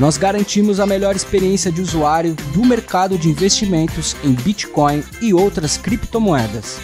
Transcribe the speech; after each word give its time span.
Nós 0.00 0.16
garantimos 0.16 0.80
a 0.80 0.86
melhor 0.86 1.14
experiência 1.14 1.70
de 1.70 1.82
usuário 1.82 2.34
do 2.54 2.64
mercado 2.64 3.18
de 3.18 3.28
investimentos 3.28 4.16
em 4.24 4.32
Bitcoin 4.32 5.02
e 5.20 5.34
outras 5.34 5.76
criptomoedas. 5.76 6.78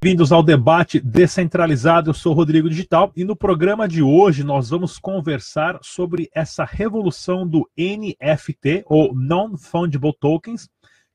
Bem-vindos 0.00 0.30
ao 0.30 0.44
debate 0.44 1.00
descentralizado. 1.00 2.10
Eu 2.10 2.14
sou 2.14 2.32
Rodrigo 2.32 2.70
Digital 2.70 3.10
e 3.16 3.24
no 3.24 3.34
programa 3.34 3.88
de 3.88 4.04
hoje 4.04 4.44
nós 4.44 4.70
vamos 4.70 4.96
conversar 4.96 5.80
sobre 5.82 6.30
essa 6.32 6.64
revolução 6.64 7.44
do 7.44 7.68
NFT 7.76 8.84
ou 8.86 9.12
Non-Fungible 9.12 10.14
Tokens 10.20 10.68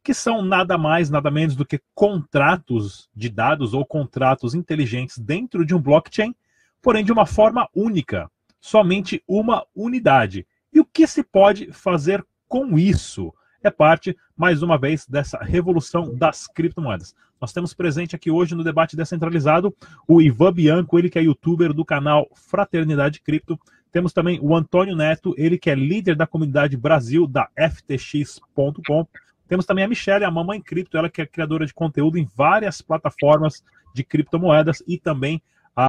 que 0.06 0.14
são 0.14 0.44
nada 0.44 0.78
mais, 0.78 1.10
nada 1.10 1.32
menos 1.32 1.56
do 1.56 1.66
que 1.66 1.82
contratos 1.96 3.10
de 3.16 3.28
dados 3.28 3.74
ou 3.74 3.84
contratos 3.84 4.54
inteligentes 4.54 5.18
dentro 5.18 5.66
de 5.66 5.74
um 5.74 5.82
blockchain, 5.82 6.36
porém 6.80 7.04
de 7.04 7.12
uma 7.12 7.26
forma 7.26 7.68
única, 7.76 8.30
somente 8.62 9.24
uma 9.28 9.66
unidade. 9.76 10.46
E 10.72 10.80
o 10.80 10.86
que 10.86 11.08
se 11.08 11.24
pode 11.24 11.72
fazer 11.72 12.24
com 12.48 12.78
isso? 12.78 13.34
É 13.64 13.72
parte, 13.72 14.16
mais 14.38 14.62
uma 14.62 14.78
vez, 14.78 15.08
dessa 15.08 15.40
revolução 15.40 16.14
das 16.14 16.46
criptomoedas. 16.46 17.16
Nós 17.42 17.52
temos 17.52 17.74
presente 17.74 18.16
aqui 18.16 18.30
hoje 18.30 18.54
no 18.54 18.64
debate 18.64 18.96
descentralizado 18.96 19.76
o 20.08 20.22
Ivan 20.22 20.54
Bianco, 20.54 21.00
ele 21.00 21.10
que 21.10 21.18
é 21.18 21.24
youtuber 21.24 21.74
do 21.74 21.84
canal 21.84 22.28
Fraternidade 22.36 23.22
Cripto. 23.22 23.60
Temos 23.92 24.14
também 24.14 24.40
o 24.40 24.56
Antônio 24.56 24.96
Neto, 24.96 25.34
ele 25.36 25.58
que 25.58 25.72
é 25.72 25.74
líder 25.74 26.16
da 26.16 26.28
comunidade 26.28 26.78
Brasil 26.78 27.26
da 27.26 27.50
FTX.com. 27.58 29.08
Temos 29.48 29.66
também 29.66 29.84
a 29.84 29.88
Michelle, 29.88 30.26
a 30.26 30.32
Mamãe 30.32 30.60
Cripto, 30.62 30.98
ela 30.98 31.10
que 31.10 31.22
é 31.22 31.26
criadora 31.26 31.66
de 31.66 31.74
conteúdo 31.74 32.18
em 32.18 32.28
várias 32.36 32.82
plataformas 32.82 33.64
de 33.94 34.04
criptomoedas 34.04 34.84
e 34.88 34.98
também 34.98 35.42
a 35.76 35.88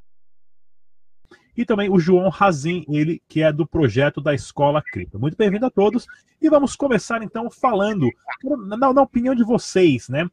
e 1.57 1.65
também 1.65 1.89
o 1.91 1.99
João 1.99 2.29
Razin, 2.29 2.85
ele 2.87 3.23
que 3.27 3.43
é 3.43 3.51
do 3.51 3.67
projeto 3.67 4.21
da 4.21 4.35
Escola 4.35 4.83
Cripto. 4.83 5.19
Muito 5.19 5.37
bem-vindo 5.37 5.65
a 5.65 5.71
todos 5.71 6.07
e 6.41 6.51
vamos 6.51 6.77
começar 6.77 7.23
então 7.23 7.51
falando 7.51 8.11
na, 8.67 8.93
na, 8.93 9.03
opinião 9.03 9.35
de 9.35 9.43
vocês, 9.43 10.09
né? 10.09 10.29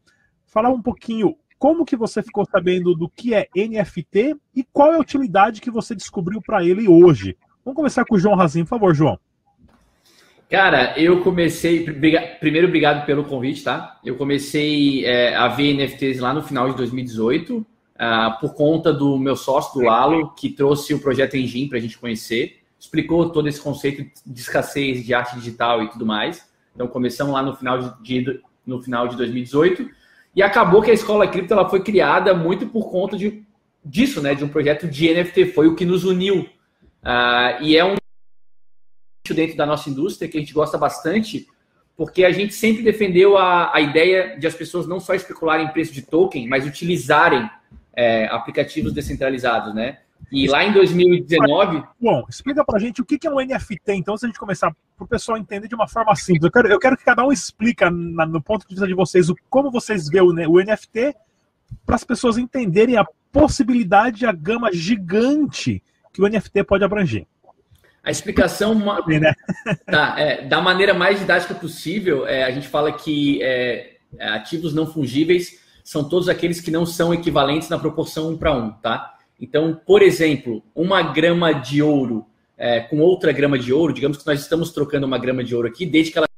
Falar 0.46 0.70
um 0.70 0.82
pouquinho 0.82 1.36
como 1.58 1.86
que 1.86 1.96
você 1.96 2.22
ficou 2.22 2.46
sabendo 2.46 2.94
do 2.94 3.10
que 3.10 3.34
é 3.34 3.48
NFT 3.56 4.36
e 4.54 4.66
qual 4.66 4.92
é 4.92 4.98
a 4.98 5.00
utilidade 5.00 5.62
que 5.62 5.72
você 5.72 5.96
descobriu 5.96 6.42
para 6.42 6.64
ele 6.64 6.90
hoje. 6.90 7.38
Vamos 7.64 7.78
começar 7.78 8.04
com 8.04 8.16
o 8.16 8.20
João 8.20 8.36
Razin, 8.36 8.64
por 8.64 8.72
favor, 8.72 8.94
João. 8.94 9.18
Cara, 10.54 10.94
eu 11.00 11.20
comecei. 11.22 11.84
Primeiro, 11.84 12.68
obrigado 12.68 13.08
pelo 13.08 13.24
convite, 13.24 13.64
tá? 13.64 14.00
Eu 14.06 14.16
comecei 14.16 15.04
é, 15.04 15.36
a 15.36 15.48
ver 15.48 15.74
NFTs 15.74 16.20
lá 16.20 16.32
no 16.32 16.44
final 16.44 16.70
de 16.70 16.78
2018, 16.78 17.58
uh, 17.58 17.66
ah, 17.98 18.38
por 18.40 18.54
conta 18.54 18.94
do 18.94 19.18
meu 19.18 19.36
sócio, 19.36 19.74
do 19.74 19.88
Lalo, 19.88 20.30
que 20.36 20.52
trouxe 20.52 20.94
o 20.94 21.00
projeto 21.00 21.36
Engine 21.36 21.68
para 21.68 21.80
a 21.80 21.82
gente 21.82 21.98
conhecer, 21.98 22.60
explicou 22.80 23.32
todo 23.32 23.50
esse 23.50 23.60
conceito 23.60 24.06
de 24.24 24.40
escassez 24.40 25.04
de 25.04 25.12
arte 25.12 25.34
digital 25.38 25.82
e 25.82 25.90
tudo 25.90 26.06
mais. 26.06 26.48
Então, 26.76 26.86
começamos 26.86 27.34
lá 27.34 27.42
no 27.42 27.56
final 27.56 27.98
de, 28.04 28.40
no 28.64 28.80
final 28.80 29.08
de 29.08 29.18
2018 29.18 29.90
e 30.36 30.44
acabou 30.44 30.84
que 30.84 30.92
a 30.92 30.94
escola 30.94 31.28
cripto 31.28 31.52
ela 31.52 31.68
foi 31.68 31.82
criada 31.82 32.32
muito 32.36 32.68
por 32.68 32.92
conta 32.92 33.18
de, 33.18 33.44
disso, 33.84 34.22
né? 34.22 34.36
De 34.36 34.44
um 34.44 34.50
projeto 34.50 34.88
de 34.88 35.12
NFT, 35.12 35.48
foi 35.48 35.68
o 35.68 35.74
que 35.74 35.84
nos 35.84 36.04
uniu. 36.04 36.42
Uh, 37.04 37.64
e 37.64 37.76
é 37.76 37.84
um 37.84 37.96
dentro 39.32 39.56
da 39.56 39.66
nossa 39.66 39.90
indústria, 39.90 40.28
que 40.28 40.38
a 40.38 40.40
gente 40.40 40.54
gosta 40.54 40.78
bastante, 40.78 41.48
porque 41.96 42.26
a 42.26 42.32
gente 42.32 42.54
sempre 42.54 42.82
defendeu 42.82 43.38
a, 43.38 43.74
a 43.74 43.80
ideia 43.80 44.38
de 44.40 44.48
as 44.48 44.56
pessoas 44.56 44.88
não 44.88 45.00
só 45.00 45.14
especularem 45.14 45.68
em 45.68 45.70
preço 45.70 45.94
de 45.94 46.02
token, 46.02 46.48
mas 46.48 46.66
utilizarem 46.66 47.48
é, 47.96 48.26
aplicativos 48.26 48.92
descentralizados, 48.92 49.74
né? 49.76 50.00
E 50.32 50.48
lá 50.48 50.64
em 50.66 50.74
2019. 50.74 51.84
Bom, 52.02 52.26
explica 52.28 52.66
pra 52.66 52.80
gente 52.80 53.02
o 53.02 53.06
que 53.06 53.28
é 53.28 53.30
um 53.30 53.40
NFT, 53.40 53.94
então, 53.94 54.18
se 54.18 54.26
a 54.26 54.28
gente 54.28 54.40
começar 54.40 54.76
para 54.98 55.06
o 55.06 55.08
pessoal 55.08 55.38
entender 55.38 55.68
de 55.68 55.76
uma 55.76 55.88
forma 55.88 56.16
simples. 56.16 56.46
Eu 56.46 56.52
quero, 56.52 56.68
eu 56.70 56.80
quero 56.80 56.98
que 56.98 57.04
cada 57.04 57.24
um 57.24 57.32
explica, 57.32 57.92
na, 57.92 58.26
no 58.26 58.42
ponto 58.42 58.68
de 58.68 58.74
vista 58.74 58.88
de 58.88 58.96
vocês, 58.96 59.30
o, 59.30 59.36
como 59.50 59.70
vocês 59.70 60.10
vê 60.10 60.22
o, 60.22 60.30
o 60.30 60.64
NFT, 60.64 61.14
para 61.86 61.96
as 61.96 62.04
pessoas 62.04 62.38
entenderem 62.38 62.98
a 62.98 63.06
possibilidade, 63.32 64.26
a 64.26 64.32
gama 64.32 64.72
gigante 64.74 65.84
que 66.12 66.22
o 66.22 66.28
NFT 66.28 66.64
pode 66.64 66.84
abranger. 66.84 67.28
A 68.04 68.12
explicação 68.12 68.76
né? 68.76 69.34
tá, 69.86 70.20
é, 70.20 70.46
da 70.46 70.60
maneira 70.60 70.94
mais 70.94 71.20
didática 71.20 71.56
possível, 71.56 72.28
é, 72.28 72.44
a 72.44 72.52
gente 72.52 72.68
fala 72.68 72.92
que 72.92 73.42
é, 73.42 73.94
é, 74.20 74.28
ativos 74.30 74.74
não 74.74 74.86
fungíveis 74.86 75.64
são 75.86 76.08
todos 76.08 76.28
aqueles 76.28 76.60
que 76.60 76.70
não 76.70 76.86
são 76.86 77.14
equivalentes 77.14 77.70
na 77.70 77.80
proporção 77.80 78.30
1 78.32 78.38
para 78.38 78.54
1, 78.54 78.72
tá? 78.74 79.16
Então, 79.40 79.80
por 79.86 80.02
exemplo, 80.02 80.64
uma 80.76 81.02
grama 81.02 81.54
de 81.54 81.82
ouro 81.82 82.26
é, 82.58 82.82
com 82.82 83.00
outra 83.00 83.32
grama 83.32 83.58
de 83.58 83.74
ouro, 83.74 83.94
digamos 83.94 84.18
que 84.18 84.28
nós 84.28 84.40
estamos 84.40 84.72
trocando 84.72 85.06
uma 85.06 85.18
grama 85.18 85.44
de 85.44 85.56
ouro 85.56 85.68
aqui, 85.68 85.86
desde 85.86 86.12
que 86.12 86.18
elas, 86.18 86.30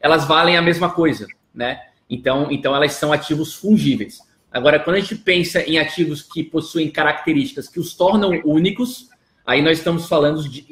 elas 0.00 0.24
valem 0.26 0.56
a 0.56 0.62
mesma 0.62 0.90
coisa, 0.90 1.26
né? 1.52 1.80
Então, 2.10 2.48
então 2.50 2.74
elas 2.74 2.92
são 2.92 3.12
ativos 3.12 3.54
fungíveis. 3.54 4.18
Agora, 4.52 4.78
quando 4.78 4.96
a 4.96 5.00
gente 5.00 5.16
pensa 5.16 5.60
em 5.62 5.78
ativos 5.78 6.22
que 6.22 6.44
possuem 6.44 6.90
características 6.90 7.68
que 7.68 7.80
os 7.80 7.94
tornam 7.94 8.30
únicos, 8.44 9.08
Aí 9.46 9.60
nós 9.60 9.78
estamos 9.78 10.08
falando 10.08 10.48
de, 10.48 10.64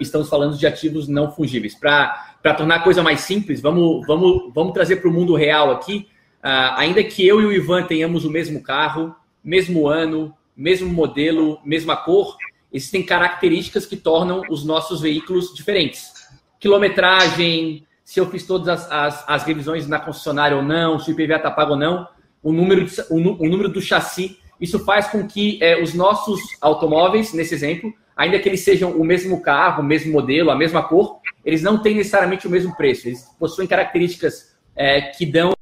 estamos 0.00 0.28
falando 0.28 0.56
de 0.56 0.66
ativos 0.66 1.06
não 1.08 1.30
fungíveis. 1.30 1.74
Para 1.74 2.54
tornar 2.56 2.76
a 2.76 2.82
coisa 2.82 3.02
mais 3.02 3.20
simples, 3.20 3.60
vamos, 3.60 4.06
vamos, 4.06 4.50
vamos 4.54 4.72
trazer 4.72 4.96
para 4.96 5.10
o 5.10 5.12
mundo 5.12 5.34
real 5.34 5.70
aqui. 5.70 6.08
Uh, 6.38 6.72
ainda 6.76 7.02
que 7.04 7.26
eu 7.26 7.40
e 7.42 7.46
o 7.46 7.52
Ivan 7.52 7.82
tenhamos 7.82 8.24
o 8.24 8.30
mesmo 8.30 8.62
carro, 8.62 9.14
mesmo 9.44 9.86
ano, 9.88 10.34
mesmo 10.56 10.88
modelo, 10.88 11.60
mesma 11.64 11.96
cor, 11.96 12.36
existem 12.72 13.02
características 13.02 13.84
que 13.84 13.96
tornam 13.96 14.42
os 14.48 14.64
nossos 14.64 15.00
veículos 15.00 15.54
diferentes. 15.54 16.12
Quilometragem, 16.58 17.86
se 18.04 18.18
eu 18.18 18.30
fiz 18.30 18.46
todas 18.46 18.68
as, 18.68 18.90
as, 18.90 19.24
as 19.28 19.44
revisões 19.44 19.86
na 19.86 20.00
concessionária 20.00 20.56
ou 20.56 20.62
não, 20.62 20.98
se 20.98 21.10
o 21.10 21.12
IPVA 21.12 21.36
está 21.36 21.50
pago 21.50 21.72
ou 21.72 21.78
não, 21.78 22.08
o 22.42 22.52
número, 22.52 22.84
de, 22.84 23.00
o, 23.10 23.16
o 23.16 23.48
número 23.48 23.68
do 23.68 23.82
chassi 23.82 24.38
isso 24.60 24.84
faz 24.84 25.08
com 25.08 25.26
que 25.26 25.58
é, 25.62 25.80
os 25.82 25.94
nossos 25.94 26.40
automóveis, 26.60 27.32
nesse 27.32 27.54
exemplo, 27.54 27.92
ainda 28.16 28.38
que 28.38 28.48
eles 28.48 28.60
sejam 28.60 28.92
o 28.92 29.04
mesmo 29.04 29.40
carro, 29.40 29.82
o 29.82 29.86
mesmo 29.86 30.12
modelo, 30.12 30.50
a 30.50 30.56
mesma 30.56 30.82
cor, 30.82 31.20
eles 31.44 31.62
não 31.62 31.80
têm 31.80 31.94
necessariamente 31.94 32.46
o 32.46 32.50
mesmo 32.50 32.76
preço. 32.76 33.08
Eles 33.08 33.24
possuem 33.38 33.68
características 33.68 34.56
é, 34.74 35.00
que 35.00 35.24
dão 35.24 35.52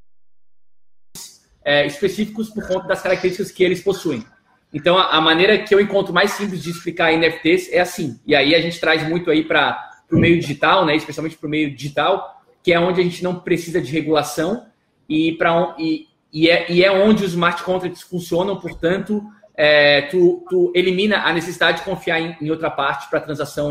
é, 1.62 1.86
específicos 1.86 2.48
por 2.48 2.66
conta 2.66 2.86
das 2.86 3.02
características 3.02 3.50
que 3.50 3.62
eles 3.62 3.82
possuem. 3.82 4.24
Então, 4.72 4.96
a, 4.96 5.16
a, 5.16 5.20
maneira 5.20 5.58
que 5.58 5.74
eu 5.74 5.80
encontro 5.80 6.14
mais 6.14 6.32
simples 6.32 6.62
de 6.62 6.70
explicar 6.70 7.12
NFTs 7.12 7.72
é 7.72 7.80
assim. 7.80 8.18
E 8.26 8.34
aí 8.34 8.54
a 8.54 8.60
gente 8.60 8.80
traz 8.80 9.06
muito 9.08 9.30
aí 9.30 9.44
para 9.44 9.90
o 10.10 10.18
meio 10.18 10.40
digital, 10.40 10.86
né, 10.86 10.96
especialmente 10.96 11.36
para 11.36 11.46
o 11.46 11.50
meio 11.50 11.74
digital, 11.74 12.42
que 12.62 12.72
é 12.72 12.80
onde 12.80 13.00
a 13.00 13.04
gente 13.04 13.22
não 13.22 13.40
precisa 13.40 13.80
de 13.80 13.92
regulação 13.92 14.66
e, 15.08 15.32
para 15.32 15.74
e, 15.78 16.06
e 16.36 16.50
é, 16.50 16.70
e 16.70 16.84
é 16.84 16.92
onde 16.92 17.24
os 17.24 17.30
smart 17.30 17.62
contracts 17.62 18.02
funcionam, 18.02 18.60
portanto, 18.60 19.24
é, 19.56 20.02
tu, 20.02 20.44
tu, 20.50 20.70
elimina 20.74 21.20
a 21.20 21.32
necessidade 21.32 21.78
de 21.78 21.84
confiar 21.84 22.20
em, 22.20 22.36
em 22.42 22.50
outra 22.50 22.70
parte 22.70 23.08
para 23.08 23.20
transação 23.20 23.70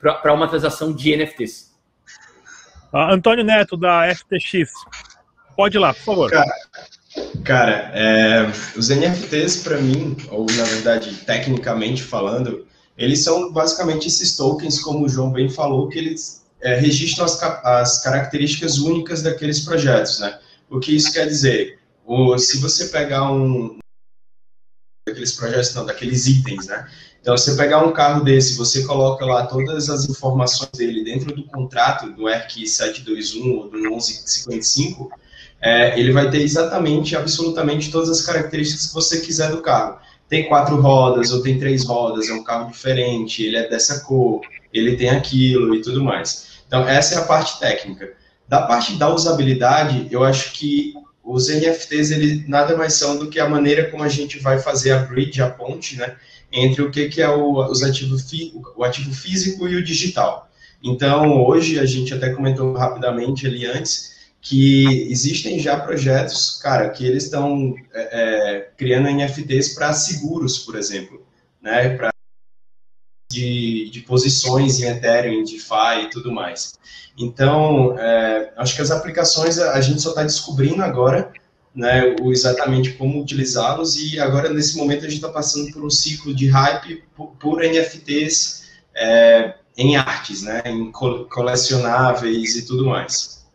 para 0.00 0.32
uma 0.32 0.46
transação 0.46 0.92
de 0.92 1.16
NFTs. 1.16 1.72
Uh, 2.92 2.98
Antônio 2.98 3.42
Neto 3.44 3.76
da 3.76 4.14
FTX, 4.14 4.70
pode 5.56 5.76
ir 5.76 5.80
lá, 5.80 5.92
por 5.92 6.04
favor. 6.04 6.30
Cara, 6.30 6.54
cara 7.44 7.90
é, 7.92 8.46
os 8.76 8.90
NFTs 8.90 9.64
para 9.64 9.78
mim, 9.78 10.16
ou 10.30 10.46
na 10.56 10.62
verdade 10.62 11.12
tecnicamente 11.26 12.00
falando, 12.00 12.64
eles 12.96 13.24
são 13.24 13.52
basicamente 13.52 14.06
esses 14.06 14.36
tokens, 14.36 14.80
como 14.80 15.04
o 15.04 15.08
João 15.08 15.32
bem 15.32 15.48
falou, 15.48 15.88
que 15.88 15.98
eles 15.98 16.46
é, 16.62 16.76
registram 16.76 17.24
as, 17.24 17.42
as 17.42 18.04
características 18.04 18.78
únicas 18.78 19.20
daqueles 19.20 19.58
projetos, 19.58 20.20
né? 20.20 20.38
O 20.70 20.78
que 20.78 20.94
isso 20.94 21.12
quer 21.12 21.26
dizer? 21.26 21.77
Ou 22.08 22.38
se 22.38 22.58
você 22.58 22.86
pegar 22.86 23.30
um 23.30 23.76
daqueles 25.06 25.32
projetos, 25.32 25.74
não, 25.74 25.84
daqueles 25.84 26.26
itens, 26.26 26.66
né? 26.66 26.88
Então, 27.20 27.36
você 27.36 27.54
pegar 27.54 27.84
um 27.84 27.92
carro 27.92 28.24
desse, 28.24 28.56
você 28.56 28.84
coloca 28.84 29.26
lá 29.26 29.46
todas 29.46 29.90
as 29.90 30.08
informações 30.08 30.70
dele 30.70 31.04
dentro 31.04 31.34
do 31.34 31.44
contrato 31.44 32.10
do 32.12 32.26
ERC 32.26 32.66
721 32.66 33.58
ou 33.58 33.68
do 33.68 33.76
1155, 33.76 35.10
é, 35.60 36.00
ele 36.00 36.12
vai 36.12 36.30
ter 36.30 36.40
exatamente, 36.40 37.14
absolutamente 37.14 37.90
todas 37.90 38.08
as 38.08 38.22
características 38.22 38.86
que 38.86 38.94
você 38.94 39.20
quiser 39.20 39.50
do 39.50 39.60
carro. 39.60 39.98
tem 40.28 40.48
quatro 40.48 40.80
rodas 40.80 41.30
ou 41.30 41.42
tem 41.42 41.58
três 41.58 41.84
rodas, 41.84 42.28
é 42.28 42.32
um 42.32 42.44
carro 42.44 42.70
diferente, 42.70 43.42
ele 43.42 43.56
é 43.56 43.68
dessa 43.68 44.00
cor, 44.00 44.40
ele 44.72 44.96
tem 44.96 45.10
aquilo 45.10 45.74
e 45.74 45.82
tudo 45.82 46.02
mais. 46.02 46.62
Então, 46.66 46.88
essa 46.88 47.16
é 47.16 47.18
a 47.18 47.24
parte 47.24 47.58
técnica. 47.58 48.14
Da 48.46 48.62
parte 48.62 48.94
da 48.96 49.12
usabilidade, 49.12 50.06
eu 50.10 50.24
acho 50.24 50.52
que 50.52 50.94
os 51.28 51.48
NFTs, 51.48 52.10
ele 52.10 52.44
nada 52.48 52.76
mais 52.76 52.94
são 52.94 53.18
do 53.18 53.28
que 53.28 53.38
a 53.38 53.48
maneira 53.48 53.90
como 53.90 54.02
a 54.02 54.08
gente 54.08 54.38
vai 54.38 54.58
fazer 54.58 54.92
a 54.92 54.98
bridge, 54.98 55.42
a 55.42 55.50
ponte, 55.50 55.96
né, 55.96 56.16
entre 56.50 56.82
o 56.82 56.90
que, 56.90 57.08
que 57.08 57.20
é 57.20 57.28
o, 57.28 57.56
os 57.70 57.82
ativos, 57.82 58.24
o 58.74 58.82
ativo 58.82 59.12
físico 59.12 59.68
e 59.68 59.76
o 59.76 59.84
digital. 59.84 60.50
Então, 60.82 61.44
hoje, 61.44 61.78
a 61.78 61.84
gente 61.84 62.14
até 62.14 62.30
comentou 62.30 62.72
rapidamente 62.72 63.46
ali 63.46 63.66
antes, 63.66 64.16
que 64.40 65.10
existem 65.10 65.58
já 65.58 65.78
projetos, 65.78 66.58
cara, 66.62 66.88
que 66.88 67.04
eles 67.04 67.24
estão 67.24 67.74
é, 67.92 68.00
é, 68.02 68.70
criando 68.76 69.10
NFTs 69.10 69.74
para 69.74 69.92
seguros, 69.92 70.58
por 70.60 70.76
exemplo, 70.76 71.26
né, 71.60 71.96
para 71.96 72.10
de, 73.38 73.90
de, 73.90 74.00
posições 74.00 74.80
em 74.80 74.88
Ethereum, 74.88 75.40
em 75.40 75.44
DeFi 75.44 76.04
e 76.04 76.10
tudo 76.10 76.32
mais. 76.32 76.78
Então, 77.16 77.98
é, 77.98 78.52
acho 78.56 78.74
que 78.74 78.82
as 78.82 78.90
aplicações 78.90 79.58
a, 79.58 79.80
gente 79.80 80.00
só 80.00 80.10
está 80.10 80.22
descobrindo 80.22 80.82
agora, 80.82 81.32
né, 81.74 82.16
o, 82.20 82.32
exatamente 82.32 82.92
como 82.92 83.20
utilizá-los 83.20 83.96
e 83.96 84.18
agora 84.18 84.48
nesse 84.48 84.76
momento 84.76 85.00
a 85.00 85.08
gente 85.08 85.16
está 85.16 85.28
passando 85.28 85.72
por 85.72 85.84
um 85.84 85.90
ciclo 85.90 86.34
de 86.34 86.48
hype 86.48 87.04
por, 87.14 87.28
por 87.38 87.60
NFTs 87.60 88.68
é, 88.94 89.54
em 89.76 89.96
artes, 89.96 90.42
né, 90.42 90.62
em 90.66 90.90
colecionáveis 90.90 92.56
e 92.56 92.66
tudo 92.66 92.86
mais. 92.86 93.46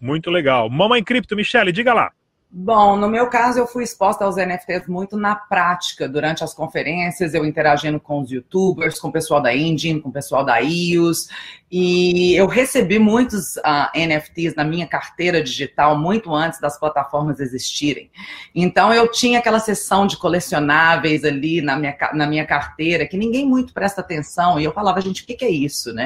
Muito 0.00 0.30
legal. 0.30 0.70
Mamãe 0.70 1.02
Cripto, 1.02 1.36
Michele, 1.36 1.72
diga 1.72 1.92
lá. 1.92 2.12
Bom, 2.56 2.96
no 2.96 3.08
meu 3.08 3.28
caso, 3.28 3.58
eu 3.58 3.66
fui 3.66 3.82
exposta 3.82 4.24
aos 4.24 4.36
NFTs 4.36 4.86
muito 4.86 5.16
na 5.16 5.34
prática, 5.34 6.08
durante 6.08 6.44
as 6.44 6.54
conferências, 6.54 7.34
eu 7.34 7.44
interagindo 7.44 7.98
com 7.98 8.20
os 8.20 8.30
youtubers, 8.30 9.00
com 9.00 9.08
o 9.08 9.12
pessoal 9.12 9.42
da 9.42 9.52
Engine, 9.52 10.00
com 10.00 10.08
o 10.08 10.12
pessoal 10.12 10.44
da 10.44 10.60
IOS, 10.60 11.26
e 11.68 12.32
eu 12.36 12.46
recebi 12.46 12.96
muitos 12.96 13.56
uh, 13.56 13.62
ah, 13.64 13.92
NFTs 13.96 14.54
na 14.54 14.62
minha 14.62 14.86
carteira 14.86 15.42
digital 15.42 15.98
muito 15.98 16.32
antes 16.32 16.60
das 16.60 16.78
plataformas 16.78 17.40
existirem. 17.40 18.08
Então, 18.54 18.94
eu 18.94 19.10
tinha 19.10 19.40
aquela 19.40 19.58
sessão 19.58 20.06
de 20.06 20.16
colecionáveis 20.16 21.24
ali 21.24 21.60
na 21.60 21.76
minha, 21.76 21.96
na 22.12 22.24
minha 22.28 22.46
carteira, 22.46 23.04
que 23.04 23.16
ninguém 23.16 23.44
muito 23.44 23.74
presta 23.74 24.00
atenção, 24.00 24.60
e 24.60 24.64
eu 24.64 24.72
falava, 24.72 25.00
gente, 25.00 25.24
o 25.24 25.26
que, 25.26 25.34
que 25.34 25.44
é 25.44 25.50
isso, 25.50 25.92
né? 25.92 26.04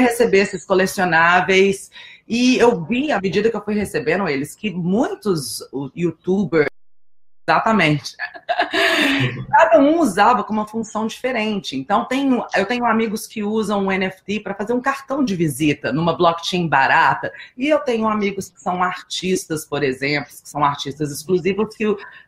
receber 0.00 0.38
esses 0.38 0.64
colecionáveis 0.64 1.90
e 2.34 2.58
eu 2.58 2.82
vi, 2.86 3.12
à 3.12 3.20
medida 3.20 3.50
que 3.50 3.56
eu 3.56 3.62
fui 3.62 3.74
recebendo 3.74 4.26
eles, 4.26 4.54
que 4.54 4.70
muitos 4.70 5.58
youtubers 5.94 6.72
Exatamente. 7.46 8.16
Cada 9.72 9.84
um 9.84 10.00
usava 10.00 10.44
com 10.44 10.52
uma 10.52 10.66
função 10.66 11.06
diferente. 11.06 11.74
Então, 11.78 12.04
tenho, 12.04 12.44
eu 12.54 12.66
tenho 12.66 12.84
amigos 12.84 13.26
que 13.26 13.42
usam 13.42 13.86
o 13.86 13.90
NFT 13.90 14.40
para 14.40 14.54
fazer 14.54 14.74
um 14.74 14.82
cartão 14.82 15.24
de 15.24 15.34
visita 15.34 15.90
numa 15.90 16.14
blockchain 16.14 16.68
barata. 16.68 17.32
E 17.56 17.68
eu 17.68 17.78
tenho 17.78 18.06
amigos 18.06 18.50
que 18.50 18.60
são 18.60 18.82
artistas, 18.82 19.64
por 19.64 19.82
exemplo, 19.82 20.28
que 20.28 20.46
são 20.46 20.62
artistas 20.62 21.10
exclusivos, 21.10 21.74
que 21.74 21.86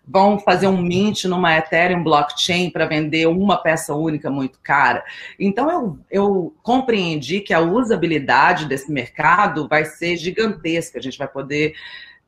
vão 0.08 0.38
fazer 0.38 0.68
um 0.68 0.80
mint 0.80 1.24
numa 1.24 1.54
Ethereum 1.54 2.02
blockchain 2.02 2.70
para 2.70 2.86
vender 2.86 3.26
uma 3.26 3.58
peça 3.58 3.94
única 3.94 4.30
muito 4.30 4.58
cara. 4.62 5.04
Então, 5.38 5.70
eu, 5.70 5.98
eu 6.10 6.54
compreendi 6.62 7.40
que 7.40 7.52
a 7.52 7.60
usabilidade 7.60 8.64
desse 8.64 8.90
mercado 8.90 9.68
vai 9.68 9.84
ser 9.84 10.16
gigantesca. 10.16 10.98
A 10.98 11.02
gente 11.02 11.18
vai 11.18 11.28
poder 11.28 11.74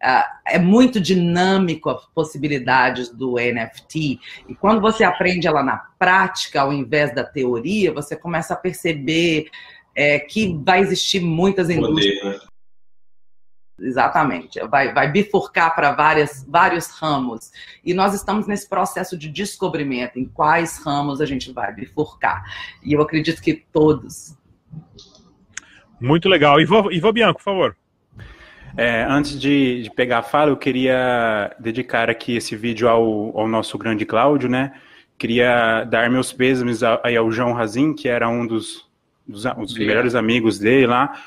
é 0.00 0.58
muito 0.58 1.00
dinâmico 1.00 1.90
as 1.90 2.04
possibilidades 2.06 3.08
do 3.08 3.37
NFT. 3.37 4.20
E 4.48 4.54
quando 4.54 4.81
você 4.81 5.04
aprende 5.04 5.46
ela 5.46 5.62
na 5.62 5.76
prática, 5.98 6.60
ao 6.60 6.72
invés 6.72 7.14
da 7.14 7.25
teoria, 7.25 7.93
você 7.93 8.14
começa 8.14 8.54
a 8.54 8.56
perceber 8.56 9.48
é, 9.94 10.19
que 10.20 10.56
vai 10.64 10.81
existir 10.81 11.20
muitas 11.20 11.70
indústrias. 11.70 12.20
Poder, 12.20 12.38
né? 12.38 12.46
Exatamente, 13.78 14.58
vai, 14.69 14.94
vai 14.94 15.10
bifurcar 15.10 15.75
para 15.75 15.93
vários 15.93 16.88
ramos. 16.99 17.50
E 17.84 17.92
nós 17.92 18.14
estamos 18.14 18.46
nesse 18.46 18.66
processo 18.66 19.19
de 19.19 19.28
descobrimento 19.28 20.19
em 20.19 20.25
quais 20.25 20.78
ramos 20.78 21.20
a 21.20 21.26
gente 21.26 21.52
vai 21.52 21.75
bifurcar. 21.75 22.42
E 22.82 22.94
eu 22.94 23.02
acredito 23.02 23.42
que 23.42 23.54
todos. 23.54 24.34
Muito 26.00 26.26
legal. 26.26 26.58
Ivo, 26.58 26.90
Ivo 26.90 27.12
Bianco, 27.12 27.38
por 27.38 27.44
favor. 27.44 27.76
É, 28.76 29.05
antes 29.08 29.40
de, 29.40 29.84
de, 29.84 29.90
pegar 29.90 30.19
a 30.19 30.23
fala, 30.23 30.50
eu 30.50 30.56
queria 30.56 31.55
dedicar 31.58 32.11
aqui 32.11 32.37
esse 32.37 32.55
vídeo 32.55 32.88
ao, 32.88 33.38
ao 33.38 33.49
nosso 33.49 33.78
grande 33.78 34.05
Cláudio, 34.05 34.50
né? 34.50 34.75
Queria 35.17 35.84
dar 35.84 36.11
meus 36.11 36.31
pêsames 36.31 36.82
aí 37.02 37.17
ao 37.17 37.32
João 37.32 37.55
Razin, 37.55 37.94
que 37.94 38.06
era 38.06 38.28
um 38.28 38.46
dos, 38.46 38.87
dos, 39.26 39.44
dos 39.44 39.78
melhores 39.78 40.14
amigos 40.14 40.58
dele 40.58 40.87
lá. 40.87 41.19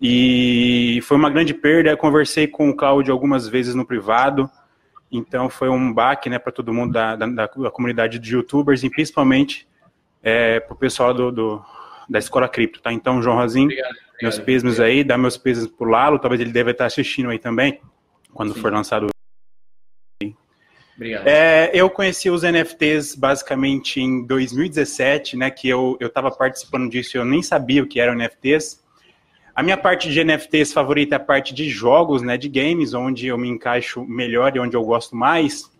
E 0.00 1.00
foi 1.02 1.16
uma 1.16 1.28
grande 1.28 1.52
perda. 1.52 1.90
Eu 1.90 1.96
conversei 1.96 2.46
com 2.46 2.70
o 2.70 2.76
Cláudio 2.76 3.12
algumas 3.12 3.48
vezes 3.48 3.74
no 3.74 3.84
privado. 3.84 4.48
Então 5.10 5.50
foi 5.50 5.68
um 5.68 5.92
baque 5.92 6.30
né, 6.30 6.38
para 6.38 6.52
todo 6.52 6.72
mundo 6.72 6.92
da, 6.92 7.16
da, 7.16 7.26
da, 7.26 7.70
comunidade 7.70 8.20
de 8.20 8.34
youtubers 8.34 8.84
e 8.84 8.88
principalmente 8.88 9.66
é, 10.22 10.60
para 10.60 10.72
o 10.72 10.76
pessoal 10.76 11.12
do, 11.12 11.32
do, 11.32 11.64
da 12.08 12.20
Escola 12.20 12.48
Cripto. 12.48 12.80
Tá? 12.80 12.92
Então, 12.92 13.20
João 13.20 13.36
Razin, 13.36 13.64
Obrigado 13.64 14.01
meus 14.22 14.38
pêsames 14.38 14.80
aí, 14.80 15.02
dá 15.02 15.18
meus 15.18 15.36
pêsames 15.36 15.70
pro 15.70 15.88
Lalo, 15.88 16.18
talvez 16.18 16.40
ele 16.40 16.52
deve 16.52 16.70
estar 16.70 16.86
assistindo 16.86 17.30
aí 17.30 17.38
também, 17.38 17.80
quando 18.32 18.54
Sim. 18.54 18.60
for 18.60 18.72
lançado. 18.72 19.08
Obrigado. 20.94 21.26
É, 21.26 21.70
eu 21.74 21.90
conheci 21.90 22.30
os 22.30 22.42
NFTs 22.42 23.16
basicamente 23.16 24.00
em 24.00 24.24
2017, 24.24 25.36
né, 25.36 25.50
que 25.50 25.68
eu 25.68 25.98
estava 26.00 26.30
participando 26.30 26.88
disso 26.90 27.16
e 27.16 27.18
eu 27.18 27.24
nem 27.24 27.42
sabia 27.42 27.82
o 27.82 27.86
que 27.86 27.98
eram 27.98 28.14
NFTs. 28.14 28.80
A 29.54 29.62
minha 29.62 29.76
parte 29.76 30.10
de 30.10 30.24
NFTs 30.24 30.72
favorita 30.72 31.14
é 31.14 31.16
a 31.16 31.20
parte 31.20 31.52
de 31.52 31.68
jogos, 31.68 32.22
né, 32.22 32.36
de 32.36 32.48
games, 32.48 32.94
onde 32.94 33.26
eu 33.26 33.36
me 33.36 33.48
encaixo 33.48 34.04
melhor 34.04 34.54
e 34.56 34.60
onde 34.60 34.76
eu 34.76 34.84
gosto 34.84 35.16
mais. 35.16 35.70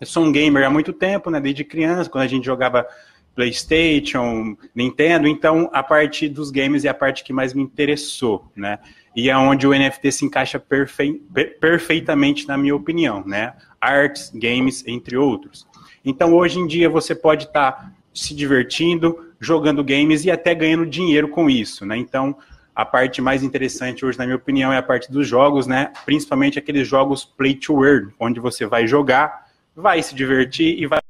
Eu 0.00 0.06
sou 0.06 0.24
um 0.24 0.32
gamer 0.32 0.64
há 0.64 0.70
muito 0.70 0.92
tempo, 0.92 1.30
né, 1.30 1.40
desde 1.40 1.64
criança, 1.64 2.10
quando 2.10 2.24
a 2.24 2.28
gente 2.28 2.44
jogava 2.44 2.86
PlayStation, 3.34 4.56
Nintendo, 4.74 5.26
então 5.26 5.70
a 5.72 5.82
parte 5.82 6.28
dos 6.28 6.50
games 6.50 6.84
é 6.84 6.88
a 6.88 6.94
parte 6.94 7.24
que 7.24 7.32
mais 7.32 7.54
me 7.54 7.62
interessou, 7.62 8.50
né? 8.54 8.78
E 9.14 9.28
é 9.28 9.36
onde 9.36 9.66
o 9.66 9.70
NFT 9.70 10.12
se 10.12 10.24
encaixa 10.24 10.58
perfe 10.58 11.20
perfeitamente, 11.60 12.46
na 12.46 12.56
minha 12.56 12.74
opinião, 12.74 13.24
né? 13.26 13.54
Arts, 13.80 14.30
games, 14.34 14.84
entre 14.86 15.16
outros. 15.16 15.66
Então, 16.04 16.34
hoje 16.34 16.58
em 16.58 16.66
dia, 16.66 16.88
você 16.88 17.14
pode 17.14 17.44
estar 17.44 17.72
tá 17.72 17.92
se 18.14 18.34
divertindo, 18.34 19.32
jogando 19.40 19.82
games 19.82 20.24
e 20.24 20.30
até 20.30 20.54
ganhando 20.54 20.86
dinheiro 20.86 21.28
com 21.28 21.50
isso, 21.50 21.84
né? 21.84 21.96
Então, 21.96 22.36
a 22.74 22.84
parte 22.84 23.20
mais 23.20 23.42
interessante 23.42 24.04
hoje, 24.04 24.18
na 24.18 24.24
minha 24.24 24.36
opinião, 24.36 24.72
é 24.72 24.78
a 24.78 24.82
parte 24.82 25.10
dos 25.10 25.26
jogos, 25.26 25.66
né? 25.66 25.92
Principalmente 26.04 26.58
aqueles 26.58 26.86
jogos 26.86 27.24
play 27.24 27.54
to 27.54 27.84
earn, 27.84 28.12
onde 28.18 28.38
você 28.38 28.64
vai 28.66 28.86
jogar, 28.86 29.46
vai 29.74 30.02
se 30.02 30.14
divertir 30.14 30.78
e 30.78 30.86
vai 30.86 31.00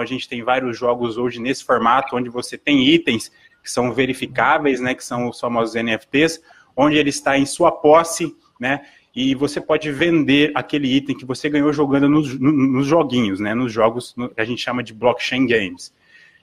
a 0.00 0.06
gente 0.06 0.28
tem 0.28 0.42
vários 0.42 0.76
jogos 0.78 1.16
hoje 1.16 1.40
nesse 1.40 1.64
formato, 1.64 2.16
onde 2.16 2.28
você 2.28 2.56
tem 2.56 2.86
itens 2.86 3.30
que 3.62 3.70
são 3.70 3.92
verificáveis, 3.92 4.80
né, 4.80 4.94
que 4.94 5.04
são 5.04 5.28
os 5.28 5.38
famosos 5.38 5.74
NFTs, 5.74 6.40
onde 6.76 6.96
ele 6.96 7.10
está 7.10 7.38
em 7.38 7.44
sua 7.44 7.72
posse, 7.72 8.34
né, 8.58 8.82
e 9.14 9.34
você 9.34 9.60
pode 9.60 9.90
vender 9.90 10.52
aquele 10.54 10.94
item 10.94 11.16
que 11.16 11.24
você 11.24 11.48
ganhou 11.48 11.72
jogando 11.72 12.08
nos, 12.08 12.38
nos 12.38 12.86
joguinhos, 12.86 13.40
né, 13.40 13.54
nos 13.54 13.72
jogos 13.72 14.14
que 14.34 14.40
a 14.40 14.44
gente 14.44 14.62
chama 14.62 14.82
de 14.82 14.94
blockchain 14.94 15.46
games. 15.46 15.92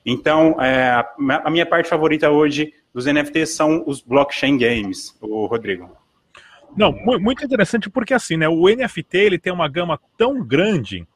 Então, 0.04 0.60
é, 0.60 1.04
a 1.42 1.50
minha 1.50 1.66
parte 1.66 1.88
favorita 1.88 2.30
hoje 2.30 2.72
dos 2.94 3.06
NFTs 3.06 3.50
são 3.50 3.82
os 3.86 4.00
blockchain 4.00 4.56
games, 4.56 5.16
o 5.20 5.46
Rodrigo. 5.46 5.90
Não, 6.76 6.92
muito 7.18 7.44
interessante 7.44 7.88
porque 7.88 8.12
assim, 8.12 8.36
né, 8.36 8.48
o 8.48 8.68
NFT 8.68 9.16
ele 9.16 9.38
tem 9.38 9.52
uma 9.52 9.68
gama 9.68 9.98
tão 10.16 10.44
grande 10.44 11.06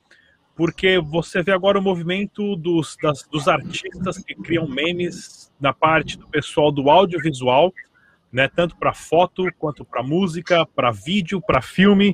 porque 0.60 0.98
você 0.98 1.42
vê 1.42 1.52
agora 1.52 1.78
o 1.78 1.82
movimento 1.82 2.54
dos, 2.54 2.94
das, 3.02 3.26
dos 3.26 3.48
artistas 3.48 4.18
que 4.18 4.34
criam 4.34 4.68
memes 4.68 5.50
na 5.58 5.72
parte 5.72 6.18
do 6.18 6.28
pessoal 6.28 6.70
do 6.70 6.90
audiovisual, 6.90 7.72
né, 8.30 8.46
tanto 8.46 8.76
para 8.76 8.92
foto 8.92 9.46
quanto 9.58 9.86
para 9.86 10.02
música, 10.02 10.66
para 10.66 10.90
vídeo, 10.90 11.40
para 11.40 11.62
filme, 11.62 12.12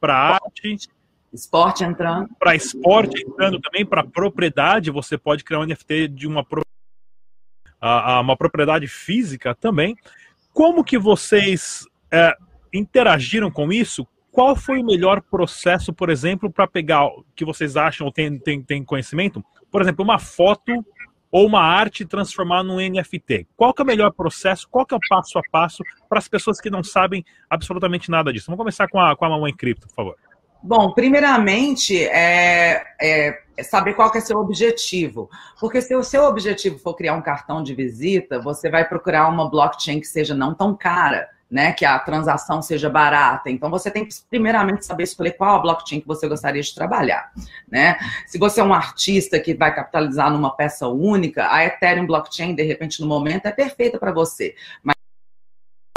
para 0.00 0.16
arte. 0.16 0.88
Esporte 1.30 1.84
entrando. 1.84 2.30
Para 2.38 2.54
esporte 2.54 3.22
entrando 3.28 3.60
também, 3.60 3.84
para 3.84 4.04
propriedade, 4.04 4.90
você 4.90 5.18
pode 5.18 5.44
criar 5.44 5.60
um 5.60 5.66
NFT 5.66 6.08
de 6.08 6.26
uma, 6.26 6.46
uma 8.22 8.38
propriedade 8.38 8.88
física 8.88 9.54
também. 9.54 9.94
Como 10.50 10.82
que 10.82 10.96
vocês 10.96 11.86
é, 12.10 12.34
interagiram 12.72 13.50
com 13.50 13.70
isso? 13.70 14.08
Qual 14.32 14.54
foi 14.54 14.80
o 14.80 14.84
melhor 14.84 15.20
processo, 15.20 15.92
por 15.92 16.08
exemplo, 16.08 16.50
para 16.50 16.66
pegar 16.66 17.08
que 17.34 17.44
vocês 17.44 17.76
acham 17.76 18.06
ou 18.06 18.12
têm 18.12 18.38
tem, 18.38 18.62
tem 18.62 18.84
conhecimento? 18.84 19.44
Por 19.70 19.82
exemplo, 19.82 20.04
uma 20.04 20.18
foto 20.18 20.84
ou 21.30 21.46
uma 21.46 21.60
arte 21.60 22.04
transformar 22.04 22.62
num 22.62 22.76
NFT? 22.76 23.46
Qual 23.56 23.72
que 23.72 23.82
é 23.82 23.84
o 23.84 23.86
melhor 23.86 24.12
processo? 24.12 24.68
Qual 24.68 24.84
que 24.84 24.94
é 24.94 24.96
o 24.96 25.00
passo 25.08 25.38
a 25.38 25.42
passo 25.50 25.82
para 26.08 26.18
as 26.18 26.28
pessoas 26.28 26.60
que 26.60 26.70
não 26.70 26.82
sabem 26.82 27.24
absolutamente 27.48 28.10
nada 28.10 28.32
disso? 28.32 28.46
Vamos 28.46 28.58
começar 28.58 28.88
com 28.88 29.00
a, 29.00 29.16
com 29.16 29.24
a 29.24 29.30
Mamãe 29.30 29.54
Cripto, 29.54 29.86
por 29.88 29.94
favor. 29.94 30.16
Bom, 30.62 30.92
primeiramente, 30.92 32.04
é, 32.04 32.84
é, 33.00 33.62
saber 33.62 33.94
qual 33.94 34.10
que 34.10 34.18
é 34.18 34.20
seu 34.20 34.38
objetivo. 34.38 35.30
Porque 35.58 35.80
se 35.80 35.94
o 35.96 36.02
seu 36.02 36.24
objetivo 36.24 36.78
for 36.78 36.94
criar 36.94 37.14
um 37.14 37.22
cartão 37.22 37.62
de 37.62 37.74
visita, 37.74 38.40
você 38.40 38.68
vai 38.68 38.86
procurar 38.86 39.28
uma 39.28 39.48
blockchain 39.48 40.00
que 40.00 40.06
seja 40.06 40.34
não 40.34 40.54
tão 40.54 40.76
cara, 40.76 41.28
né? 41.50 41.72
Que 41.72 41.84
a 41.84 41.98
transação 41.98 42.62
seja 42.62 42.88
barata. 42.88 43.50
Então 43.50 43.70
você 43.70 43.90
tem 43.90 44.04
que 44.04 44.14
primeiramente 44.28 44.86
saber 44.86 45.04
escolher 45.04 45.32
qual 45.32 45.56
a 45.56 45.58
blockchain 45.58 46.00
que 46.00 46.06
você 46.06 46.28
gostaria 46.28 46.62
de 46.62 46.74
trabalhar, 46.74 47.32
né? 47.68 47.98
Se 48.26 48.38
você 48.38 48.60
é 48.60 48.64
um 48.64 48.72
artista 48.72 49.40
que 49.40 49.54
vai 49.54 49.74
capitalizar 49.74 50.30
numa 50.30 50.54
peça 50.54 50.86
única, 50.86 51.52
a 51.52 51.64
Ethereum 51.64 52.06
blockchain 52.06 52.54
de 52.54 52.62
repente 52.62 53.00
no 53.00 53.06
momento 53.06 53.46
é 53.46 53.52
perfeita 53.52 53.98
para 53.98 54.12
você. 54.12 54.54
Mas 54.82 54.99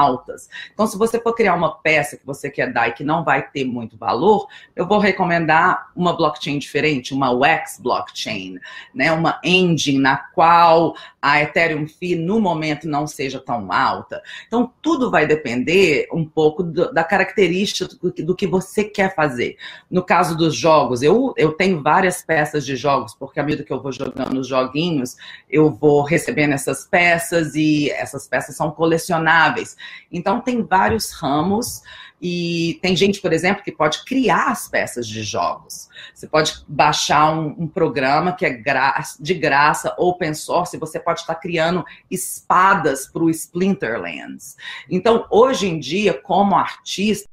altas. 0.04 0.50
Então, 0.74 0.86
se 0.86 0.98
você 0.98 1.20
for 1.20 1.34
criar 1.34 1.56
uma 1.56 1.76
peça 1.76 2.18
que 2.18 2.26
você 2.26 2.50
quer 2.50 2.72
dar 2.72 2.90
e 2.90 2.94
que 2.94 3.04
não 3.04 3.24
vai 3.24 3.48
ter 3.50 3.64
muito 3.64 3.98
valor, 3.98 4.48
eu 4.76 4.86
vou 4.86 5.00
recomendar 5.00 5.92
uma 5.96 6.16
blockchain 6.16 6.60
diferente, 6.60 7.14
uma 7.14 7.32
Wax 7.32 7.80
blockchain, 7.80 8.60
né? 8.94 9.12
Uma 9.12 9.40
engine 9.44 10.00
na 10.00 10.18
qual 10.18 10.96
a 11.22 11.42
Ethereum 11.42 11.88
Fee 11.88 12.16
no 12.16 12.40
momento 12.40 12.88
não 12.88 13.08
seja 13.08 13.40
tão 13.40 13.72
alta. 13.72 14.22
Então, 14.46 14.72
tudo 14.82 15.10
vai 15.10 15.26
depender 15.26 16.08
um 16.12 16.26
pouco 16.26 16.62
do, 16.62 16.94
da 16.94 17.04
característica 17.04 17.96
do, 18.02 18.12
do, 18.12 18.36
que 18.36 18.46
você 18.46 18.84
quer 18.84 19.16
fazer. 19.16 19.58
No 19.90 20.04
caso 20.04 20.36
dos 20.36 20.54
jogos, 20.54 21.02
eu, 21.02 21.34
eu 21.38 21.54
tenho 21.54 21.82
várias 21.82 22.22
peças 22.22 22.66
de 22.66 22.76
jogos, 22.76 23.16
porque 23.16 23.40
à 23.40 23.44
medida 23.44 23.64
que 23.64 23.72
eu 23.72 23.82
vou 23.82 23.92
jogando 23.92 24.38
os 24.38 24.48
joguinhos, 24.48 25.16
eu 25.50 25.72
vou 25.72 26.02
recebendo 26.04 26.54
essas 26.54 26.86
peças 26.86 27.56
e 27.56 27.90
essas 27.92 28.28
peças 28.28 28.58
são 28.58 28.72
colecionáveis. 28.72 29.78
Então, 30.12 30.42
tem 30.42 30.64
vários 30.64 31.12
ramos 31.12 31.82
e 32.26 32.80
tem 32.82 32.96
gente, 32.96 33.20
por 33.20 33.34
exemplo, 33.34 33.62
que 33.62 33.72
pode 33.72 34.06
criar 34.06 34.48
as 34.48 34.70
peças 34.70 35.06
de 35.06 35.24
jogos. 35.24 35.90
Você 36.14 36.26
pode 36.26 36.64
baixar 36.70 37.38
um, 37.38 37.54
um 37.60 37.68
programa 37.68 38.32
que 38.32 38.46
é 38.46 38.50
gra 38.50 39.04
de 39.20 39.34
graça, 39.34 39.94
open 39.98 40.34
source, 40.34 40.78
você 40.78 41.02
pode 41.02 41.20
estar 41.20 41.36
criando 41.36 41.84
espadas 42.10 43.08
para 43.08 43.24
o 43.24 43.30
Splinterlands. 43.30 44.56
Então, 44.90 45.28
hoje 45.30 45.68
em 45.68 45.78
dia, 45.78 46.14
como 46.14 46.56
artista, 46.56 47.28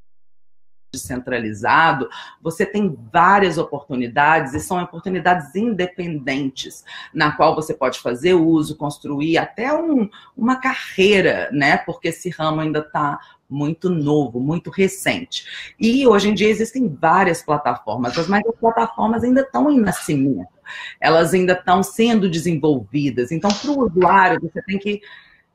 descentralizado, 0.91 2.09
você 2.41 2.65
tem 2.65 2.97
várias 3.11 3.57
oportunidades 3.57 4.53
e 4.53 4.59
são 4.59 4.81
oportunidades 4.81 5.55
independentes 5.55 6.83
na 7.13 7.31
qual 7.31 7.55
você 7.55 7.73
pode 7.73 7.99
fazer 7.99 8.33
uso, 8.33 8.75
construir 8.75 9.37
até 9.37 9.73
um, 9.73 10.09
uma 10.35 10.57
carreira, 10.57 11.49
né? 11.51 11.77
Porque 11.77 12.09
esse 12.09 12.29
ramo 12.29 12.59
ainda 12.59 12.79
está 12.79 13.19
muito 13.49 13.89
novo, 13.89 14.39
muito 14.39 14.69
recente. 14.69 15.73
E 15.79 16.05
hoje 16.05 16.29
em 16.29 16.33
dia 16.33 16.49
existem 16.49 16.87
várias 16.87 17.41
plataformas, 17.41 18.27
mas 18.27 18.45
as 18.45 18.55
plataformas 18.55 19.23
ainda 19.23 19.41
estão 19.41 19.71
em 19.71 19.79
nascimento, 19.79 20.47
elas 20.99 21.33
ainda 21.33 21.53
estão 21.53 21.81
sendo 21.83 22.29
desenvolvidas. 22.29 23.31
Então, 23.31 23.51
para 23.51 23.71
o 23.71 23.85
usuário, 23.85 24.41
você 24.41 24.61
tem 24.63 24.77
que 24.77 25.01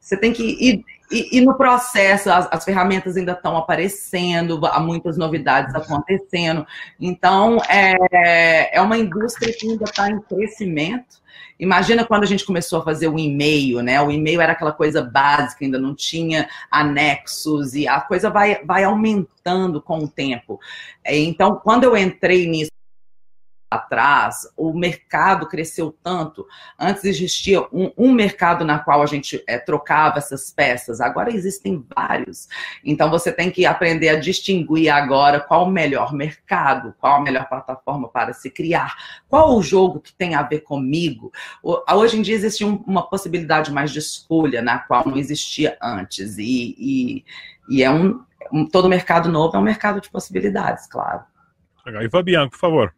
você 0.06 0.16
tem 0.16 0.32
que 0.32 0.44
ir, 0.44 0.84
e, 1.10 1.40
no 1.40 1.56
processo, 1.56 2.30
as, 2.30 2.48
as, 2.50 2.64
ferramentas 2.64 3.16
ainda 3.16 3.32
estão 3.32 3.56
aparecendo, 3.56 4.64
há 4.66 4.78
muitas 4.78 5.18
novidades 5.18 5.74
acontecendo. 5.74 6.64
Então, 7.00 7.58
é, 7.68 8.76
é 8.76 8.80
uma 8.80 8.96
indústria 8.96 9.52
que 9.52 9.68
ainda 9.68 9.82
está 9.82 10.08
em 10.08 10.20
crescimento. 10.20 11.16
Imagina 11.58 12.04
quando 12.04 12.22
a 12.22 12.26
gente 12.26 12.44
começou 12.44 12.80
a 12.80 12.84
fazer 12.84 13.08
o 13.08 13.18
e-mail, 13.18 13.82
né? 13.82 14.00
O 14.00 14.10
e-mail 14.10 14.40
era 14.40 14.52
aquela 14.52 14.72
coisa 14.72 15.02
básica, 15.02 15.64
ainda 15.64 15.78
não 15.78 15.92
tinha 15.92 16.48
anexos, 16.70 17.74
e 17.74 17.88
a 17.88 18.00
coisa 18.00 18.30
vai, 18.30 18.64
vai 18.64 18.84
aumentando 18.84 19.82
com 19.82 19.98
o 19.98 20.08
tempo. 20.08 20.60
Então, 21.04 21.56
quando 21.56 21.82
eu 21.82 21.96
entrei 21.96 22.46
nisso, 22.46 22.70
atrás, 23.70 24.48
o 24.56 24.72
mercado 24.72 25.46
cresceu 25.46 25.96
tanto. 26.02 26.46
Antes 26.78 27.04
existia 27.04 27.62
um, 27.72 27.92
um 27.96 28.12
mercado 28.12 28.64
na 28.64 28.78
qual 28.78 29.02
a 29.02 29.06
gente 29.06 29.42
é, 29.46 29.58
trocava 29.58 30.18
essas 30.18 30.50
peças, 30.50 31.00
agora 31.00 31.32
existem 31.32 31.84
vários. 31.94 32.48
Então 32.84 33.10
você 33.10 33.32
tem 33.32 33.50
que 33.50 33.66
aprender 33.66 34.08
a 34.10 34.20
distinguir 34.20 34.88
agora 34.88 35.40
qual 35.40 35.64
o 35.64 35.70
melhor 35.70 36.12
mercado, 36.12 36.94
qual 36.98 37.16
a 37.16 37.22
melhor 37.22 37.48
plataforma 37.48 38.08
para 38.08 38.32
se 38.32 38.50
criar, 38.50 38.94
qual 39.28 39.56
o 39.56 39.62
jogo 39.62 40.00
que 40.00 40.12
tem 40.12 40.34
a 40.34 40.42
ver 40.42 40.60
comigo. 40.60 41.32
Hoje 41.62 42.18
em 42.18 42.22
dia 42.22 42.34
existe 42.34 42.64
um, 42.64 42.76
uma 42.86 43.08
possibilidade 43.08 43.72
mais 43.72 43.90
de 43.90 43.98
escolha 43.98 44.62
na 44.62 44.78
qual 44.78 45.06
não 45.06 45.16
existia 45.16 45.76
antes. 45.82 46.38
E, 46.38 46.76
e, 46.78 47.24
e 47.68 47.82
é 47.82 47.90
um, 47.90 48.20
um, 48.52 48.64
todo 48.64 48.88
mercado 48.88 49.28
novo 49.28 49.56
é 49.56 49.58
um 49.58 49.62
mercado 49.62 50.00
de 50.00 50.08
possibilidades, 50.08 50.86
claro. 50.86 51.22
E 51.86 52.10
Fabiano, 52.10 52.50
por 52.50 52.58
favor. 52.58 52.94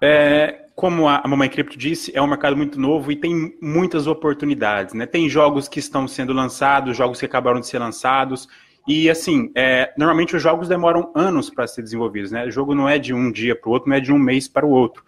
É, 0.00 0.64
como 0.74 1.08
a 1.08 1.22
Mamãe 1.26 1.48
Cripto 1.48 1.78
disse, 1.78 2.12
é 2.14 2.20
um 2.20 2.26
mercado 2.26 2.56
muito 2.56 2.80
novo 2.80 3.12
e 3.12 3.16
tem 3.16 3.56
muitas 3.62 4.06
oportunidades. 4.06 4.94
Né? 4.94 5.06
Tem 5.06 5.28
jogos 5.28 5.68
que 5.68 5.78
estão 5.78 6.08
sendo 6.08 6.32
lançados, 6.32 6.96
jogos 6.96 7.20
que 7.20 7.26
acabaram 7.26 7.60
de 7.60 7.66
ser 7.66 7.78
lançados. 7.78 8.48
E 8.86 9.08
assim, 9.08 9.50
é, 9.54 9.92
normalmente 9.96 10.36
os 10.36 10.42
jogos 10.42 10.68
demoram 10.68 11.10
anos 11.14 11.48
para 11.48 11.66
ser 11.66 11.82
desenvolvidos. 11.82 12.32
Né? 12.32 12.46
O 12.46 12.50
jogo 12.50 12.74
não 12.74 12.88
é 12.88 12.98
de 12.98 13.14
um 13.14 13.30
dia 13.30 13.54
para 13.54 13.68
o 13.68 13.72
outro, 13.72 13.88
não 13.88 13.96
é 13.96 14.00
de 14.00 14.12
um 14.12 14.18
mês 14.18 14.48
para 14.48 14.66
o 14.66 14.70
outro. 14.70 15.04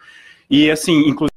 E 0.48 0.70
assim, 0.70 1.00
inclusive 1.08 1.35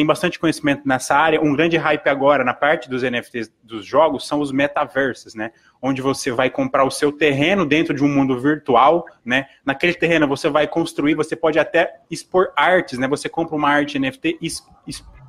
tem 0.00 0.06
bastante 0.06 0.38
conhecimento 0.38 0.88
nessa 0.88 1.14
área. 1.14 1.42
Um 1.42 1.54
grande 1.54 1.76
hype 1.76 2.08
agora 2.08 2.42
na 2.42 2.54
parte 2.54 2.88
dos 2.88 3.02
NFTs 3.02 3.52
dos 3.62 3.84
jogos 3.84 4.26
são 4.26 4.40
os 4.40 4.50
metaversos, 4.50 5.34
né? 5.34 5.52
Onde 5.82 6.00
você 6.00 6.32
vai 6.32 6.48
comprar 6.48 6.84
o 6.84 6.90
seu 6.90 7.12
terreno 7.12 7.66
dentro 7.66 7.92
de 7.92 8.02
um 8.02 8.08
mundo 8.08 8.40
virtual, 8.40 9.04
né? 9.22 9.44
Naquele 9.62 9.92
terreno 9.92 10.26
você 10.26 10.48
vai 10.48 10.66
construir, 10.66 11.14
você 11.14 11.36
pode 11.36 11.58
até 11.58 12.00
expor 12.10 12.50
artes, 12.56 12.98
né? 12.98 13.06
Você 13.08 13.28
compra 13.28 13.54
uma 13.54 13.68
arte 13.68 13.98
NFT 13.98 14.38
e 14.40 14.48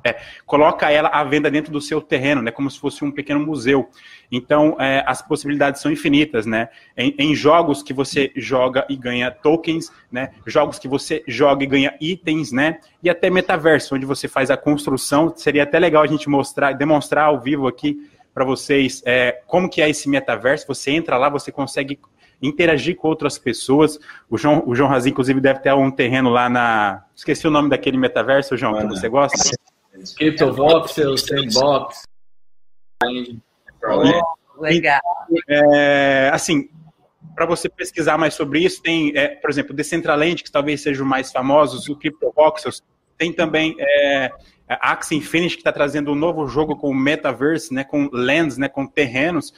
é, 0.04 0.16
coloca 0.46 0.90
ela 0.90 1.08
à 1.08 1.22
venda 1.24 1.50
dentro 1.50 1.72
do 1.72 1.80
seu 1.80 2.00
terreno, 2.00 2.42
né, 2.42 2.50
como 2.50 2.70
se 2.70 2.78
fosse 2.78 3.04
um 3.04 3.10
pequeno 3.10 3.40
museu. 3.40 3.88
Então, 4.30 4.76
é, 4.80 5.04
as 5.06 5.20
possibilidades 5.20 5.82
são 5.82 5.92
infinitas, 5.92 6.46
né? 6.46 6.70
Em, 6.96 7.14
em, 7.18 7.34
jogos 7.34 7.82
que 7.82 7.92
você 7.92 8.32
joga 8.34 8.86
e 8.88 8.96
ganha 8.96 9.30
tokens, 9.30 9.92
né? 10.10 10.30
Jogos 10.46 10.78
que 10.78 10.88
você 10.88 11.22
joga 11.28 11.62
e 11.64 11.66
ganha 11.66 11.94
itens, 12.00 12.50
né? 12.50 12.78
E 13.02 13.10
até 13.10 13.28
metaverso, 13.28 13.94
onde 13.94 14.06
você 14.06 14.26
faz 14.26 14.50
a 14.50 14.56
construção. 14.56 15.34
Seria 15.36 15.64
até 15.64 15.78
legal 15.78 16.02
a 16.02 16.06
gente 16.06 16.30
mostrar, 16.30 16.72
demonstrar 16.72 17.26
ao 17.26 17.40
vivo 17.40 17.66
aqui 17.66 18.10
para 18.32 18.44
vocês 18.44 19.02
é, 19.04 19.42
como 19.46 19.68
que 19.68 19.82
é 19.82 19.90
esse 19.90 20.08
metaverso. 20.08 20.66
Você 20.66 20.90
entra 20.92 21.18
lá, 21.18 21.28
você 21.28 21.52
consegue 21.52 21.98
interagir 22.40 22.96
com 22.96 23.08
outras 23.08 23.38
pessoas. 23.38 23.98
O 24.30 24.38
João, 24.38 24.62
o 24.66 24.74
João 24.74 24.88
Razin, 24.88 25.10
inclusive, 25.10 25.40
deve 25.40 25.60
ter 25.60 25.72
um 25.74 25.90
terreno 25.90 26.30
lá 26.30 26.48
na. 26.48 27.04
Esqueci 27.14 27.46
o 27.46 27.50
nome 27.50 27.68
daquele 27.68 27.96
metaverso, 27.96 28.56
João, 28.56 28.74
que 28.78 28.86
você 28.86 29.08
gosta? 29.08 29.36
CryptoVoxel, 30.16 31.16
Sandbox. 31.16 32.02
legal. 34.58 35.00
É, 35.48 36.30
assim, 36.32 36.68
para 37.34 37.46
você 37.46 37.68
pesquisar 37.68 38.18
mais 38.18 38.34
sobre 38.34 38.60
isso, 38.60 38.82
tem, 38.82 39.12
é, 39.16 39.28
por 39.28 39.50
exemplo, 39.50 39.74
Decentraland, 39.74 40.42
que 40.42 40.50
talvez 40.50 40.82
sejam 40.82 41.06
mais 41.06 41.32
famosos, 41.32 41.88
o 41.88 41.96
CryptoVoxels. 41.96 42.82
Tem 43.16 43.32
também 43.32 43.74
é, 43.78 44.30
a 44.68 44.92
Axie 44.92 45.16
Infinity, 45.16 45.56
que 45.56 45.60
está 45.60 45.72
trazendo 45.72 46.12
um 46.12 46.14
novo 46.14 46.46
jogo 46.46 46.76
com 46.76 46.92
Metaverse, 46.92 47.72
né, 47.72 47.84
com 47.84 48.08
lands, 48.12 48.58
né, 48.58 48.68
com 48.68 48.86
terrenos. 48.86 49.52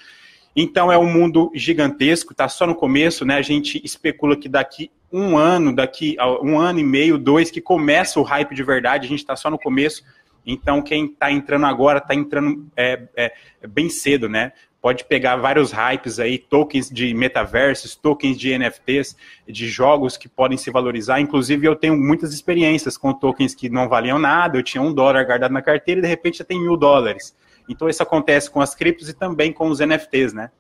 Então 0.56 0.92
é 0.92 0.96
um 0.96 1.10
mundo 1.10 1.50
gigantesco, 1.54 2.32
está 2.32 2.48
só 2.48 2.66
no 2.66 2.76
começo, 2.76 3.24
né? 3.24 3.34
A 3.36 3.42
gente 3.42 3.80
especula 3.84 4.36
que 4.36 4.48
daqui 4.48 4.88
um 5.12 5.36
ano, 5.36 5.74
daqui 5.74 6.16
um 6.42 6.58
ano 6.58 6.78
e 6.78 6.84
meio, 6.84 7.18
dois, 7.18 7.50
que 7.50 7.60
começa 7.60 8.20
o 8.20 8.22
hype 8.22 8.54
de 8.54 8.62
verdade, 8.62 9.06
a 9.06 9.08
gente 9.08 9.18
está 9.18 9.34
só 9.34 9.50
no 9.50 9.58
começo. 9.58 10.04
Então, 10.46 10.82
quem 10.82 11.06
está 11.06 11.30
entrando 11.30 11.66
agora 11.66 11.98
está 11.98 12.14
entrando 12.14 12.68
é, 12.76 13.08
é, 13.16 13.32
bem 13.66 13.88
cedo, 13.88 14.28
né? 14.28 14.52
Pode 14.80 15.04
pegar 15.04 15.36
vários 15.36 15.72
hypes 15.72 16.18
aí, 16.18 16.36
tokens 16.36 16.90
de 16.90 17.14
metaversos, 17.14 17.96
tokens 17.96 18.38
de 18.38 18.56
NFTs, 18.58 19.16
de 19.48 19.66
jogos 19.66 20.18
que 20.18 20.28
podem 20.28 20.58
se 20.58 20.70
valorizar. 20.70 21.20
Inclusive, 21.20 21.66
eu 21.66 21.74
tenho 21.74 21.96
muitas 21.96 22.34
experiências 22.34 22.98
com 22.98 23.14
tokens 23.14 23.54
que 23.54 23.70
não 23.70 23.88
valiam 23.88 24.18
nada. 24.18 24.58
Eu 24.58 24.62
tinha 24.62 24.82
um 24.82 24.92
dólar 24.92 25.24
guardado 25.24 25.52
na 25.52 25.62
carteira 25.62 26.00
e 26.00 26.02
de 26.02 26.08
repente 26.08 26.38
já 26.38 26.44
tem 26.44 26.60
mil 26.60 26.76
dólares. 26.76 27.34
Então, 27.66 27.88
isso 27.88 28.02
acontece 28.02 28.50
com 28.50 28.60
as 28.60 28.74
criptos 28.74 29.08
e 29.08 29.14
também 29.14 29.50
com 29.50 29.68
os 29.68 29.80
NFTs, 29.80 30.34
né? 30.34 30.50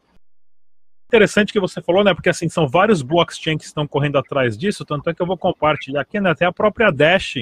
Interessante 1.06 1.52
que 1.52 1.60
você 1.60 1.82
falou, 1.82 2.02
né? 2.02 2.14
Porque 2.14 2.30
assim, 2.30 2.48
são 2.48 2.66
vários 2.66 3.02
blockchains 3.02 3.58
que 3.58 3.66
estão 3.66 3.86
correndo 3.86 4.16
atrás 4.16 4.56
disso, 4.56 4.86
tanto 4.86 5.10
é 5.10 5.14
que 5.14 5.20
eu 5.20 5.26
vou 5.26 5.36
compartilhar 5.36 6.00
aqui, 6.00 6.18
né? 6.18 6.30
Até 6.30 6.46
a 6.46 6.52
própria 6.52 6.90
Dash 6.90 7.36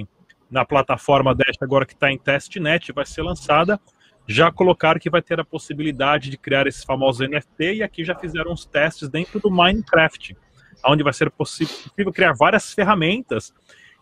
na 0.52 0.64
plataforma 0.66 1.34
Dash 1.34 1.56
agora 1.60 1.86
que 1.86 1.94
está 1.94 2.12
em 2.12 2.18
testnet, 2.18 2.92
vai 2.92 3.06
ser 3.06 3.22
lançada. 3.22 3.80
Já 4.28 4.52
colocaram 4.52 5.00
que 5.00 5.10
vai 5.10 5.22
ter 5.22 5.40
a 5.40 5.44
possibilidade 5.44 6.30
de 6.30 6.36
criar 6.36 6.66
esse 6.66 6.84
famoso 6.84 7.24
NFT 7.26 7.76
e 7.76 7.82
aqui 7.82 8.04
já 8.04 8.14
fizeram 8.14 8.52
os 8.52 8.64
testes 8.66 9.08
dentro 9.08 9.40
do 9.40 9.50
Minecraft, 9.50 10.36
onde 10.84 11.02
vai 11.02 11.12
ser 11.12 11.30
possível 11.30 12.12
criar 12.12 12.34
várias 12.38 12.72
ferramentas 12.72 13.52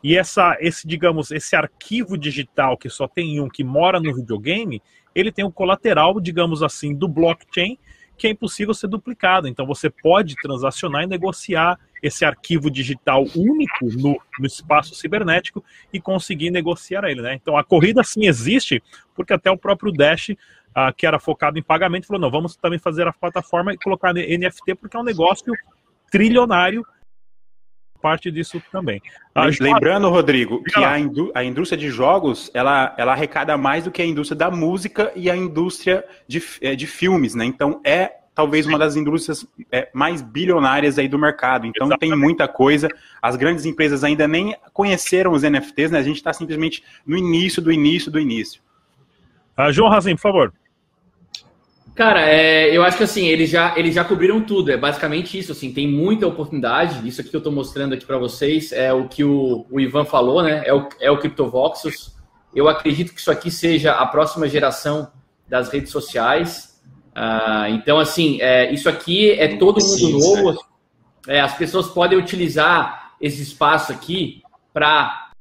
e 0.02 0.16
essa, 0.16 0.56
esse, 0.60 0.86
digamos, 0.86 1.30
esse 1.30 1.54
arquivo 1.54 2.18
digital 2.18 2.76
que 2.76 2.88
só 2.90 3.06
tem 3.06 3.40
um 3.40 3.48
que 3.48 3.62
mora 3.62 4.00
no 4.00 4.14
videogame, 4.14 4.82
ele 5.14 5.30
tem 5.30 5.44
o 5.44 5.52
colateral, 5.52 6.20
digamos 6.20 6.62
assim, 6.62 6.94
do 6.94 7.06
blockchain 7.06 7.78
que 8.20 8.26
é 8.26 8.30
impossível 8.30 8.74
ser 8.74 8.86
duplicado. 8.86 9.48
Então 9.48 9.66
você 9.66 9.88
pode 9.88 10.36
transacionar 10.36 11.04
e 11.04 11.06
negociar 11.06 11.78
esse 12.02 12.22
arquivo 12.22 12.70
digital 12.70 13.24
único 13.34 13.86
no, 13.96 14.20
no 14.38 14.46
espaço 14.46 14.94
cibernético 14.94 15.64
e 15.90 15.98
conseguir 15.98 16.50
negociar 16.50 17.04
ele. 17.04 17.22
Né? 17.22 17.34
Então 17.34 17.56
a 17.56 17.64
corrida 17.64 18.04
sim 18.04 18.26
existe, 18.26 18.82
porque 19.14 19.32
até 19.32 19.50
o 19.50 19.56
próprio 19.56 19.90
Dash 19.90 20.28
uh, 20.30 20.94
que 20.94 21.06
era 21.06 21.18
focado 21.18 21.58
em 21.58 21.62
pagamento, 21.62 22.06
falou: 22.06 22.20
não, 22.20 22.30
vamos 22.30 22.56
também 22.56 22.78
fazer 22.78 23.08
a 23.08 23.12
plataforma 23.12 23.72
e 23.72 23.78
colocar 23.78 24.12
NFT, 24.12 24.74
porque 24.74 24.96
é 24.96 25.00
um 25.00 25.04
negócio 25.04 25.54
trilionário. 26.10 26.84
Parte 28.00 28.30
disso 28.30 28.62
também. 28.72 29.02
Lembrando, 29.60 30.08
Rodrigo, 30.08 30.62
que 30.64 30.82
a, 30.82 30.98
indú 30.98 31.30
a, 31.34 31.44
indústria 31.44 31.78
de 31.78 31.90
jogos 31.90 32.50
ela, 32.54 32.94
ela 32.96 33.12
arrecada 33.12 33.56
mais 33.56 33.84
do 33.84 33.90
que 33.90 34.00
a 34.00 34.06
indústria 34.06 34.38
da 34.38 34.50
música 34.50 35.12
e 35.14 35.30
a 35.30 35.36
indústria 35.36 36.04
de, 36.26 36.42
eh, 36.62 36.74
de 36.74 36.86
filmes, 36.86 37.34
né? 37.34 37.44
Então 37.44 37.80
é 37.84 38.12
talvez 38.34 38.66
uma 38.66 38.78
das 38.78 38.96
indústrias 38.96 39.46
é, 39.70 39.90
mais 39.92 40.22
bilionárias 40.22 40.98
aí 40.98 41.08
do 41.08 41.18
mercado. 41.18 41.66
Então 41.66 41.86
Exatamente. 41.86 42.10
tem 42.10 42.18
muita 42.18 42.48
coisa. 42.48 42.88
As 43.20 43.36
grandes 43.36 43.66
empresas 43.66 44.02
ainda 44.02 44.26
nem 44.26 44.56
conheceram 44.72 45.32
os 45.32 45.42
NFTs, 45.42 45.90
né? 45.90 45.98
A 45.98 46.02
gente 46.02 46.16
está 46.16 46.32
simplesmente 46.32 46.82
no 47.06 47.16
início 47.16 47.60
do 47.60 47.70
início 47.70 48.10
do 48.10 48.18
início. 48.18 48.62
Uh, 49.58 49.70
João 49.72 49.90
Razim, 49.90 50.14
por 50.14 50.22
favor. 50.22 50.52
Cara, 52.00 52.22
é, 52.30 52.74
eu 52.74 52.82
acho 52.82 52.96
que 52.96 53.02
assim, 53.02 53.26
eles 53.26 53.50
já, 53.50 53.76
eles 53.76 53.94
já 53.94 54.02
cobriram 54.02 54.40
tudo, 54.40 54.72
é 54.72 54.76
basicamente 54.78 55.38
isso, 55.38 55.52
assim, 55.52 55.70
tem 55.70 55.86
muita 55.86 56.26
oportunidade, 56.26 57.06
isso 57.06 57.20
aqui 57.20 57.28
que 57.28 57.36
eu 57.36 57.40
estou 57.40 57.52
mostrando 57.52 57.92
aqui 57.92 58.06
para 58.06 58.16
vocês 58.16 58.72
é 58.72 58.90
o 58.90 59.06
que 59.06 59.22
o, 59.22 59.66
o, 59.70 59.78
Ivan 59.78 60.06
falou, 60.06 60.42
né, 60.42 60.62
é 60.64 60.72
o, 60.72 60.88
é 60.98 61.10
o 61.10 61.18
CryptoVoxels, 61.18 62.16
eu 62.54 62.70
acredito 62.70 63.12
que 63.12 63.20
isso 63.20 63.30
aqui 63.30 63.50
seja 63.50 63.92
a 63.92 64.06
próxima 64.06 64.48
geração 64.48 65.12
das 65.46 65.68
redes 65.68 65.92
sociais, 65.92 66.80
uh, 67.08 67.68
então, 67.68 67.98
assim, 67.98 68.40
é, 68.40 68.72
isso 68.72 68.88
aqui 68.88 69.32
é 69.32 69.58
todo 69.58 69.84
mundo 69.84 70.10
novo, 70.10 70.64
é, 71.28 71.38
as 71.38 71.54
pessoas 71.54 71.88
podem 71.88 72.18
utilizar 72.18 73.12
esse 73.20 73.42
espaço 73.42 73.92
aqui 73.92 74.42
para, 74.72 75.32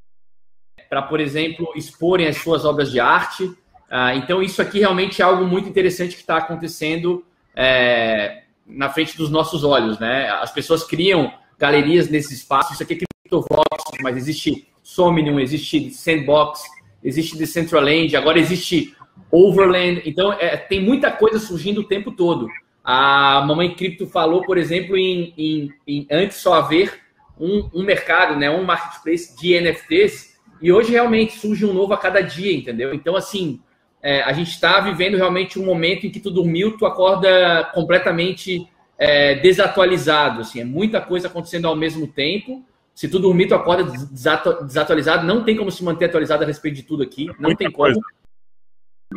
por 1.08 1.22
exemplo, 1.22 1.72
exporem 1.74 2.28
as 2.28 2.36
suas 2.36 2.66
obras 2.66 2.92
de 2.92 3.00
arte, 3.00 3.50
ah, 3.90 4.16
então, 4.16 4.42
isso 4.42 4.62
aqui 4.62 4.80
realmente 4.80 5.22
é 5.22 5.26
algo 5.26 5.46
muito 5.46 5.68
interessante 5.68 6.16
que 6.16 6.22
está 6.22 6.38
acontecendo 6.38 7.26
é, 7.56 8.44
na 8.68 8.90
frente 8.90 9.18
dos 9.18 9.32
nossos 9.32 9.64
olhos. 9.64 9.98
Né? 10.00 10.30
As 10.30 10.52
pessoas 10.52 10.84
criam 10.84 11.34
galerias 11.58 12.10
nesse 12.10 12.34
espaço. 12.34 12.74
Isso 12.74 12.84
aqui 12.84 12.94
é 12.94 12.98
CryptoVox, 12.98 13.84
mas 14.02 14.16
existe 14.16 14.68
Somnium, 14.84 15.40
existe 15.40 15.92
Sandbox, 15.92 16.64
existe 17.04 17.38
Decentraland, 17.38 18.16
agora 18.16 18.40
existe 18.40 18.96
Overland. 19.32 20.04
Então, 20.06 20.34
é, 20.34 20.56
tem 20.56 20.82
muita 20.82 21.12
coisa 21.12 21.40
surgindo 21.40 21.82
o 21.82 21.88
tempo 21.88 22.12
todo. 22.12 22.48
A 22.84 23.44
Mamãe 23.46 23.74
Cripto 23.74 24.08
falou, 24.08 24.44
por 24.44 24.58
exemplo, 24.58 24.96
em, 24.96 25.34
em, 25.38 25.74
em 25.88 26.08
antes 26.12 26.38
só 26.38 26.54
haver 26.54 27.00
um, 27.40 27.70
um 27.74 27.84
mercado, 27.84 28.36
né, 28.38 28.50
um 28.50 28.64
marketplace 28.64 29.36
de 29.36 29.60
NFTs, 29.60 30.38
e 30.62 30.72
hoje 30.72 30.92
realmente 30.92 31.38
surge 31.38 31.66
um 31.66 31.74
novo 31.74 31.94
a 31.94 31.98
cada 31.98 32.22
dia, 32.22 32.54
entendeu? 32.54 32.94
Então, 32.94 33.16
assim, 33.16 33.62
é, 34.02 34.22
a 34.22 34.32
gente 34.32 34.50
está 34.50 34.80
vivendo 34.80 35.18
realmente 35.18 35.60
um 35.60 35.66
momento 35.66 36.08
em 36.08 36.10
que 36.10 36.20
tu 36.20 36.32
dormiu, 36.32 36.78
tu 36.78 36.86
acorda 36.86 37.70
completamente 37.74 38.68
é, 38.98 39.36
desatualizado. 39.36 40.42
Assim, 40.42 40.62
é 40.62 40.66
muita 40.66 41.02
coisa 41.02 41.28
acontecendo 41.28 41.68
ao 41.68 41.76
mesmo 41.76 42.08
tempo. 42.08 42.64
Se 42.96 43.08
tu 43.08 43.20
dormir, 43.20 43.48
tu 43.48 43.56
acorda 43.56 43.84
desatualizado. 44.62 45.26
Não 45.26 45.44
tem 45.44 45.56
como 45.56 45.72
se 45.72 45.84
manter 45.84 46.06
atualizado 46.06 46.44
a 46.44 46.48
respeito 46.48 46.76
de 46.76 46.84
tudo 46.84 47.04
aqui. 47.04 47.28
Não 47.28 47.50
muita 47.50 47.58
tem 47.58 47.72
como. 47.72 48.00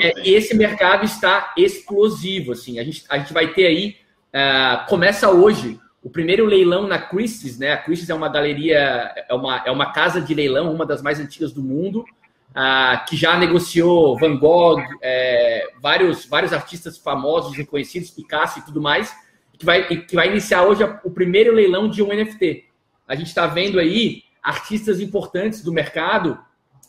É, 0.01 0.29
esse 0.29 0.57
mercado 0.57 1.05
está 1.05 1.53
explosivo. 1.57 2.53
Assim, 2.53 2.79
a 2.79 2.85
gente, 2.85 3.05
a 3.09 3.19
gente 3.19 3.33
vai 3.33 3.53
ter 3.53 3.67
aí. 3.67 3.97
Uh, 4.35 4.89
começa 4.89 5.31
hoje 5.31 5.79
o 6.03 6.09
primeiro 6.09 6.47
leilão 6.47 6.87
na 6.87 6.99
Christie's, 6.99 7.59
né? 7.59 7.73
A 7.73 7.77
Christie's 7.77 8.09
é 8.09 8.15
uma 8.15 8.29
galeria, 8.29 9.13
é 9.29 9.35
uma, 9.35 9.63
é 9.67 9.71
uma 9.71 9.93
casa 9.93 10.21
de 10.21 10.35
leilão, 10.35 10.73
uma 10.73 10.87
das 10.87 11.03
mais 11.03 11.21
antigas 11.21 11.53
do 11.53 11.63
mundo 11.63 12.05
ah, 12.55 13.05
que 13.09 13.17
já 13.17 13.39
negociou 13.39 14.19
Van 14.19 14.37
Gogh, 14.37 14.83
é, 15.01 15.69
vários, 15.81 16.27
vários 16.27 16.53
artistas 16.53 16.99
famosos, 16.99 17.57
reconhecidos, 17.57 18.11
Picasso 18.11 18.59
e 18.59 18.63
tudo 18.63 18.81
mais, 18.81 19.15
que 19.59 19.65
vai, 19.65 19.85
que 19.85 20.15
vai 20.15 20.29
iniciar 20.29 20.65
hoje 20.65 20.83
o 21.05 21.11
primeiro 21.11 21.55
leilão 21.55 21.89
de 21.89 22.03
um 22.03 22.09
NFT. 22.09 22.65
A 23.07 23.15
gente 23.15 23.29
está 23.29 23.47
vendo 23.47 23.79
aí 23.79 24.23
artistas 24.43 25.01
importantes 25.01 25.63
do 25.63 25.73
mercado 25.73 26.39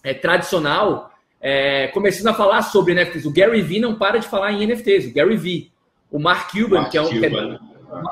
é, 0.03 0.13
tradicional 0.13 1.11
é, 1.39 1.87
começando 1.89 2.27
a 2.27 2.33
falar 2.33 2.61
sobre 2.61 2.93
NFTs. 2.93 3.25
O 3.25 3.33
Gary 3.33 3.61
Vee 3.61 3.79
não 3.79 3.95
para 3.95 4.17
de 4.17 4.27
falar 4.27 4.53
em 4.53 4.65
NFTs, 4.65 5.07
o 5.07 5.13
Gary 5.13 5.35
Vee. 5.35 5.71
O 6.09 6.17
Mark 6.17 6.51
Cuban, 6.51 6.81
Mark 6.81 6.91
que 6.91 6.97
é 6.97 7.01
um. 7.01 7.23
É, 7.23 7.59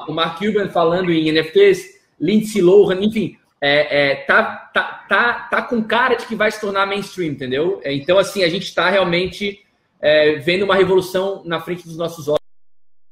o 0.08 0.13
Mark 0.13 0.38
Cuban 0.38 0.69
falando 0.69 1.12
em 1.12 1.32
NFTs, 1.32 2.02
Lindsay 2.19 2.62
Lohan, 2.62 3.02
enfim, 3.02 3.38
é, 3.62 4.12
é, 4.12 4.15
tá, 4.15 4.43
tá, 4.74 5.06
tá, 5.08 5.34
tá 5.52 5.62
com 5.62 5.84
cara 5.84 6.15
de 6.15 6.26
que 6.26 6.36
vai 6.36 6.52
se 6.52 6.60
tornar 6.60 6.88
mainstream, 6.88 7.32
entendeu? 7.32 7.80
É, 7.84 7.93
então, 7.93 8.17
assim, 8.17 8.43
a 8.43 8.50
gente 8.50 8.63
está 8.63 8.89
realmente 8.89 9.63
é, 10.02 10.36
vendo 10.38 10.65
uma 10.65 10.76
revolução 10.76 11.43
na 11.45 11.62
frente 11.62 11.84
dos 11.84 11.95
nossos 11.95 12.28
olhos 12.28 12.41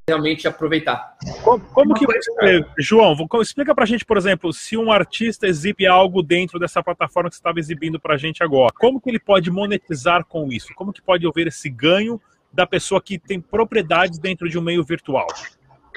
realmente 0.10 0.48
aproveitar. 0.48 1.16
Como, 1.44 1.64
como 1.68 1.94
que 1.94 2.04
você, 2.04 2.66
João, 2.80 3.16
explica 3.40 3.76
pra 3.76 3.86
gente, 3.86 4.04
por 4.04 4.18
exemplo, 4.18 4.52
se 4.52 4.76
um 4.76 4.92
artista 4.92 5.46
exibe 5.46 5.86
algo 5.86 6.24
dentro 6.24 6.58
dessa 6.58 6.82
plataforma 6.82 7.30
que 7.30 7.36
você 7.36 7.40
estava 7.40 7.60
exibindo 7.60 8.00
pra 8.00 8.18
gente 8.18 8.44
agora, 8.44 8.74
como 8.74 9.00
que 9.00 9.08
ele 9.08 9.20
pode 9.20 9.52
monetizar 9.52 10.26
com 10.26 10.52
isso? 10.52 10.74
Como 10.74 10.92
que 10.92 11.00
pode 11.00 11.28
haver 11.28 11.46
esse 11.46 11.70
ganho 11.70 12.20
da 12.52 12.66
pessoa 12.66 13.00
que 13.00 13.20
tem 13.20 13.40
propriedades 13.40 14.18
dentro 14.18 14.50
de 14.50 14.58
um 14.58 14.64
meio 14.64 14.84
virtual? 14.84 15.28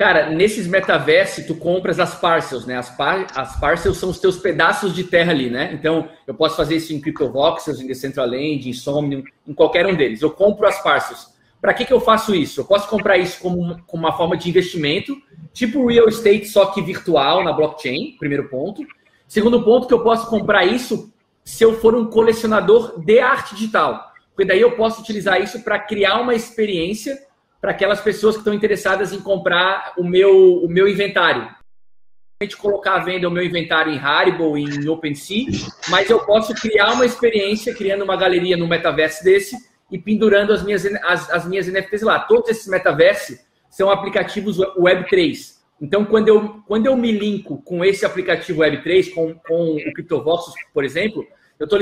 Cara, 0.03 0.31
nesses 0.31 0.67
metaversos, 0.67 1.47
tu 1.47 1.55
compras 1.55 2.01
as 2.01 2.13
parcels, 2.17 2.67
né? 2.67 2.77
As, 2.77 2.91
par 2.91 3.25
as 3.37 3.55
parcels 3.61 3.99
são 3.99 4.11
os 4.11 4.19
teus 4.19 4.37
pedaços 4.37 4.93
de 4.93 5.05
terra 5.05 5.31
ali, 5.31 5.49
né? 5.49 5.71
Então, 5.73 6.09
eu 6.27 6.35
posso 6.35 6.57
fazer 6.57 6.75
isso 6.75 6.93
em 6.93 7.01
CryptoVoxels, 7.01 7.81
em 7.81 7.87
Decentraland, 7.87 8.69
em 8.69 8.73
Somnium, 8.73 9.23
em 9.47 9.55
qualquer 9.55 9.87
um 9.87 9.95
deles. 9.95 10.21
Eu 10.21 10.33
compro 10.33 10.67
as 10.67 10.83
parcels. 10.83 11.33
Para 11.61 11.73
que, 11.73 11.85
que 11.85 11.93
eu 11.93 12.01
faço 12.01 12.35
isso? 12.35 12.63
Eu 12.63 12.65
posso 12.65 12.89
comprar 12.89 13.17
isso 13.17 13.41
como, 13.41 13.81
como 13.87 14.03
uma 14.03 14.13
forma 14.17 14.37
de 14.37 14.49
investimento, 14.49 15.17
tipo 15.53 15.87
real 15.87 16.09
estate, 16.09 16.47
só 16.47 16.67
que 16.67 16.83
virtual 16.83 17.45
na 17.45 17.53
blockchain, 17.53 18.17
primeiro 18.19 18.49
ponto. 18.49 18.85
Segundo 19.29 19.63
ponto, 19.63 19.87
que 19.87 19.95
eu 19.95 20.03
posso 20.03 20.29
comprar 20.29 20.65
isso 20.65 21.13
se 21.45 21.63
eu 21.63 21.79
for 21.79 21.95
um 21.95 22.07
colecionador 22.07 22.99
de 22.99 23.21
arte 23.21 23.55
digital. 23.55 24.11
Porque 24.35 24.49
daí 24.49 24.63
eu 24.63 24.73
posso 24.73 25.01
utilizar 25.01 25.41
isso 25.41 25.63
para 25.63 25.79
criar 25.79 26.21
uma 26.21 26.35
experiência 26.35 27.17
para 27.63 27.71
aquelas 27.71 28.01
pessoas 28.01 28.35
que 28.35 28.41
estão 28.41 28.53
interessadas 28.53 29.13
em 29.13 29.21
comprar 29.21 29.93
o 29.97 30.03
meu, 30.03 30.57
o 30.65 30.69
meu 30.69 30.89
inventário. 30.89 31.49
A 32.43 32.57
colocar 32.57 32.97
à 32.97 32.99
venda 32.99 33.29
o 33.29 33.31
meu 33.31 33.45
inventário 33.45 33.93
em 33.93 33.99
Haribo, 33.99 34.59
em 34.59 34.89
OpenSea, 34.89 35.47
mas 35.89 36.11
eu 36.11 36.19
posso 36.27 36.53
criar 36.55 36.93
uma 36.93 37.07
experiência 37.07 37.73
criando 37.73 38.03
uma 38.03 38.17
galeria 38.17 38.57
no 38.57 38.67
metaverso 38.67 39.23
desse 39.23 39.57
e 39.93 39.97
pendurando 39.97 40.53
as 40.53 40.65
minhas, 40.65 40.85
as, 41.05 41.31
as 41.31 41.47
minhas 41.47 41.69
NFTs 41.69 42.03
lá. 42.03 42.19
Todos 42.19 42.51
esses 42.51 42.67
metaversos 42.67 43.39
são 43.71 43.89
aplicativos 43.89 44.59
Web3. 44.59 45.53
Então, 45.81 46.05
quando 46.05 46.27
eu, 46.27 46.63
quando 46.67 46.87
eu 46.87 46.97
me 46.97 47.13
linko 47.13 47.63
com 47.63 47.85
esse 47.85 48.05
aplicativo 48.05 48.63
Web3, 48.63 49.15
com, 49.15 49.35
com 49.35 49.77
o 49.77 49.93
CryptoVoxels, 49.93 50.55
por 50.75 50.85
exemplo, 50.85 51.25
eu 51.61 51.65
estou 51.65 51.79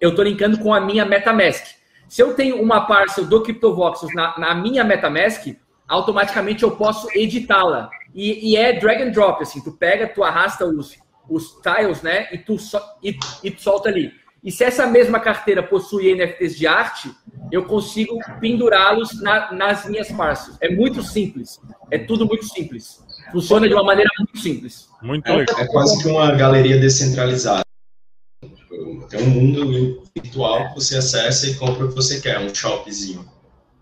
eu 0.00 0.12
tô 0.12 0.24
linkando 0.24 0.58
com 0.58 0.74
a 0.74 0.80
minha 0.80 1.04
MetaMask. 1.04 1.79
Se 2.10 2.20
eu 2.20 2.34
tenho 2.34 2.60
uma 2.60 2.86
parcel 2.86 3.24
do 3.24 3.40
CryptoVoxels 3.40 4.12
na, 4.12 4.36
na 4.36 4.52
minha 4.52 4.82
MetaMask, 4.82 5.56
automaticamente 5.86 6.64
eu 6.64 6.72
posso 6.72 7.06
editá-la. 7.14 7.88
E, 8.12 8.50
e, 8.50 8.56
é 8.56 8.72
drag 8.72 9.00
and 9.04 9.12
drop, 9.12 9.40
assim, 9.40 9.62
tu 9.62 9.70
pega, 9.70 10.08
tu 10.08 10.24
arrasta 10.24 10.66
os, 10.66 10.98
os 11.28 11.60
tiles, 11.62 12.02
né, 12.02 12.26
e 12.32 12.38
tu, 12.38 12.58
so, 12.58 12.80
e, 13.00 13.16
e 13.44 13.50
tu 13.52 13.62
solta 13.62 13.88
ali. 13.88 14.12
E 14.42 14.50
se 14.50 14.64
essa 14.64 14.88
mesma 14.88 15.20
carteira 15.20 15.62
possui 15.62 16.12
NFTs 16.12 16.58
de 16.58 16.66
arte, 16.66 17.14
eu 17.52 17.64
consigo 17.64 18.18
pendurá-los 18.40 19.22
na, 19.22 19.52
nas 19.52 19.88
minhas 19.88 20.10
parcels. 20.10 20.56
É 20.60 20.68
muito 20.68 21.04
simples. 21.04 21.60
É 21.92 21.98
tudo 21.98 22.26
muito 22.26 22.44
simples. 22.44 22.98
Funciona 23.30 23.68
de 23.68 23.74
uma 23.74 23.84
maneira 23.84 24.10
muito 24.18 24.36
simples. 24.36 24.88
Muito 25.00 25.32
legal. 25.32 25.60
É 25.60 25.66
quase 25.68 26.02
que 26.02 26.08
uma 26.08 26.32
galeria 26.32 26.80
descentralizada. 26.80 27.69
Tem 29.08 29.20
um 29.20 29.30
mundo 29.30 30.02
virtual 30.14 30.68
que 30.68 30.74
você 30.76 30.96
acessa 30.96 31.48
e 31.48 31.54
compra 31.54 31.86
o 31.86 31.88
que 31.88 31.94
você 31.94 32.20
quer, 32.20 32.38
um 32.38 32.54
shopzinho. 32.54 33.28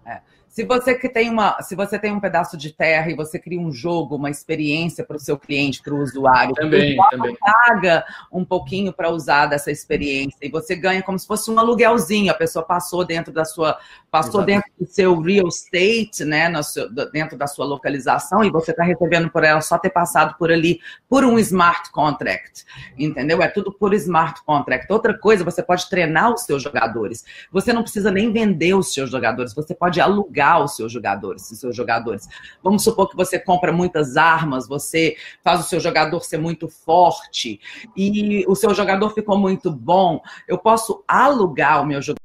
É. 0.07 0.21
Se 0.49 0.65
você 0.65 0.95
que 0.95 1.11
tem 1.11 1.29
uma, 1.29 1.61
se 1.61 1.77
você 1.77 1.99
tem 1.99 2.11
um 2.11 2.19
pedaço 2.19 2.57
de 2.57 2.73
terra 2.73 3.11
e 3.11 3.15
você 3.15 3.39
cria 3.39 3.61
um 3.61 3.71
jogo, 3.71 4.17
uma 4.17 4.31
experiência 4.31 5.05
para 5.05 5.17
o 5.17 5.21
seu 5.21 5.39
cliente, 5.39 5.83
para 5.83 5.93
o 5.93 6.01
usuário, 6.03 6.55
também, 6.55 6.99
o 6.99 7.11
também. 7.11 7.37
paga 7.39 8.03
um 8.33 8.47
pouquinho 8.47 8.91
para 8.91 9.11
usar 9.11 9.45
dessa 9.45 9.71
experiência 9.71 10.39
e 10.41 10.49
você 10.49 10.75
ganha 10.75 11.03
como 11.03 11.19
se 11.19 11.27
fosse 11.27 11.51
um 11.51 11.59
aluguelzinho. 11.59 12.33
A 12.33 12.35
pessoa 12.35 12.65
passou 12.65 13.05
dentro 13.05 13.31
da 13.31 13.45
sua 13.45 13.79
passou 14.11 14.41
Exato. 14.41 14.47
dentro 14.47 14.71
do 14.79 14.87
seu 14.87 15.21
real 15.21 15.49
estate, 15.49 16.25
né, 16.25 16.51
seu, 16.63 16.89
dentro 17.13 17.37
da 17.37 17.47
sua 17.47 17.67
localização, 17.67 18.43
e 18.43 18.51
você 18.51 18.71
está 18.71 18.83
recebendo 18.83 19.31
por 19.31 19.45
ela 19.45 19.61
só 19.61 19.79
ter 19.79 19.91
passado 19.91 20.35
por 20.39 20.51
ali 20.51 20.81
por 21.09 21.25
um 21.25 21.39
smart 21.39 21.91
contract, 21.93 22.65
entendeu? 22.99 23.43
É 23.43 23.49
tudo 23.49 23.73
por 23.73 23.93
smart 23.95 24.43
contract. 24.45 24.91
Outra 24.91 25.17
coisa, 25.17 25.45
você 25.45 25.63
pode 25.63 25.89
treinar 25.89 26.33
os 26.33 26.43
seus 26.43 26.63
jogadores. 26.63 27.25
Você 27.53 27.73
não 27.73 27.83
precisa 27.83 28.11
nem 28.11 28.33
vender 28.33 28.75
os 28.75 28.93
seus 28.93 29.11
jogadores, 29.11 29.55
você 29.55 29.75
pode 29.75 30.01
alugar 30.01 30.63
os 30.63 30.77
seus 30.77 30.91
jogadores, 30.91 31.51
os 31.51 31.59
seus 31.59 31.77
jogadores. 31.77 32.29
Vamos 32.63 32.83
supor 32.83 33.09
que 33.09 33.17
você 33.17 33.39
compra 33.39 33.73
muitas 33.73 34.17
armas, 34.17 34.67
você 34.67 35.17
faz 35.43 35.61
o 35.61 35.69
seu 35.69 35.81
jogador 35.81 36.25
ser 36.25 36.39
muito 36.39 36.69
forte 36.69 37.61
e 37.97 38.45
o 38.47 38.55
seu 38.55 38.75
jogador 38.75 39.11
ficou 39.11 39.37
muito 39.37 39.71
bom. 39.71 40.21
Eu 40.47 40.59
posso 40.59 41.05
alugar 41.07 41.83
o 41.83 41.87
meu 41.87 42.01
jogador 42.01 42.18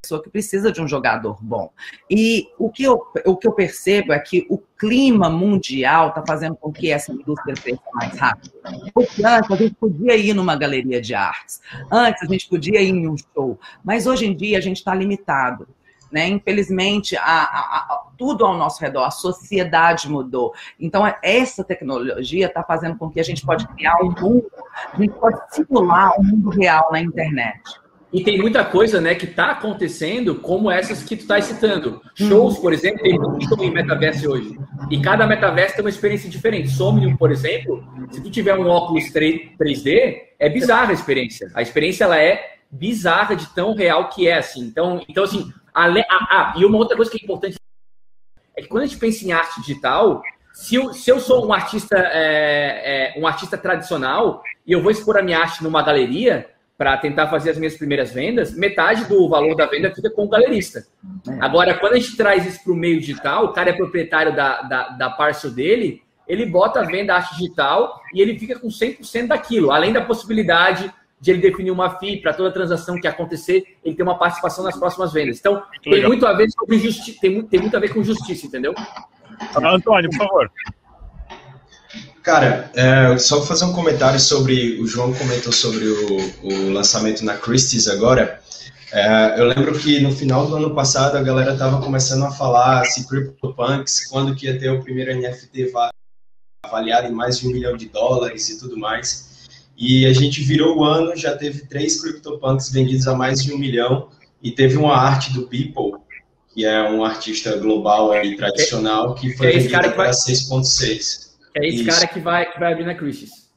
pessoa 0.00 0.22
que 0.22 0.30
precisa 0.30 0.70
de 0.70 0.80
um 0.80 0.86
jogador 0.86 1.38
bom. 1.42 1.70
E 2.08 2.48
o 2.58 2.70
que 2.70 2.84
eu, 2.84 3.02
o 3.26 3.36
que 3.36 3.46
eu 3.48 3.52
percebo 3.52 4.12
é 4.12 4.18
que 4.18 4.46
o 4.48 4.58
clima 4.78 5.28
mundial 5.28 6.08
está 6.08 6.24
fazendo 6.26 6.56
com 6.56 6.72
que 6.72 6.90
essa 6.90 7.12
indústria 7.12 7.54
cresça 7.54 7.82
mais 7.94 8.16
rápido. 8.16 8.52
Porque 8.94 9.24
antes 9.24 9.50
a 9.50 9.56
gente 9.56 9.74
podia 9.74 10.16
ir 10.16 10.34
numa 10.34 10.56
galeria 10.56 11.00
de 11.00 11.14
artes, 11.14 11.60
antes 11.90 12.22
a 12.22 12.26
gente 12.26 12.48
podia 12.48 12.80
ir 12.80 12.90
em 12.90 13.08
um 13.08 13.16
show, 13.16 13.58
mas 13.84 14.06
hoje 14.06 14.26
em 14.26 14.34
dia 14.34 14.58
a 14.58 14.60
gente 14.60 14.76
está 14.76 14.94
limitado. 14.94 15.68
Né? 16.10 16.26
Infelizmente, 16.26 17.16
a, 17.18 17.22
a, 17.22 17.76
a, 17.80 18.06
tudo 18.16 18.46
ao 18.46 18.56
nosso 18.56 18.80
redor, 18.80 19.04
a 19.04 19.10
sociedade 19.10 20.08
mudou. 20.08 20.54
Então, 20.80 21.02
essa 21.22 21.62
tecnologia 21.62 22.46
está 22.46 22.62
fazendo 22.62 22.96
com 22.96 23.10
que 23.10 23.20
a 23.20 23.22
gente 23.22 23.44
pode 23.44 23.68
criar 23.68 23.96
um 24.02 24.10
mundo, 24.18 24.50
a 24.90 24.96
gente 24.96 25.12
pode 25.12 25.38
simular 25.54 26.18
um 26.18 26.24
mundo 26.24 26.48
real 26.48 26.88
na 26.90 27.00
internet. 27.00 27.60
E 28.12 28.22
tem 28.22 28.38
muita 28.38 28.64
coisa, 28.64 29.00
né, 29.00 29.14
que 29.14 29.26
está 29.26 29.50
acontecendo, 29.50 30.36
como 30.36 30.70
essas 30.70 31.02
que 31.02 31.14
tu 31.14 31.20
está 31.20 31.40
citando. 31.42 32.00
Shows, 32.14 32.58
por 32.58 32.72
exemplo, 32.72 33.02
tem 33.02 33.18
muito 33.18 33.46
show 33.46 33.62
em 33.62 33.70
metaverso 33.70 34.30
hoje. 34.30 34.58
E 34.90 35.00
cada 35.00 35.26
metaverso 35.26 35.76
tem 35.76 35.84
uma 35.84 35.90
experiência 35.90 36.30
diferente. 36.30 36.70
Somnium, 36.70 37.16
por 37.16 37.30
exemplo, 37.30 37.84
se 38.10 38.22
tu 38.22 38.30
tiver 38.30 38.58
um 38.58 38.66
óculos 38.66 39.04
3D, 39.12 40.22
é 40.38 40.48
bizarra 40.48 40.90
a 40.90 40.94
experiência. 40.94 41.50
A 41.54 41.60
experiência 41.60 42.04
ela 42.04 42.18
é 42.18 42.56
bizarra 42.70 43.34
de 43.34 43.46
tão 43.54 43.74
real 43.74 44.08
que 44.08 44.26
é 44.26 44.38
assim. 44.38 44.62
Então, 44.62 45.02
então 45.06 45.24
assim, 45.24 45.52
ah, 45.74 46.54
e 46.56 46.64
uma 46.64 46.78
outra 46.78 46.96
coisa 46.96 47.10
que 47.10 47.18
é 47.20 47.24
importante 47.24 47.56
é 48.56 48.62
que 48.62 48.68
quando 48.68 48.84
a 48.84 48.86
gente 48.86 48.98
pensa 48.98 49.24
em 49.24 49.32
arte 49.32 49.60
digital, 49.60 50.22
se 50.52 50.74
eu, 50.74 50.92
se 50.92 51.10
eu 51.10 51.20
sou 51.20 51.46
um 51.46 51.52
artista 51.52 51.96
é, 51.96 53.14
é, 53.16 53.20
um 53.20 53.26
artista 53.26 53.56
tradicional 53.56 54.42
e 54.66 54.72
eu 54.72 54.82
vou 54.82 54.90
expor 54.90 55.16
a 55.16 55.22
minha 55.22 55.38
arte 55.38 55.62
numa 55.62 55.82
galeria, 55.82 56.48
para 56.78 56.96
tentar 56.96 57.26
fazer 57.26 57.50
as 57.50 57.58
minhas 57.58 57.76
primeiras 57.76 58.12
vendas, 58.12 58.56
metade 58.56 59.04
do 59.06 59.28
valor 59.28 59.56
da 59.56 59.66
venda 59.66 59.92
fica 59.92 60.08
com 60.08 60.24
o 60.24 60.28
galerista. 60.28 60.86
É. 61.28 61.38
Agora, 61.40 61.74
quando 61.74 61.94
a 61.94 61.98
gente 61.98 62.16
traz 62.16 62.46
isso 62.46 62.62
para 62.62 62.72
o 62.72 62.76
meio 62.76 63.00
digital, 63.00 63.46
o 63.46 63.52
cara 63.52 63.70
é 63.70 63.72
proprietário 63.72 64.34
da, 64.34 64.62
da, 64.62 64.88
da 64.90 65.10
parcel 65.10 65.50
dele, 65.50 66.00
ele 66.28 66.46
bota 66.46 66.78
a 66.78 66.84
venda 66.84 67.16
arte 67.16 67.34
digital 67.36 68.00
e 68.14 68.20
ele 68.20 68.38
fica 68.38 68.56
com 68.56 68.68
100% 68.68 69.26
daquilo, 69.26 69.72
além 69.72 69.92
da 69.92 70.00
possibilidade 70.00 70.92
de 71.20 71.32
ele 71.32 71.40
definir 71.40 71.72
uma 71.72 71.98
FII 71.98 72.18
para 72.18 72.32
toda 72.32 72.52
transação 72.52 73.00
que 73.00 73.08
acontecer, 73.08 73.76
ele 73.84 73.96
ter 73.96 74.04
uma 74.04 74.16
participação 74.16 74.62
nas 74.62 74.78
próximas 74.78 75.12
vendas. 75.12 75.40
Então, 75.40 75.54
muito 75.54 75.82
tem 75.82 76.06
muito 76.06 76.26
a 76.26 76.32
ver 76.32 76.48
sobre 76.50 76.78
justiça, 76.78 77.18
tem, 77.20 77.42
tem 77.42 77.60
muito 77.60 77.76
a 77.76 77.80
ver 77.80 77.92
com 77.92 78.04
justiça, 78.04 78.46
entendeu? 78.46 78.72
Antônio, 79.56 80.10
por 80.10 80.18
favor. 80.18 80.50
Cara, 82.28 82.70
é, 82.74 83.16
só 83.16 83.40
fazer 83.40 83.64
um 83.64 83.72
comentário 83.72 84.20
sobre. 84.20 84.78
O 84.82 84.86
João 84.86 85.14
comentou 85.14 85.50
sobre 85.50 85.86
o, 85.88 86.16
o 86.42 86.70
lançamento 86.70 87.24
na 87.24 87.38
Christie's 87.38 87.88
agora. 87.88 88.38
É, 88.92 89.40
eu 89.40 89.46
lembro 89.46 89.78
que 89.78 89.98
no 90.00 90.12
final 90.12 90.46
do 90.46 90.56
ano 90.56 90.74
passado 90.74 91.16
a 91.16 91.22
galera 91.22 91.54
estava 91.54 91.80
começando 91.80 92.26
a 92.26 92.30
falar 92.30 92.84
se 92.84 93.08
CryptoPunks, 93.08 94.08
quando 94.08 94.36
que 94.36 94.44
ia 94.44 94.58
ter 94.58 94.68
o 94.68 94.82
primeiro 94.82 95.18
NFT 95.18 95.72
avaliado 96.66 97.08
em 97.08 97.12
mais 97.12 97.38
de 97.38 97.48
um 97.48 97.50
milhão 97.50 97.74
de 97.78 97.88
dólares 97.88 98.50
e 98.50 98.58
tudo 98.58 98.76
mais. 98.76 99.48
E 99.74 100.04
a 100.04 100.12
gente 100.12 100.42
virou 100.42 100.76
o 100.76 100.84
ano, 100.84 101.16
já 101.16 101.34
teve 101.34 101.64
três 101.66 101.98
CryptoPunks 101.98 102.70
vendidos 102.70 103.08
a 103.08 103.14
mais 103.16 103.42
de 103.42 103.54
um 103.54 103.58
milhão 103.58 104.10
e 104.42 104.50
teve 104.50 104.76
uma 104.76 104.94
arte 104.94 105.32
do 105.32 105.44
People, 105.44 105.98
que 106.52 106.66
é 106.66 106.82
um 106.90 107.02
artista 107.02 107.56
global 107.56 108.14
e 108.22 108.36
tradicional, 108.36 109.14
que 109.14 109.34
foi 109.34 109.46
é 109.46 109.58
vendida 109.58 109.92
para 109.92 110.10
6.6. 110.10 111.27
É 111.58 111.68
esse 111.68 111.82
Isso. 111.82 111.86
cara 111.86 112.06
que 112.06 112.20
vai, 112.20 112.52
que 112.52 112.60
vai 112.60 112.72
abrir 112.72 112.86
na 112.86 112.94
Christie's. 112.94 113.48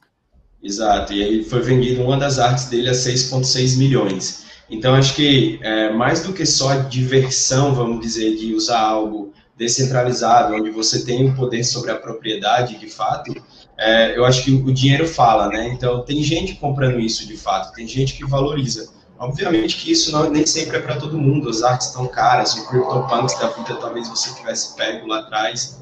Exato, 0.62 1.12
e 1.12 1.22
aí 1.22 1.44
foi 1.44 1.60
vendido 1.60 2.02
uma 2.02 2.16
das 2.16 2.38
artes 2.38 2.66
dele 2.66 2.88
a 2.88 2.92
6,6 2.92 3.78
milhões. 3.78 4.44
Então, 4.70 4.94
acho 4.94 5.14
que 5.14 5.58
é, 5.62 5.92
mais 5.92 6.22
do 6.22 6.32
que 6.32 6.46
só 6.46 6.74
diversão, 6.82 7.74
vamos 7.74 8.00
dizer, 8.00 8.36
de 8.36 8.54
usar 8.54 8.80
algo 8.80 9.32
descentralizado, 9.56 10.54
onde 10.54 10.70
você 10.70 11.04
tem 11.04 11.28
o 11.28 11.34
poder 11.34 11.62
sobre 11.64 11.90
a 11.90 11.96
propriedade, 11.96 12.78
de 12.78 12.88
fato, 12.88 13.34
é, 13.78 14.16
eu 14.16 14.24
acho 14.24 14.44
que 14.44 14.52
o 14.52 14.72
dinheiro 14.72 15.06
fala, 15.06 15.48
né? 15.48 15.68
Então, 15.68 16.02
tem 16.04 16.22
gente 16.22 16.54
comprando 16.54 16.98
isso, 16.98 17.26
de 17.26 17.36
fato, 17.36 17.72
tem 17.74 17.86
gente 17.86 18.14
que 18.14 18.24
valoriza. 18.24 18.90
Obviamente 19.18 19.76
que 19.76 19.92
isso 19.92 20.10
não, 20.10 20.28
nem 20.30 20.44
sempre 20.44 20.78
é 20.78 20.80
para 20.80 20.96
todo 20.96 21.16
mundo, 21.16 21.48
as 21.48 21.62
artes 21.62 21.88
estão 21.88 22.08
caras, 22.08 22.54
o 22.54 22.66
CryptoPunks 22.66 23.38
da 23.38 23.48
vida 23.48 23.76
talvez 23.76 24.08
você 24.08 24.34
tivesse 24.34 24.74
pego 24.74 25.06
lá 25.06 25.20
atrás, 25.20 25.80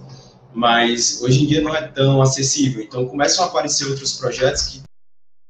mas 0.55 1.21
hoje 1.23 1.43
em 1.43 1.47
dia 1.47 1.61
não 1.61 1.75
é 1.75 1.83
tão 1.83 2.21
acessível. 2.21 2.83
Então 2.83 3.07
começam 3.07 3.45
a 3.45 3.49
aparecer 3.49 3.87
outros 3.87 4.15
projetos 4.15 4.63
que 4.69 4.83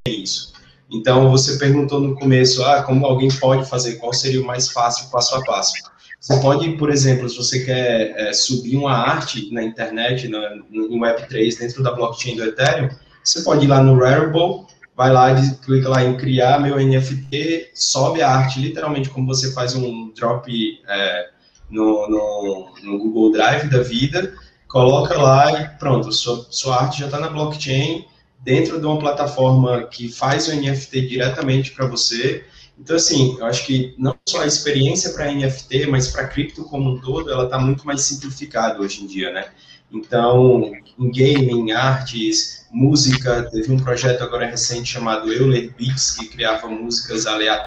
têm 0.05 0.23
isso. 0.23 0.53
Então 0.91 1.31
você 1.31 1.57
perguntou 1.57 2.01
no 2.01 2.17
começo, 2.17 2.65
ah, 2.65 2.83
como 2.83 3.07
alguém 3.07 3.31
pode 3.39 3.69
fazer, 3.69 3.97
qual 3.97 4.13
seria 4.13 4.41
o 4.41 4.47
mais 4.47 4.69
fácil 4.69 5.09
passo 5.11 5.37
a 5.37 5.45
passo? 5.45 5.75
Você 6.21 6.39
pode, 6.41 6.69
por 6.73 6.91
exemplo, 6.91 7.29
se 7.29 7.37
você 7.37 7.65
quer 7.65 8.15
é, 8.17 8.33
subir 8.33 8.77
uma 8.77 8.93
arte 8.93 9.53
na 9.55 9.63
internet, 9.63 10.29
na, 10.29 10.57
no 10.69 10.99
Web3, 10.99 11.59
dentro 11.59 11.83
da 11.83 11.93
blockchain 11.93 12.37
do 12.37 12.45
Ethereum, 12.45 12.91
você 13.25 13.41
pode 13.43 13.65
ir 13.65 13.69
lá 13.69 13.83
no 13.83 13.99
Rarible, 13.99 14.67
vai 14.95 15.11
lá, 15.11 15.35
clica 15.65 15.89
lá 15.89 16.05
em 16.05 16.17
criar 16.19 16.61
meu 16.61 16.77
NFT, 16.77 17.71
sobe 17.73 18.21
a 18.21 18.29
arte, 18.29 18.61
literalmente 18.61 19.09
como 19.09 19.27
você 19.27 19.53
faz 19.53 19.75
um 19.75 20.13
drop 20.13 20.53
é, 20.87 21.31
no, 21.71 22.07
no, 22.09 22.75
no 22.83 22.99
Google 22.99 23.33
Drive 23.33 23.71
da 23.71 23.83
vida, 23.83 24.35
coloca 24.71 25.21
lá 25.21 25.61
e 25.61 25.69
pronto, 25.79 26.13
sua, 26.13 26.47
sua 26.49 26.83
arte 26.83 27.01
já 27.01 27.07
está 27.07 27.19
na 27.19 27.29
blockchain, 27.29 28.07
dentro 28.39 28.79
de 28.79 28.87
uma 28.87 28.99
plataforma 29.01 29.83
que 29.89 30.09
faz 30.09 30.47
o 30.47 30.55
NFT 30.55 31.09
diretamente 31.09 31.73
para 31.73 31.87
você. 31.87 32.45
Então, 32.79 32.97
assim, 32.97 33.37
eu 33.39 33.45
acho 33.45 33.67
que 33.67 33.95
não 33.99 34.17
só 34.27 34.43
a 34.43 34.47
experiência 34.47 35.11
para 35.11 35.31
NFT, 35.31 35.87
mas 35.87 36.09
para 36.09 36.29
cripto 36.29 36.65
como 36.65 36.93
um 36.93 37.01
todo, 37.01 37.31
ela 37.31 37.45
está 37.45 37.59
muito 37.59 37.85
mais 37.85 38.03
simplificada 38.03 38.81
hoje 38.81 39.03
em 39.03 39.07
dia, 39.07 39.33
né? 39.33 39.51
Então, 39.93 40.73
em 40.99 41.11
gaming, 41.11 41.73
artes, 41.73 42.65
música, 42.71 43.51
teve 43.51 43.73
um 43.73 43.77
projeto 43.77 44.23
agora 44.23 44.47
recente 44.47 44.89
chamado 44.89 45.33
Euler 45.33 45.75
Beats, 45.77 46.13
que 46.13 46.29
criava 46.29 46.69
músicas 46.69 47.27
aleatórias, 47.27 47.67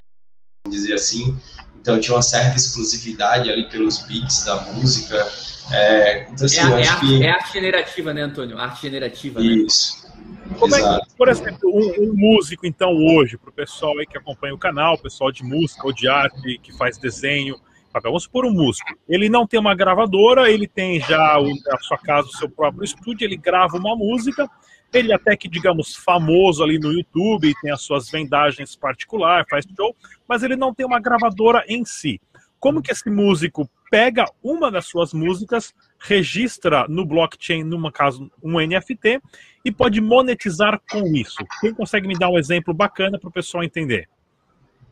dizer 0.70 0.94
assim. 0.94 1.38
Então, 1.80 2.00
tinha 2.00 2.16
uma 2.16 2.24
certa 2.24 2.56
exclusividade 2.56 3.52
ali 3.52 3.70
pelos 3.70 4.00
beats 4.08 4.46
da 4.46 4.62
música. 4.72 5.28
É, 5.72 6.24
então, 6.24 6.46
assim, 6.46 6.60
é, 6.60 6.82
é, 6.82 6.88
arte, 6.88 7.00
que... 7.00 7.24
é 7.24 7.30
arte 7.30 7.54
generativa, 7.54 8.14
né, 8.14 8.22
Antônio? 8.22 8.58
Arte 8.58 8.82
generativa. 8.82 9.40
Né? 9.40 9.46
Isso. 9.48 10.06
Né? 10.06 10.14
Como 10.60 10.76
Exato. 10.76 11.04
é 11.04 11.06
que, 11.06 11.16
por 11.16 11.30
exemplo, 11.30 11.70
um, 11.70 12.04
um 12.04 12.14
músico, 12.14 12.66
então, 12.66 12.92
hoje, 12.92 13.38
para 13.38 13.50
o 13.50 13.54
pessoal 13.54 13.98
aí 13.98 14.06
que 14.06 14.18
acompanha 14.18 14.54
o 14.54 14.58
canal, 14.58 14.98
pessoal 14.98 15.32
de 15.32 15.44
música 15.44 15.86
ou 15.86 15.94
de 15.94 16.08
arte, 16.08 16.60
que 16.62 16.72
faz 16.74 16.98
desenho, 16.98 17.56
vamos 18.02 18.24
supor 18.24 18.46
um 18.46 18.52
músico, 18.52 18.90
ele 19.08 19.30
não 19.30 19.48
tem 19.48 19.60
uma 19.60 19.76
gravadora, 19.76 20.50
ele 20.50 20.68
tem 20.68 21.00
já 21.00 21.40
o, 21.40 21.48
a 21.72 21.80
sua 21.80 21.98
casa, 21.98 22.28
o 22.28 22.38
seu 22.38 22.50
próprio 22.50 22.84
estúdio, 22.84 23.26
ele 23.26 23.38
grava 23.38 23.78
uma 23.78 23.96
música, 23.96 24.50
ele 24.92 25.14
até 25.14 25.36
que, 25.36 25.48
digamos, 25.48 25.96
famoso 25.96 26.64
ali 26.64 26.78
no 26.78 26.92
YouTube, 26.92 27.54
tem 27.62 27.72
as 27.72 27.82
suas 27.82 28.10
vendagens 28.10 28.76
particulares, 28.76 29.48
faz 29.50 29.66
show, 29.76 29.96
mas 30.28 30.44
ele 30.44 30.56
não 30.56 30.74
tem 30.74 30.86
uma 30.86 31.00
gravadora 31.00 31.64
em 31.68 31.84
si. 31.84 32.20
Como 32.64 32.82
que 32.82 32.94
esse 32.94 33.10
músico 33.10 33.70
pega 33.92 34.24
uma 34.42 34.72
das 34.72 34.86
suas 34.86 35.14
músicas, 35.14 35.74
registra 36.00 36.86
no 36.88 37.06
blockchain, 37.06 37.62
numa 37.62 37.92
caso, 37.92 38.32
um 38.42 38.58
NFT, 38.58 39.20
e 39.66 39.70
pode 39.70 40.00
monetizar 40.00 40.80
com 40.90 41.06
isso. 41.08 41.44
Quem 41.60 41.74
consegue 41.74 42.08
me 42.08 42.18
dar 42.18 42.30
um 42.30 42.38
exemplo 42.38 42.74
bacana 42.74 43.20
para 43.20 43.28
o 43.28 43.34
pessoal 43.34 43.66
entender? 43.66 44.08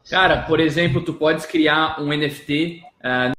Cara, 0.10 0.42
por 0.42 0.60
exemplo, 0.60 1.02
tu 1.02 1.14
podes 1.14 1.46
criar 1.46 1.98
um 2.02 2.10
NFT 2.10 2.84
uh, 3.06 3.32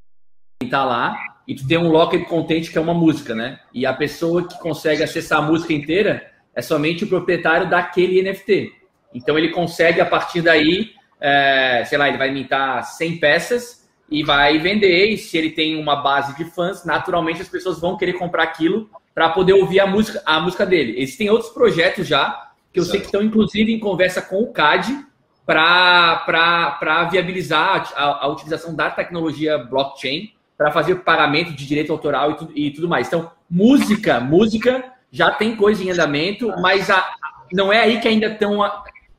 eh, 0.65 0.69
tá 0.71 0.83
lá 0.83 1.15
e 1.47 1.55
tu 1.55 1.69
tem 1.69 1.77
um 1.77 1.91
locker 1.91 2.25
content 2.25 2.71
que 2.71 2.79
é 2.79 2.81
uma 2.81 2.95
música, 2.95 3.35
né? 3.35 3.61
E 3.71 3.85
a 3.85 3.93
pessoa 3.93 4.49
que 4.49 4.59
consegue 4.61 5.03
acessar 5.03 5.41
a 5.41 5.43
música 5.43 5.75
inteira 5.75 6.27
é 6.55 6.63
somente 6.63 7.05
o 7.05 7.07
proprietário 7.07 7.69
daquele 7.69 8.23
NFT. 8.23 8.73
Então 9.13 9.37
ele 9.37 9.51
consegue 9.51 10.01
a 10.01 10.07
partir 10.07 10.41
daí, 10.41 10.93
é, 11.21 11.85
sei 11.85 11.99
lá, 11.99 12.09
ele 12.09 12.17
vai 12.17 12.31
mintar 12.31 12.83
100 12.83 13.19
peças 13.19 13.82
e 14.13 14.23
vai 14.23 14.59
vender. 14.59 15.07
E 15.07 15.19
se 15.19 15.37
ele 15.37 15.51
tem 15.51 15.81
uma 15.81 15.97
base 15.97 16.37
de 16.37 16.45
fãs, 16.45 16.85
naturalmente 16.85 17.41
as 17.41 17.49
pessoas 17.49 17.81
vão 17.81 17.97
querer 17.97 18.13
comprar 18.15 18.43
aquilo 18.45 18.89
para 19.15 19.31
poder 19.31 19.55
ouvir 19.55 19.81
a 19.81 19.87
música, 19.87 20.23
a 20.25 20.41
música 20.41 20.65
dele. 20.65 21.01
Existem 21.01 21.31
outros 21.31 21.51
projetos 21.51 22.07
já, 22.07 22.51
que 22.73 22.79
eu 22.79 22.85
certo. 22.85 22.93
sei 22.93 23.01
que 23.01 23.07
estão 23.07 23.23
inclusive 23.23 23.73
em 23.73 23.79
conversa 23.79 24.23
com 24.23 24.43
o 24.43 24.53
CAD 24.53 25.07
para 25.45 27.09
viabilizar 27.11 27.93
a, 27.97 28.25
a, 28.25 28.29
utilização 28.29 28.75
da 28.75 28.91
tecnologia 28.91 29.59
blockchain 29.59 30.33
para 30.57 30.71
fazer 30.71 30.95
pagamento 30.97 31.53
de 31.53 31.67
direito 31.67 31.93
autoral 31.93 32.31
e 32.31 32.35
tudo, 32.37 32.53
e 32.55 32.71
tudo 32.71 32.89
mais. 32.89 33.09
Então, 33.09 33.31
música, 33.51 34.21
música 34.21 34.85
já 35.11 35.31
tem 35.31 35.57
coisa 35.57 35.83
em 35.83 35.91
andamento, 35.91 36.49
mas 36.61 36.89
a, 36.89 37.07
não 37.53 37.73
é 37.73 37.81
aí 37.81 38.01
que 38.01 38.09
ainda 38.09 38.29
estão. 38.29 38.59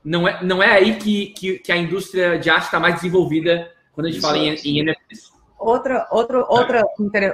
Não 0.04 0.28
é, 0.28 0.44
não 0.44 0.62
é 0.62 0.70
aí 0.70 0.96
que, 0.96 1.28
que, 1.28 1.60
que 1.60 1.72
a 1.72 1.78
indústria 1.78 2.38
de 2.38 2.50
arte 2.50 2.66
está 2.66 2.78
mais 2.78 2.96
desenvolvida 2.96 3.72
quando 3.94 4.08
a 4.08 4.10
gente 4.10 4.20
Exato. 4.20 4.34
fala 4.34 4.46
em, 4.46 4.56
em 4.56 4.84
NFTs. 4.84 5.32
Outra, 5.58 6.08
outra, 6.12 6.46
outra, 6.50 6.84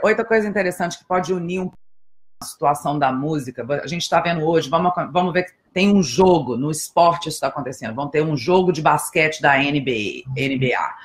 outra 0.04 0.26
coisa 0.26 0.48
interessante 0.48 1.00
que 1.00 1.06
pode 1.06 1.34
unir 1.34 1.62
um 1.62 1.72
a 2.42 2.46
situação 2.46 2.98
da 2.98 3.12
música, 3.12 3.66
a 3.84 3.88
gente 3.88 4.04
está 4.04 4.22
vendo 4.22 4.46
hoje, 4.46 4.70
vamos, 4.70 4.94
vamos 5.12 5.34
ver 5.34 5.44
que 5.44 5.52
tem 5.74 5.94
um 5.94 6.02
jogo 6.02 6.56
no 6.56 6.72
esporte 6.72 7.28
isso 7.28 7.36
está 7.36 7.48
acontecendo, 7.48 7.94
vão 7.94 8.08
ter 8.08 8.24
um 8.24 8.38
jogo 8.38 8.72
de 8.72 8.82
basquete 8.82 9.42
da 9.42 9.58
NBA, 9.58 10.24
NBA. 10.38 10.96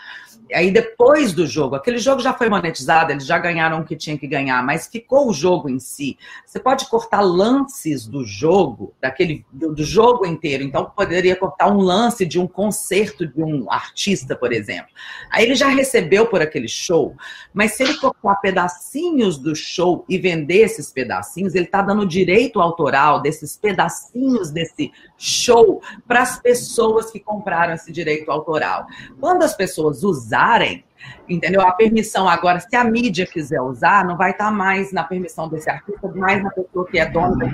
Aí 0.54 0.70
depois 0.70 1.32
do 1.32 1.46
jogo, 1.46 1.74
aquele 1.74 1.98
jogo 1.98 2.20
já 2.20 2.32
foi 2.32 2.48
monetizado, 2.48 3.10
eles 3.10 3.26
já 3.26 3.38
ganharam 3.38 3.80
o 3.80 3.84
que 3.84 3.96
tinha 3.96 4.16
que 4.16 4.26
ganhar, 4.26 4.64
mas 4.64 4.86
ficou 4.86 5.28
o 5.28 5.32
jogo 5.32 5.68
em 5.68 5.80
si. 5.80 6.16
Você 6.46 6.60
pode 6.60 6.88
cortar 6.88 7.20
lances 7.20 8.06
do 8.06 8.24
jogo, 8.24 8.94
daquele 9.00 9.44
do, 9.52 9.74
do 9.74 9.82
jogo 9.82 10.24
inteiro. 10.24 10.62
Então 10.62 10.84
poderia 10.84 11.34
cortar 11.34 11.68
um 11.68 11.80
lance 11.80 12.24
de 12.24 12.38
um 12.38 12.46
concerto 12.46 13.26
de 13.26 13.42
um 13.42 13.70
artista, 13.70 14.36
por 14.36 14.52
exemplo. 14.52 14.90
Aí 15.30 15.44
ele 15.44 15.56
já 15.56 15.68
recebeu 15.68 16.26
por 16.26 16.40
aquele 16.40 16.68
show, 16.68 17.16
mas 17.52 17.72
se 17.72 17.82
ele 17.82 17.94
cortar 17.94 18.36
pedacinhos 18.36 19.36
do 19.38 19.56
show 19.56 20.04
e 20.08 20.18
vender 20.18 20.62
esses 20.62 20.92
pedacinhos, 20.92 21.54
ele 21.54 21.64
está 21.64 21.82
dando 21.82 22.06
direito 22.06 22.60
autoral 22.60 23.20
desses 23.20 23.56
pedacinhos 23.56 24.50
desse 24.50 24.92
show 25.18 25.82
para 26.06 26.22
as 26.22 26.38
pessoas 26.40 27.10
que 27.10 27.18
compraram 27.18 27.74
esse 27.74 27.90
direito 27.90 28.30
autoral. 28.30 28.86
Quando 29.18 29.42
as 29.42 29.56
pessoas 29.56 30.04
usarem, 30.44 30.84
entendeu? 31.28 31.62
A 31.62 31.72
permissão 31.72 32.28
agora, 32.28 32.60
se 32.60 32.74
a 32.76 32.84
mídia 32.84 33.26
quiser 33.26 33.60
usar, 33.60 34.04
não 34.04 34.16
vai 34.16 34.32
estar 34.32 34.50
mais 34.50 34.92
na 34.92 35.02
permissão 35.02 35.48
desse 35.48 35.70
artista, 35.70 36.08
mais 36.08 36.42
na 36.42 36.50
pessoa 36.50 36.86
que 36.86 36.98
é 36.98 37.06
dona 37.06 37.46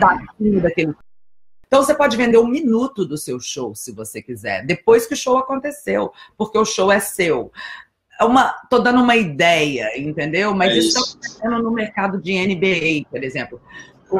daquele 0.00 0.60
daquele. 0.60 0.94
Então 1.66 1.82
você 1.82 1.94
pode 1.94 2.16
vender 2.16 2.38
um 2.38 2.48
minuto 2.48 3.04
do 3.04 3.18
seu 3.18 3.38
show, 3.38 3.74
se 3.74 3.92
você 3.92 4.22
quiser, 4.22 4.64
depois 4.64 5.06
que 5.06 5.12
o 5.12 5.16
show 5.16 5.36
aconteceu, 5.36 6.10
porque 6.36 6.56
o 6.58 6.64
show 6.64 6.90
é 6.90 6.98
seu. 6.98 7.52
É 8.20 8.24
uma, 8.24 8.52
tô 8.68 8.80
dando 8.80 9.00
uma 9.00 9.14
ideia, 9.14 9.96
entendeu? 9.96 10.52
Mas 10.52 10.72
é 10.72 10.78
isso 10.78 10.88
está 10.88 11.00
acontecendo 11.00 11.62
no 11.62 11.70
mercado 11.70 12.20
de 12.20 12.32
NBA, 12.32 13.08
por 13.08 13.22
exemplo. 13.22 13.60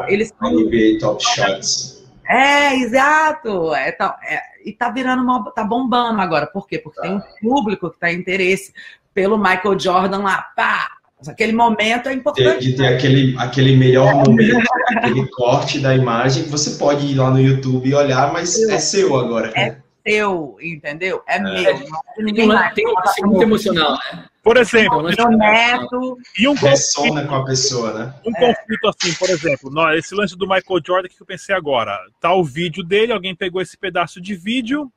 Eles 0.07 0.33
NBA 0.41 1.01
Top 1.01 1.25
Shots. 1.25 2.07
É, 2.29 2.75
exato. 2.77 3.75
É, 3.75 3.91
tá, 3.93 4.19
é, 4.23 4.41
e 4.65 4.73
tá 4.73 4.91
virando 4.91 5.23
uma, 5.23 5.51
tá 5.51 5.65
bombando 5.65 6.21
agora. 6.21 6.47
Por 6.47 6.67
quê? 6.67 6.79
Porque 6.79 7.01
tá. 7.01 7.07
tem 7.07 7.17
um 7.17 7.23
público 7.41 7.91
que 7.91 7.99
tá 7.99 8.13
interesse 8.13 8.73
pelo 9.15 9.39
Michael 9.39 9.79
Jordan 9.79 10.19
lá, 10.19 10.43
pá. 10.55 10.91
Aquele 11.27 11.53
momento 11.53 12.09
é 12.09 12.13
importante. 12.13 12.61
De 12.61 12.77
ter 12.77 12.87
aquele, 12.87 13.37
aquele 13.39 13.77
melhor 13.77 14.15
momento, 14.15 14.63
aquele 14.97 15.29
corte 15.31 15.81
da 15.81 15.97
imagem, 15.97 16.45
que 16.45 16.49
você 16.49 16.79
pode 16.79 17.07
ir 17.07 17.17
lá 17.17 17.29
no 17.29 17.41
YouTube 17.41 17.89
e 17.89 17.95
olhar, 17.95 18.33
mas 18.33 18.51
seu. 18.51 18.71
é 18.71 18.79
seu 18.79 19.17
agora. 19.17 19.51
É 19.57 19.79
seu, 20.09 20.57
entendeu? 20.61 21.23
É, 21.27 21.37
é. 21.37 21.41
meu. 21.41 21.89
Ninguém 22.19 22.47
mais. 22.47 22.75
Tem, 22.75 22.85
tem 22.85 23.25
muito 23.25 23.43
emocional, 23.43 23.93
né? 23.93 24.25
Por 24.49 24.57
exemplo, 24.57 25.03
neto. 25.03 26.17
E 26.39 26.49
um 26.49 26.57
conflito, 26.57 27.29
com 27.29 27.35
a 27.35 27.45
pessoa, 27.45 27.93
né? 27.93 28.15
Um 28.25 28.31
é. 28.35 28.41
conflito 28.41 28.89
assim, 28.89 29.15
por 29.15 29.29
exemplo, 29.29 29.93
esse 29.93 30.15
lance 30.15 30.35
do 30.39 30.49
Michael 30.49 30.81
Jordan 30.87 31.09
que 31.11 31.21
eu 31.21 31.27
pensei 31.27 31.55
agora. 31.55 32.01
Tá 32.19 32.33
o 32.33 32.43
vídeo 32.43 32.83
dele, 32.83 33.13
alguém 33.13 33.37
pegou 33.37 33.61
esse 33.61 33.77
pedaço 33.77 34.23
de 34.23 34.35
vídeo, 34.35 34.91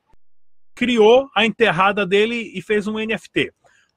criou 0.74 1.30
a 1.36 1.46
enterrada 1.46 2.08
dele 2.08 2.50
e 2.56 2.62
fez 2.62 2.88
um 2.88 2.94
NFT. 2.98 3.52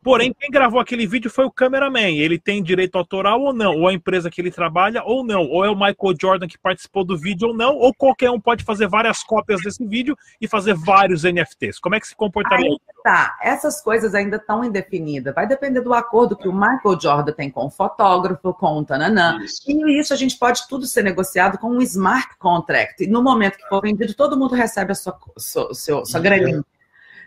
Porém, 0.05 0.35
quem 0.39 0.51
gravou 0.51 0.79
aquele 0.79 1.07
vídeo 1.07 1.31
foi 1.31 1.47
o 1.47 1.51
cameraman. 1.51 2.11
Ele 2.19 2.39
tem 2.39 2.63
direito 2.63 2.99
autoral 2.99 3.41
ou 3.41 3.55
não? 3.55 3.73
Ou 3.73 3.89
a 3.89 3.93
empresa 3.95 4.31
que 4.31 4.39
ele 4.39 4.51
trabalha 4.51 5.03
ou 5.03 5.25
não? 5.25 5.49
Ou 5.49 5.65
é 5.65 5.71
o 5.71 5.75
Michael 5.75 6.15
Jordan 6.21 6.47
que 6.47 6.59
participou 6.59 7.07
do 7.07 7.17
vídeo 7.17 7.49
ou 7.49 7.57
não? 7.57 7.75
Ou 7.77 7.95
qualquer 7.95 8.31
um 8.31 8.39
pode 8.39 8.65
fazer 8.65 8.87
várias 8.87 9.23
cópias 9.23 9.63
desse 9.63 9.83
vídeo 9.87 10.15
e 10.39 10.47
fazer 10.47 10.75
vários 10.75 11.25
NFTs? 11.25 11.79
Como 11.81 11.95
é 11.95 12.01
que 12.01 12.07
se 12.07 12.15
comportaria? 12.15 12.69
Aí 12.69 12.77
tá, 13.03 13.39
essas 13.43 13.81
coisas 13.81 14.15
ainda 14.15 14.37
estão 14.37 14.63
indefinidas. 14.63 15.35
Vai 15.35 15.47
depender 15.47 15.81
do 15.81 15.95
acordo 15.95 16.37
que 16.37 16.49
o 16.49 16.53
Michael 16.53 17.01
Jordan 17.01 17.33
tem 17.33 17.51
com 17.51 17.65
o 17.65 17.71
fotógrafo, 17.71 18.53
com 18.53 18.81
o 18.81 18.85
Tananã. 18.85 19.39
Isso. 19.43 19.63
E 19.67 19.99
isso 19.99 20.13
a 20.13 20.17
gente 20.17 20.39
pode 20.39 20.69
tudo 20.69 20.85
ser 20.85 21.03
negociado 21.03 21.57
com 21.57 21.71
um 21.71 21.81
smart 21.81 22.37
contract. 22.39 23.03
E 23.03 23.07
no 23.07 23.23
momento 23.23 23.57
que 23.57 23.67
for 23.69 23.81
vendido, 23.81 24.13
todo 24.13 24.39
mundo 24.39 24.55
recebe 24.55 24.93
a 24.93 24.95
sua, 24.95 25.19
sua, 25.39 25.73
sua, 25.73 26.05
sua 26.05 26.21
graninha. 26.21 26.63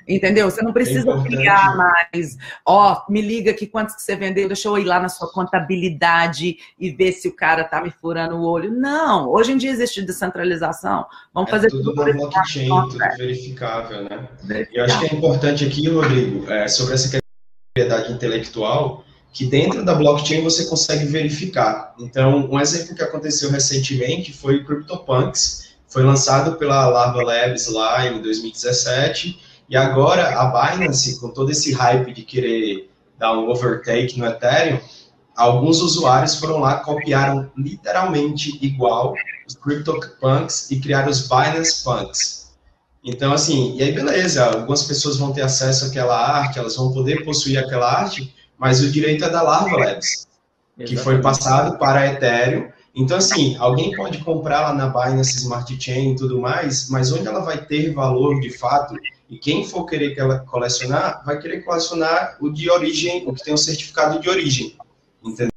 Entendeu? 0.07 0.49
Você 0.49 0.61
não 0.61 0.71
precisa 0.71 1.09
é 1.09 1.29
ligar 1.29 1.75
mais. 1.75 2.37
Ó, 2.65 2.93
oh, 2.93 3.11
me 3.11 3.21
liga 3.21 3.51
aqui 3.51 3.67
quantos 3.67 3.95
que 3.95 4.01
você 4.01 4.15
vendeu, 4.15 4.47
deixa 4.47 4.69
eu 4.69 4.77
ir 4.77 4.85
lá 4.85 4.99
na 4.99 5.09
sua 5.09 5.29
contabilidade 5.31 6.57
e 6.79 6.91
ver 6.91 7.11
se 7.11 7.27
o 7.27 7.35
cara 7.35 7.65
tá 7.65 7.81
me 7.81 7.91
furando 7.91 8.37
o 8.37 8.45
olho. 8.45 8.71
Não, 8.71 9.29
hoje 9.29 9.51
em 9.51 9.57
dia 9.57 9.69
existe 9.69 10.01
descentralização. 10.01 11.05
Vamos 11.33 11.49
é 11.49 11.51
fazer 11.51 11.69
tudo, 11.69 11.93
tudo 11.93 12.05
no 12.05 12.13
blockchain, 12.13 12.69
tudo 12.69 12.97
verificável, 13.17 14.03
né? 14.03 14.29
Verificável. 14.43 14.67
Eu 14.73 14.85
acho 14.85 14.99
que 14.99 15.05
é 15.13 15.17
importante 15.17 15.65
aqui, 15.65 15.89
Rodrigo, 15.89 16.49
é, 16.49 16.67
sobre 16.69 16.93
essa 16.93 17.09
questão 17.09 17.19
de 17.19 17.83
propriedade 17.83 18.13
intelectual, 18.13 19.03
que 19.33 19.45
dentro 19.45 19.83
da 19.83 19.93
blockchain 19.93 20.41
você 20.41 20.65
consegue 20.67 21.05
verificar. 21.05 21.93
Então, 21.99 22.49
um 22.49 22.59
exemplo 22.61 22.95
que 22.95 23.03
aconteceu 23.03 23.51
recentemente 23.51 24.31
foi 24.31 24.57
o 24.57 24.65
CryptoPunks, 24.65 25.75
foi 25.89 26.03
lançado 26.03 26.55
pela 26.55 26.87
Larva 26.87 27.21
Labs 27.21 27.67
lá 27.67 28.07
em 28.07 28.21
2017 28.21 29.46
e 29.69 29.75
agora 29.75 30.39
a 30.39 30.45
Binance, 30.45 31.19
com 31.19 31.29
todo 31.29 31.51
esse 31.51 31.73
hype 31.73 32.13
de 32.13 32.21
querer 32.23 32.89
dar 33.17 33.33
um 33.33 33.49
overtake 33.49 34.19
no 34.19 34.25
Ethereum, 34.25 34.79
alguns 35.35 35.81
usuários 35.81 36.35
foram 36.35 36.59
lá, 36.59 36.77
copiaram 36.79 37.51
literalmente 37.57 38.57
igual 38.65 39.13
os 39.47 39.55
CryptoPunks 39.55 40.71
e 40.71 40.79
criaram 40.79 41.09
os 41.09 41.27
Binance 41.27 41.83
Punks. 41.83 42.47
Então, 43.03 43.31
assim, 43.31 43.75
e 43.77 43.83
aí 43.83 43.91
beleza, 43.91 44.45
algumas 44.45 44.83
pessoas 44.83 45.17
vão 45.17 45.31
ter 45.31 45.41
acesso 45.41 45.85
àquela 45.85 46.17
arte, 46.17 46.59
elas 46.59 46.75
vão 46.75 46.91
poder 46.91 47.23
possuir 47.23 47.57
aquela 47.57 47.89
arte, 47.89 48.35
mas 48.57 48.81
o 48.81 48.91
direito 48.91 49.23
é 49.23 49.29
da 49.29 49.41
Larva 49.41 49.77
Labs, 49.77 50.27
que 50.85 50.97
foi 50.97 51.21
passado 51.21 51.77
para 51.77 52.01
a 52.01 52.07
Ethereum. 52.07 52.69
Então, 52.97 53.17
assim, 53.17 53.55
alguém 53.57 53.95
pode 53.95 54.17
comprar 54.23 54.61
lá 54.61 54.73
na 54.73 54.87
Binance 54.87 55.37
Smart 55.37 55.77
Chain 55.79 56.13
e 56.13 56.15
tudo 56.15 56.41
mais, 56.41 56.89
mas 56.89 57.11
onde 57.11 57.27
ela 57.27 57.41
vai 57.41 57.63
ter 57.63 57.93
valor 57.93 58.39
de 58.39 58.49
fato 58.49 58.95
e 59.29 59.37
quem 59.37 59.63
for 59.63 59.85
querer 59.85 60.15
que 60.15 60.19
ela 60.19 60.39
colecionar, 60.39 61.21
vai 61.23 61.39
querer 61.39 61.61
colecionar 61.61 62.37
o 62.41 62.49
de 62.49 62.71
origem, 62.71 63.23
o 63.27 63.33
que 63.33 63.43
tem 63.43 63.53
o 63.53 63.55
um 63.55 63.57
certificado 63.57 64.19
de 64.19 64.27
origem. 64.27 64.75
Entendeu? 65.23 65.51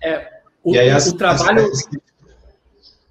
É, 0.00 0.40
o, 0.62 0.72
e 0.72 0.78
aí, 0.78 0.90
as, 0.90 1.08
o 1.08 1.16
trabalho. 1.16 1.66
As... 1.66 1.88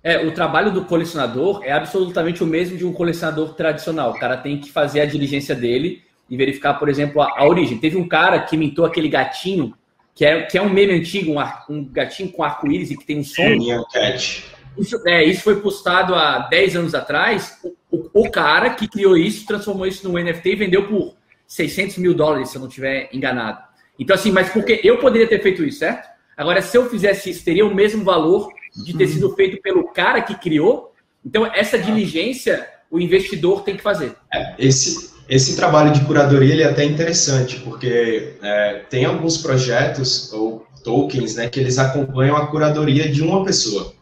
É, 0.02 0.26
o 0.26 0.34
trabalho 0.34 0.72
do 0.72 0.86
colecionador 0.86 1.62
é 1.66 1.74
absolutamente 1.74 2.42
o 2.42 2.48
mesmo 2.48 2.78
de 2.78 2.86
um 2.86 2.94
colecionador 2.94 3.54
tradicional. 3.54 4.12
O 4.12 4.20
cara 4.20 4.38
tem 4.38 4.62
que 4.62 4.72
fazer 4.72 5.02
a 5.02 5.06
diligência 5.06 5.54
dele 5.54 6.04
e 6.30 6.38
verificar, 6.38 6.76
por 6.76 6.88
exemplo, 6.88 7.22
a, 7.22 7.42
a 7.42 7.46
origem. 7.46 7.78
Teve 7.80 7.98
um 7.98 8.08
cara 8.08 8.40
que 8.40 8.56
mintou 8.56 8.86
aquele 8.86 9.10
gatinho, 9.10 9.74
que 10.18 10.26
é, 10.26 10.42
que 10.42 10.58
é 10.58 10.62
um 10.62 10.70
meme 10.70 10.94
antigo, 10.94 11.34
um, 11.34 11.40
ar, 11.40 11.64
um 11.70 11.86
gatinho 11.86 12.32
com 12.32 12.44
arco-íris 12.44 12.90
e 12.90 12.98
que 12.98 13.06
tem 13.06 13.20
um 13.20 13.24
som. 13.24 13.84
Cat. 13.94 14.46
Isso, 14.76 15.08
é, 15.08 15.24
isso 15.24 15.44
foi 15.44 15.62
postado 15.62 16.16
há 16.16 16.40
10 16.40 16.76
anos 16.76 16.96
atrás. 16.96 17.60
O, 17.92 18.10
o, 18.12 18.32
cara 18.32 18.72
que 18.72 18.88
criou 18.88 19.16
isso 19.16 19.46
transformou 19.46 19.86
isso 19.86 20.10
num 20.10 20.20
NFT 20.20 20.50
e 20.50 20.56
vendeu 20.56 20.88
por 20.88 21.16
600 21.46 22.00
mil 22.00 22.16
dólares, 22.16 22.50
se 22.50 22.58
eu 22.58 22.62
não 22.62 22.68
estiver 22.68 23.10
enganado. 23.14 23.62
Então, 24.00 24.16
assim, 24.16 24.32
mas 24.32 24.50
porque 24.50 24.82
eu 24.84 24.98
poderia 24.98 25.28
ter 25.28 25.40
feito 25.40 25.64
isso, 25.64 25.80
certo? 25.80 26.10
Agora, 26.36 26.64
se 26.64 26.76
eu 26.76 26.90
fizesse 26.90 27.30
isso, 27.30 27.46
teria 27.46 27.66
o 27.66 27.74
mesmo 27.74 28.04
valor 28.04 28.52
de 28.76 28.98
ter 28.98 29.08
sido 29.08 29.36
feito 29.36 29.62
pelo 29.62 29.88
cara 29.90 30.22
que 30.22 30.34
criou. 30.34 30.96
Então, 31.24 31.46
essa 31.46 31.78
diligência 31.78 32.68
o 32.90 33.00
investidor 33.00 33.62
tem 33.62 33.78
que 33.78 33.84
fazer. 33.84 34.16
É, 34.34 34.56
esse, 34.58 35.12
esse 35.30 35.56
trabalho 35.56 35.92
de 35.92 36.02
curadoria 36.06 36.54
ele 36.54 36.64
é 36.64 36.70
até 36.70 36.84
interessante, 36.84 37.60
porque 37.60 38.36
é, 38.42 38.82
tem 38.90 39.06
alguns 39.06 39.38
projetos 39.38 40.32
ou 40.32 40.66
tokens 40.84 41.36
né, 41.36 41.50
que 41.50 41.60
eles 41.60 41.78
acompanham 41.78 42.38
a 42.38 42.48
curadoria 42.48 43.10
de 43.12 43.22
uma 43.22 43.44
pessoa 43.44 43.94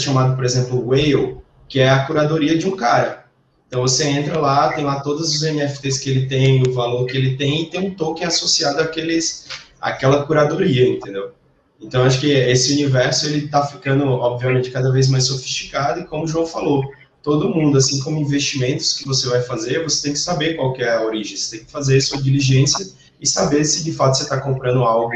chamado, 0.00 0.36
por 0.36 0.44
exemplo, 0.44 0.86
Whale, 0.86 1.38
que 1.68 1.80
é 1.80 1.88
a 1.88 2.04
curadoria 2.04 2.56
de 2.56 2.66
um 2.66 2.76
cara. 2.76 3.24
Então 3.66 3.82
você 3.82 4.04
entra 4.04 4.38
lá, 4.38 4.72
tem 4.72 4.84
lá 4.84 5.00
todos 5.00 5.34
os 5.34 5.42
NFTs 5.42 5.98
que 5.98 6.10
ele 6.10 6.26
tem, 6.26 6.62
o 6.62 6.72
valor 6.72 7.06
que 7.06 7.16
ele 7.16 7.36
tem, 7.36 7.62
e 7.62 7.70
tem 7.70 7.80
um 7.80 7.94
token 7.94 8.26
associado 8.26 8.80
àqueles, 8.80 9.48
àquela 9.80 10.24
curadoria, 10.24 10.88
entendeu? 10.88 11.32
Então 11.80 12.04
acho 12.04 12.20
que 12.20 12.30
esse 12.30 12.72
universo 12.72 13.26
ele 13.26 13.46
está 13.46 13.66
ficando, 13.66 14.06
obviamente, 14.06 14.70
cada 14.70 14.92
vez 14.92 15.08
mais 15.08 15.24
sofisticado, 15.24 16.00
e 16.00 16.04
como 16.04 16.24
o 16.24 16.28
João 16.28 16.46
falou, 16.46 16.84
todo 17.26 17.52
mundo, 17.52 17.76
assim 17.76 18.00
como 18.04 18.20
investimentos 18.20 18.92
que 18.92 19.04
você 19.04 19.28
vai 19.28 19.42
fazer, 19.42 19.82
você 19.82 20.04
tem 20.04 20.12
que 20.12 20.18
saber 20.20 20.54
qual 20.54 20.72
que 20.72 20.80
é 20.80 20.94
a 20.94 21.02
origem, 21.02 21.36
você 21.36 21.56
tem 21.56 21.66
que 21.66 21.72
fazer 21.72 22.00
sua 22.00 22.22
diligência 22.22 22.86
e 23.20 23.26
saber 23.26 23.64
se 23.64 23.82
de 23.82 23.90
fato 23.92 24.16
você 24.16 24.22
está 24.22 24.40
comprando 24.40 24.84
algo 24.84 25.12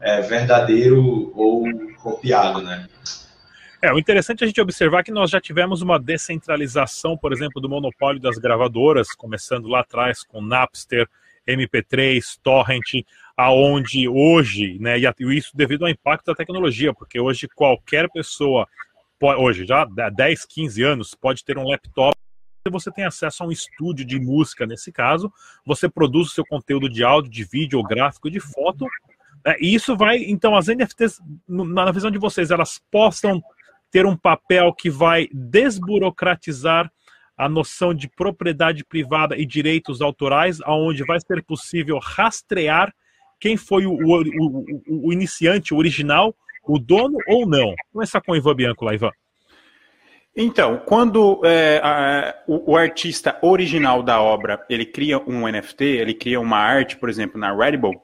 é, 0.00 0.22
verdadeiro 0.22 1.30
ou 1.36 1.66
copiado, 2.02 2.62
né? 2.62 2.88
É, 3.82 3.92
o 3.92 3.98
interessante 3.98 4.40
é 4.40 4.44
a 4.44 4.46
gente 4.46 4.60
observar 4.60 5.04
que 5.04 5.12
nós 5.12 5.30
já 5.30 5.38
tivemos 5.38 5.82
uma 5.82 6.00
descentralização, 6.00 7.14
por 7.14 7.30
exemplo, 7.30 7.60
do 7.60 7.68
monopólio 7.68 8.22
das 8.22 8.38
gravadoras, 8.38 9.08
começando 9.08 9.68
lá 9.68 9.80
atrás 9.80 10.24
com 10.24 10.40
Napster, 10.40 11.06
MP3, 11.46 12.22
Torrent, 12.42 13.04
aonde 13.36 14.08
hoje, 14.08 14.78
né, 14.80 14.98
e 14.98 15.36
isso 15.36 15.54
devido 15.54 15.84
ao 15.84 15.90
impacto 15.90 16.26
da 16.26 16.34
tecnologia, 16.34 16.94
porque 16.94 17.20
hoje 17.20 17.48
qualquer 17.54 18.08
pessoa, 18.10 18.66
hoje 19.22 19.66
já 19.66 19.82
há 19.82 20.10
10, 20.10 20.44
15 20.46 20.82
anos, 20.82 21.14
pode 21.14 21.44
ter 21.44 21.58
um 21.58 21.68
laptop. 21.68 22.16
Você 22.70 22.90
tem 22.90 23.04
acesso 23.04 23.42
a 23.42 23.46
um 23.46 23.50
estúdio 23.50 24.04
de 24.04 24.20
música, 24.20 24.66
nesse 24.66 24.92
caso, 24.92 25.32
você 25.64 25.88
produz 25.88 26.28
o 26.28 26.30
seu 26.30 26.44
conteúdo 26.44 26.88
de 26.88 27.02
áudio, 27.02 27.30
de 27.30 27.44
vídeo, 27.44 27.82
gráfico, 27.82 28.30
de 28.30 28.38
foto, 28.38 28.86
né, 29.44 29.56
e 29.60 29.74
isso 29.74 29.96
vai, 29.96 30.18
então, 30.18 30.54
as 30.54 30.66
NFTs, 30.68 31.20
na 31.48 31.90
visão 31.90 32.10
de 32.10 32.18
vocês, 32.18 32.50
elas 32.50 32.80
possam 32.90 33.42
ter 33.90 34.06
um 34.06 34.16
papel 34.16 34.72
que 34.74 34.90
vai 34.90 35.28
desburocratizar 35.32 36.90
a 37.36 37.48
noção 37.48 37.94
de 37.94 38.06
propriedade 38.06 38.84
privada 38.84 39.36
e 39.36 39.46
direitos 39.46 40.02
autorais, 40.02 40.60
aonde 40.60 41.02
vai 41.04 41.18
ser 41.18 41.42
possível 41.42 41.98
rastrear 41.98 42.94
quem 43.40 43.56
foi 43.56 43.86
o, 43.86 43.92
o, 43.92 44.22
o, 44.22 45.08
o 45.08 45.12
iniciante, 45.12 45.72
o 45.72 45.78
original, 45.78 46.36
o 46.62 46.78
dono 46.78 47.18
ou 47.26 47.46
não. 47.46 47.74
Começar 47.92 48.20
com 48.20 48.32
o 48.32 48.36
Ivan 48.36 48.54
Bianco 48.54 48.84
lá, 48.84 48.94
Ivan. 48.94 49.10
Então, 50.36 50.80
quando 50.86 51.40
é, 51.44 51.80
a, 51.82 52.34
o, 52.46 52.72
o, 52.72 52.76
artista 52.76 53.36
original 53.42 54.02
da 54.02 54.20
obra 54.20 54.64
ele 54.70 54.86
cria 54.86 55.18
um 55.18 55.48
NFT, 55.48 55.84
ele 55.84 56.14
cria 56.14 56.40
uma 56.40 56.56
arte, 56.56 56.96
por 56.96 57.08
exemplo, 57.08 57.38
na 57.38 57.52
Rarible, 57.52 57.98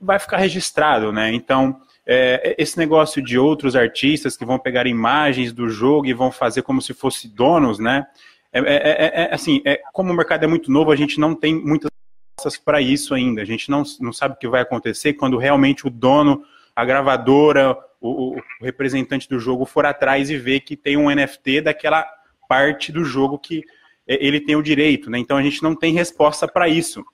vai 0.00 0.18
ficar 0.18 0.38
registrado, 0.38 1.12
né? 1.12 1.32
Então, 1.32 1.78
é, 2.06 2.54
esse 2.58 2.78
negócio 2.78 3.22
de 3.22 3.38
outros 3.38 3.76
artistas 3.76 4.36
que 4.36 4.44
vão 4.44 4.58
pegar 4.58 4.86
imagens 4.86 5.52
do 5.52 5.68
jogo 5.68 6.06
e 6.06 6.14
vão 6.14 6.30
fazer 6.30 6.62
como 6.62 6.80
se 6.80 6.94
fossem 6.94 7.30
donos, 7.30 7.78
né? 7.78 8.06
É, 8.52 8.60
é, 8.60 8.62
é, 8.64 9.22
é 9.30 9.34
assim, 9.34 9.60
é, 9.66 9.80
como 9.92 10.12
o 10.12 10.16
mercado 10.16 10.44
é 10.44 10.46
muito 10.46 10.70
novo, 10.70 10.90
a 10.90 10.96
gente 10.96 11.20
não 11.20 11.34
tem 11.34 11.54
muitas 11.54 11.90
respostas 12.38 12.56
para 12.56 12.80
isso 12.80 13.12
ainda. 13.12 13.42
A 13.42 13.44
gente 13.44 13.70
não, 13.70 13.82
não 14.00 14.12
sabe 14.12 14.34
o 14.34 14.38
que 14.38 14.48
vai 14.48 14.62
acontecer 14.62 15.14
quando 15.14 15.36
realmente 15.36 15.86
o 15.86 15.90
dono, 15.90 16.42
a 16.74 16.84
gravadora, 16.84 17.76
o, 18.06 18.38
o 18.38 18.64
representante 18.64 19.28
do 19.28 19.38
jogo 19.38 19.64
for 19.64 19.86
atrás 19.86 20.30
e 20.30 20.36
ver 20.36 20.60
que 20.60 20.76
tem 20.76 20.96
um 20.96 21.10
NFT 21.10 21.62
daquela 21.62 22.06
parte 22.48 22.92
do 22.92 23.04
jogo 23.04 23.38
que 23.38 23.64
ele 24.06 24.40
tem 24.40 24.54
o 24.54 24.62
direito, 24.62 25.10
né? 25.10 25.18
Então 25.18 25.36
a 25.36 25.42
gente 25.42 25.62
não 25.62 25.74
tem 25.74 25.92
resposta 25.92 26.46
para 26.46 26.68
isso. 26.68 27.04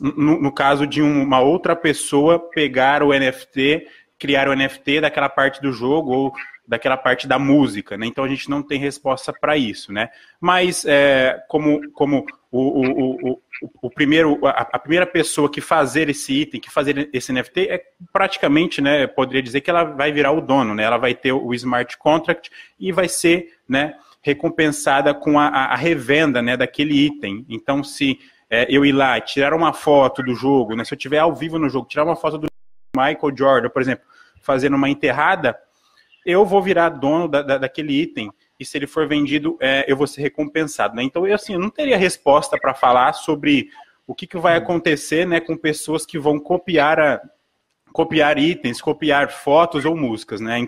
No, 0.00 0.40
no, 0.40 0.50
caso 0.50 0.86
de 0.86 1.02
uma 1.02 1.40
outra 1.40 1.76
pessoa 1.76 2.38
pegar 2.38 3.02
o 3.02 3.12
NFT 3.12 3.86
criar 4.22 4.48
o 4.48 4.54
NFT 4.54 5.00
daquela 5.00 5.28
parte 5.28 5.60
do 5.60 5.72
jogo 5.72 6.12
ou 6.12 6.32
daquela 6.66 6.96
parte 6.96 7.26
da 7.26 7.38
música, 7.38 7.96
né? 7.96 8.06
Então 8.06 8.24
a 8.24 8.28
gente 8.28 8.48
não 8.48 8.62
tem 8.62 8.78
resposta 8.78 9.32
para 9.32 9.56
isso, 9.56 9.92
né? 9.92 10.10
Mas 10.40 10.84
é, 10.86 11.42
como, 11.48 11.90
como 11.92 12.24
o, 12.50 12.60
o, 12.60 13.32
o, 13.32 13.42
o 13.82 13.90
primeiro, 13.90 14.38
a, 14.46 14.68
a, 14.72 14.78
primeira 14.78 15.06
pessoa 15.06 15.50
que 15.50 15.60
fazer 15.60 16.08
esse 16.08 16.32
item, 16.32 16.60
que 16.60 16.70
fazer 16.70 17.10
esse 17.12 17.32
NFT, 17.32 17.68
é 17.68 17.82
praticamente, 18.12 18.80
né? 18.80 19.06
Poderia 19.06 19.42
dizer 19.42 19.60
que 19.60 19.70
ela 19.70 19.84
vai 19.84 20.12
virar 20.12 20.32
o 20.32 20.40
dono, 20.40 20.74
né? 20.74 20.84
Ela 20.84 20.98
vai 20.98 21.14
ter 21.14 21.32
o 21.32 21.52
smart 21.54 21.96
contract 21.98 22.50
e 22.78 22.92
vai 22.92 23.08
ser, 23.08 23.54
né? 23.68 23.94
Recompensada 24.22 25.12
com 25.12 25.38
a, 25.38 25.48
a 25.48 25.76
revenda, 25.76 26.40
né? 26.40 26.56
Daquele 26.56 26.94
item. 26.94 27.44
Então, 27.48 27.82
se 27.82 28.18
é, 28.48 28.66
eu 28.68 28.84
ir 28.84 28.92
lá 28.92 29.20
tirar 29.20 29.52
uma 29.52 29.72
foto 29.72 30.22
do 30.22 30.34
jogo, 30.34 30.76
né? 30.76 30.84
Se 30.84 30.94
eu 30.94 30.98
tiver 30.98 31.18
ao 31.18 31.34
vivo 31.34 31.58
no 31.58 31.68
jogo, 31.68 31.88
tirar 31.88 32.04
uma 32.04 32.16
foto 32.16 32.38
do 32.38 32.46
Michael 32.96 33.36
Jordan, 33.36 33.68
por 33.70 33.82
exemplo, 33.82 34.04
fazendo 34.42 34.76
uma 34.76 34.90
enterrada, 34.90 35.58
eu 36.24 36.44
vou 36.44 36.62
virar 36.62 36.90
dono 36.90 37.28
da, 37.28 37.42
da, 37.42 37.58
daquele 37.58 37.92
item 37.92 38.30
e 38.58 38.64
se 38.64 38.78
ele 38.78 38.86
for 38.86 39.08
vendido, 39.08 39.56
é, 39.60 39.84
eu 39.88 39.96
vou 39.96 40.06
ser 40.06 40.22
recompensado. 40.22 40.94
Né? 40.94 41.02
Então, 41.02 41.26
eu, 41.26 41.34
assim, 41.34 41.56
não 41.56 41.70
teria 41.70 41.96
resposta 41.96 42.56
para 42.58 42.74
falar 42.74 43.12
sobre 43.12 43.68
o 44.06 44.14
que, 44.14 44.26
que 44.26 44.38
vai 44.38 44.56
acontecer 44.56 45.26
né, 45.26 45.40
com 45.40 45.56
pessoas 45.56 46.06
que 46.06 46.18
vão 46.18 46.38
copiar, 46.38 47.00
a, 47.00 47.20
copiar 47.92 48.38
itens, 48.38 48.80
copiar 48.80 49.30
fotos 49.30 49.84
ou 49.84 49.96
músicas. 49.96 50.40
Né? 50.40 50.66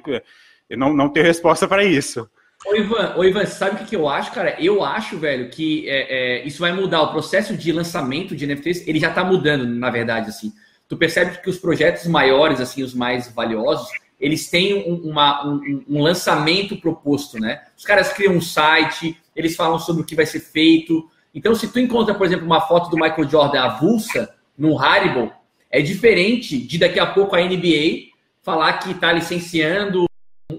Eu 0.68 0.78
não, 0.78 0.92
não 0.92 1.08
tenho 1.08 1.26
resposta 1.26 1.68
para 1.68 1.84
isso. 1.84 2.28
Ô 2.66 2.74
Ivan, 2.74 3.14
ô 3.16 3.24
Ivan, 3.24 3.44
sabe 3.46 3.76
o 3.76 3.78
que, 3.78 3.84
que 3.84 3.96
eu 3.96 4.08
acho, 4.08 4.32
cara? 4.32 4.56
Eu 4.58 4.82
acho, 4.82 5.18
velho, 5.18 5.50
que 5.50 5.88
é, 5.88 6.40
é, 6.40 6.46
isso 6.46 6.60
vai 6.60 6.72
mudar. 6.72 7.02
O 7.02 7.12
processo 7.12 7.56
de 7.56 7.70
lançamento 7.72 8.34
de 8.34 8.46
NFTs, 8.46 8.88
ele 8.88 8.98
já 8.98 9.10
está 9.10 9.22
mudando, 9.22 9.66
na 9.66 9.90
verdade, 9.90 10.30
assim 10.30 10.52
tu 10.88 10.96
percebe 10.96 11.38
que 11.38 11.50
os 11.50 11.58
projetos 11.58 12.06
maiores, 12.06 12.60
assim, 12.60 12.82
os 12.82 12.94
mais 12.94 13.30
valiosos, 13.32 13.88
eles 14.20 14.48
têm 14.48 14.90
um, 14.90 15.10
uma, 15.10 15.46
um, 15.46 15.84
um, 15.88 16.02
lançamento 16.02 16.76
proposto, 16.76 17.38
né? 17.38 17.62
Os 17.76 17.84
caras 17.84 18.12
criam 18.12 18.34
um 18.34 18.40
site, 18.40 19.16
eles 19.34 19.56
falam 19.56 19.78
sobre 19.78 20.02
o 20.02 20.06
que 20.06 20.14
vai 20.14 20.26
ser 20.26 20.40
feito. 20.40 21.08
Então, 21.34 21.54
se 21.54 21.68
tu 21.68 21.80
encontra, 21.80 22.14
por 22.14 22.26
exemplo, 22.26 22.46
uma 22.46 22.60
foto 22.60 22.88
do 22.90 22.96
Michael 22.96 23.28
Jordan 23.28 23.60
avulsa 23.60 24.34
no 24.56 24.78
Haribo, 24.78 25.32
é 25.70 25.82
diferente 25.82 26.58
de 26.58 26.78
daqui 26.78 27.00
a 27.00 27.06
pouco 27.06 27.34
a 27.34 27.40
NBA 27.40 28.12
falar 28.42 28.74
que 28.74 28.92
está 28.92 29.12
licenciando 29.12 30.06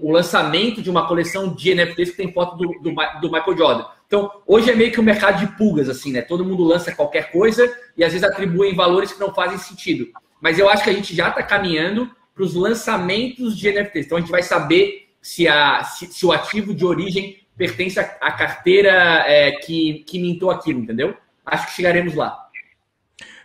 o 0.02 0.12
lançamento 0.12 0.82
de 0.82 0.90
uma 0.90 1.06
coleção 1.06 1.54
de 1.54 1.74
NFTs 1.74 2.10
que 2.10 2.16
tem 2.16 2.32
foto 2.32 2.56
do, 2.56 2.68
do, 2.80 2.94
do 3.20 3.32
Michael 3.32 3.56
Jordan. 3.56 3.84
Então, 4.06 4.30
hoje 4.46 4.70
é 4.70 4.74
meio 4.74 4.92
que 4.92 5.00
um 5.00 5.04
mercado 5.04 5.38
de 5.38 5.56
pulgas, 5.56 5.88
assim, 5.88 6.12
né? 6.12 6.22
Todo 6.22 6.44
mundo 6.44 6.62
lança 6.62 6.94
qualquer 6.94 7.32
coisa 7.32 7.72
e 7.96 8.04
às 8.04 8.12
vezes 8.12 8.28
atribuem 8.28 8.74
valores 8.74 9.12
que 9.12 9.20
não 9.20 9.34
fazem 9.34 9.58
sentido. 9.58 10.08
Mas 10.40 10.58
eu 10.58 10.68
acho 10.68 10.84
que 10.84 10.90
a 10.90 10.92
gente 10.92 11.14
já 11.14 11.28
está 11.28 11.42
caminhando 11.42 12.10
para 12.36 12.44
os 12.44 12.54
lançamentos 12.54 13.56
de 13.56 13.72
NFTs. 13.72 14.04
Então, 14.04 14.18
a 14.18 14.20
gente 14.20 14.30
vai 14.30 14.42
saber 14.42 15.08
se, 15.22 15.48
a, 15.48 15.82
se, 15.82 16.06
se 16.06 16.26
o 16.26 16.30
ativo 16.30 16.74
de 16.74 16.84
origem 16.84 17.40
pertence 17.56 17.98
à, 17.98 18.02
à 18.20 18.30
carteira 18.30 18.92
é, 19.26 19.52
que, 19.52 20.04
que 20.06 20.20
mintou 20.20 20.50
aquilo, 20.50 20.80
entendeu? 20.80 21.16
Acho 21.44 21.66
que 21.66 21.72
chegaremos 21.72 22.14
lá. 22.14 22.46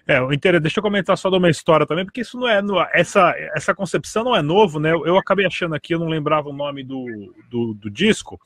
É, 0.06 0.20
deixa 0.60 0.80
eu 0.80 0.84
comentar 0.84 1.18
só 1.18 1.30
de 1.30 1.38
uma 1.38 1.50
história 1.50 1.86
também, 1.86 2.04
porque 2.04 2.20
isso 2.20 2.38
não 2.38 2.50
é. 2.50 2.62
Essa, 2.94 3.34
essa 3.56 3.74
concepção 3.74 4.26
não 4.26 4.36
é 4.36 4.42
novo, 4.42 4.78
né? 4.78 4.92
Eu, 4.92 5.18
acabei 5.18 5.46
achando 5.46 5.74
aqui, 5.74 5.94
eu 5.94 6.00
não 6.00 6.10
lembrava 6.10 6.50
o 6.50 6.54
nome 6.54 6.84
do, 6.84 7.34
do, 7.50 7.74
do 7.76 7.90
disco, 7.90 8.38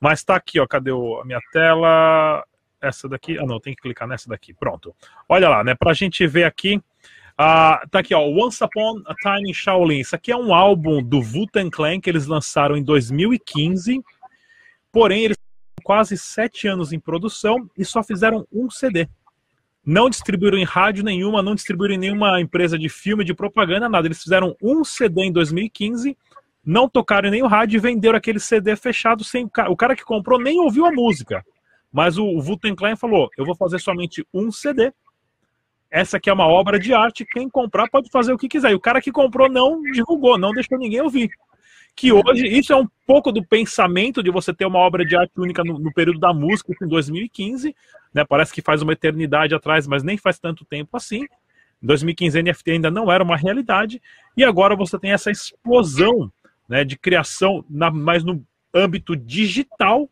mas 0.00 0.20
está 0.20 0.36
aqui, 0.36 0.58
ó. 0.58 0.66
Cadê 0.66 0.90
o, 0.90 1.20
a 1.20 1.24
minha 1.26 1.40
tela? 1.52 2.42
Essa 2.80 3.08
daqui. 3.08 3.38
Ah, 3.38 3.44
não, 3.44 3.60
tem 3.60 3.74
que 3.74 3.82
clicar 3.82 4.08
nessa 4.08 4.28
daqui. 4.28 4.54
Pronto. 4.54 4.94
Olha 5.28 5.48
lá, 5.50 5.62
né? 5.62 5.74
Para 5.74 5.90
a 5.90 5.94
gente 5.94 6.26
ver 6.26 6.44
aqui. 6.44 6.80
Ah, 7.36 7.82
tá 7.90 8.00
aqui, 8.00 8.14
ó. 8.14 8.20
Once 8.20 8.62
Upon 8.62 9.02
a 9.06 9.14
Time 9.14 9.50
in 9.50 9.54
Shaolin. 9.54 10.00
Isso 10.00 10.14
aqui 10.14 10.30
é 10.30 10.36
um 10.36 10.54
álbum 10.54 11.02
do 11.02 11.18
Wu-Tang 11.18 11.70
Clan 11.70 12.00
que 12.00 12.10
eles 12.10 12.26
lançaram 12.26 12.76
em 12.76 12.82
2015. 12.82 14.02
Porém, 14.90 15.24
eles 15.24 15.36
quase 15.82 16.16
sete 16.16 16.68
anos 16.68 16.92
em 16.92 17.00
produção 17.00 17.68
e 17.76 17.84
só 17.84 18.02
fizeram 18.02 18.46
um 18.52 18.70
CD. 18.70 19.08
Não 19.84 20.08
distribuíram 20.08 20.58
em 20.58 20.64
rádio 20.64 21.02
nenhuma, 21.02 21.42
não 21.42 21.54
distribuíram 21.56 21.94
em 21.94 21.98
nenhuma 21.98 22.40
empresa 22.40 22.78
de 22.78 22.88
filme, 22.88 23.24
de 23.24 23.34
propaganda, 23.34 23.88
nada. 23.88 24.06
Eles 24.06 24.22
fizeram 24.22 24.56
um 24.62 24.84
CD 24.84 25.24
em 25.24 25.32
2015 25.32 26.16
não 26.64 26.88
tocaram 26.88 27.28
em 27.28 27.32
nenhum 27.32 27.48
rádio 27.48 27.76
e 27.76 27.80
venderam 27.80 28.16
aquele 28.16 28.38
CD 28.38 28.76
fechado 28.76 29.24
sem 29.24 29.50
o 29.68 29.76
cara 29.76 29.96
que 29.96 30.04
comprou 30.04 30.40
nem 30.40 30.60
ouviu 30.60 30.86
a 30.86 30.92
música. 30.92 31.44
Mas 31.92 32.16
o, 32.16 32.24
o 32.24 32.76
Klein 32.76 32.96
falou: 32.96 33.28
"Eu 33.36 33.44
vou 33.44 33.56
fazer 33.56 33.80
somente 33.80 34.26
um 34.32 34.50
CD. 34.50 34.92
Essa 35.92 36.16
aqui 36.16 36.30
é 36.30 36.32
uma 36.32 36.46
obra 36.46 36.78
de 36.78 36.94
arte, 36.94 37.26
quem 37.26 37.50
comprar 37.50 37.90
pode 37.90 38.08
fazer 38.10 38.32
o 38.32 38.38
que 38.38 38.48
quiser". 38.48 38.72
E 38.72 38.74
o 38.74 38.80
cara 38.80 39.00
que 39.00 39.12
comprou 39.12 39.48
não 39.48 39.82
divulgou, 39.82 40.38
não 40.38 40.50
deixou 40.52 40.78
ninguém 40.78 41.02
ouvir. 41.02 41.30
Que 41.94 42.10
hoje 42.10 42.46
isso 42.46 42.72
é 42.72 42.76
um 42.76 42.88
pouco 43.06 43.30
do 43.30 43.44
pensamento 43.44 44.22
de 44.22 44.30
você 44.30 44.54
ter 44.54 44.64
uma 44.64 44.78
obra 44.78 45.04
de 45.04 45.14
arte 45.14 45.32
única 45.36 45.62
no, 45.62 45.78
no 45.78 45.92
período 45.92 46.18
da 46.18 46.32
música 46.32 46.72
em 46.82 46.88
2015, 46.88 47.76
né? 48.14 48.24
Parece 48.24 48.54
que 48.54 48.62
faz 48.62 48.80
uma 48.80 48.94
eternidade 48.94 49.54
atrás, 49.54 49.86
mas 49.86 50.02
nem 50.02 50.16
faz 50.16 50.38
tanto 50.38 50.64
tempo 50.64 50.96
assim. 50.96 51.26
Em 51.82 51.86
2015 51.86 52.42
NFT 52.42 52.70
ainda 52.70 52.90
não 52.90 53.12
era 53.12 53.22
uma 53.22 53.36
realidade 53.36 54.00
e 54.34 54.42
agora 54.42 54.74
você 54.74 54.98
tem 54.98 55.12
essa 55.12 55.30
explosão 55.30 56.32
né, 56.68 56.84
de 56.84 56.96
criação, 56.96 57.64
na, 57.68 57.90
mais 57.90 58.24
no 58.24 58.42
âmbito 58.72 59.14
digital, 59.14 60.08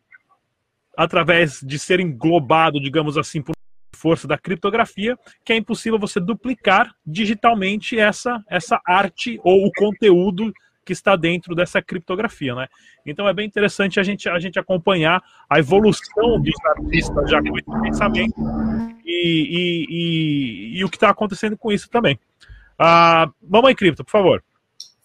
através 0.95 1.61
de 1.61 1.79
ser 1.79 1.99
englobado, 1.99 2.79
digamos 2.79 3.17
assim, 3.17 3.41
por 3.41 3.55
força 4.01 4.27
da 4.27 4.37
criptografia, 4.37 5.15
que 5.45 5.53
é 5.53 5.55
impossível 5.55 5.99
você 5.99 6.19
duplicar 6.19 6.91
digitalmente 7.05 7.99
essa, 7.99 8.43
essa 8.49 8.81
arte 8.85 9.39
ou 9.43 9.67
o 9.67 9.71
conteúdo 9.71 10.51
que 10.83 10.91
está 10.91 11.15
dentro 11.15 11.53
dessa 11.53 11.79
criptografia, 11.79 12.55
né? 12.55 12.67
Então 13.05 13.27
é 13.27 13.33
bem 13.33 13.45
interessante 13.45 13.99
a 13.99 14.03
gente, 14.03 14.27
a 14.27 14.39
gente 14.39 14.57
acompanhar 14.57 15.21
a 15.47 15.59
evolução 15.59 16.41
dos 16.41 16.55
artistas 16.65 17.29
já 17.29 17.39
com 17.39 17.55
esse 17.55 17.81
pensamento 17.83 18.41
e, 19.05 19.47
e, 19.59 19.85
e, 19.89 20.79
e 20.79 20.83
o 20.83 20.89
que 20.89 20.97
está 20.97 21.11
acontecendo 21.11 21.55
com 21.55 21.71
isso 21.71 21.87
também. 21.87 22.19
Uh, 22.79 23.31
Mamãe 23.47 23.75
Cripto, 23.75 24.03
por 24.03 24.11
favor. 24.11 24.43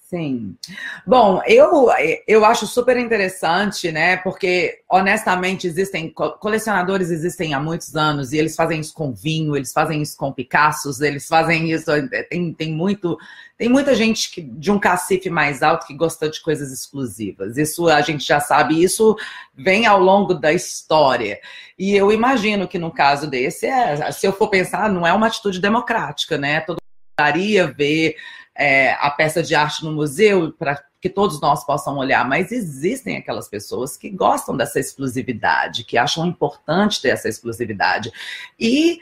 Sim. 0.08 0.56
Bom, 1.04 1.42
eu, 1.48 1.88
eu 2.28 2.44
acho 2.44 2.64
super 2.64 2.96
interessante, 2.96 3.90
né? 3.90 4.16
Porque, 4.18 4.78
honestamente, 4.88 5.66
existem 5.66 6.14
colecionadores 6.38 7.11
existem 7.11 7.54
há 7.54 7.59
muitos 7.59 7.96
anos 7.96 8.32
e 8.32 8.38
eles 8.38 8.54
fazem 8.54 8.78
isso 8.78 8.94
com 8.94 9.12
vinho, 9.12 9.57
eles 9.57 9.72
fazem 9.72 10.00
isso 10.00 10.16
com 10.16 10.32
Picassos, 10.32 11.00
eles 11.00 11.26
fazem 11.26 11.72
isso. 11.72 11.86
Tem, 12.30 12.54
tem, 12.54 12.72
muito, 12.72 13.18
tem 13.59 13.68
muita 13.68 13.96
gente 13.96 14.30
que, 14.30 14.42
de 14.42 14.70
um 14.70 14.78
cacife 14.78 15.28
mais 15.28 15.61
alto 15.61 15.88
que 15.88 15.94
gosta 15.96 16.30
de 16.30 16.40
coisas 16.40 16.70
exclusivas. 16.70 17.57
Isso 17.57 17.88
a 17.88 18.00
gente 18.00 18.24
já 18.24 18.38
sabe, 18.38 18.80
isso 18.80 19.16
vem 19.57 19.86
ao 19.86 19.98
longo 19.98 20.34
da 20.34 20.52
história. 20.52 21.40
E 21.76 21.96
eu 21.96 22.12
imagino 22.12 22.68
que 22.68 22.78
no 22.78 22.92
caso 22.92 23.28
desse, 23.28 23.66
é, 23.66 24.12
se 24.12 24.24
eu 24.24 24.32
for 24.32 24.50
pensar, 24.50 24.88
não 24.88 25.04
é 25.04 25.12
uma 25.12 25.26
atitude 25.26 25.61
democrática, 25.61 26.38
né? 26.38 26.61
Todo 26.61 26.76
mundo 26.76 27.18
daria 27.18 27.66
ver 27.66 28.14
é, 28.57 28.92
a 28.94 29.11
peça 29.11 29.42
de 29.42 29.54
arte 29.54 29.84
no 29.84 29.92
museu 29.92 30.52
para 30.52 30.82
que 31.00 31.11
todos 31.11 31.40
nós 31.40 31.64
possam 31.64 31.98
olhar, 31.98 32.26
mas 32.28 32.50
existem 32.50 33.16
aquelas 33.16 33.48
pessoas 33.48 33.96
que 33.96 34.11
gostam 34.11 34.57
dessa 34.57 34.80
exclusividade, 34.80 35.84
que 35.84 35.96
acham 35.96 36.26
importante 36.26 37.00
ter 37.00 37.11
essa 37.11 37.28
exclusividade. 37.28 38.11
E 38.59 38.98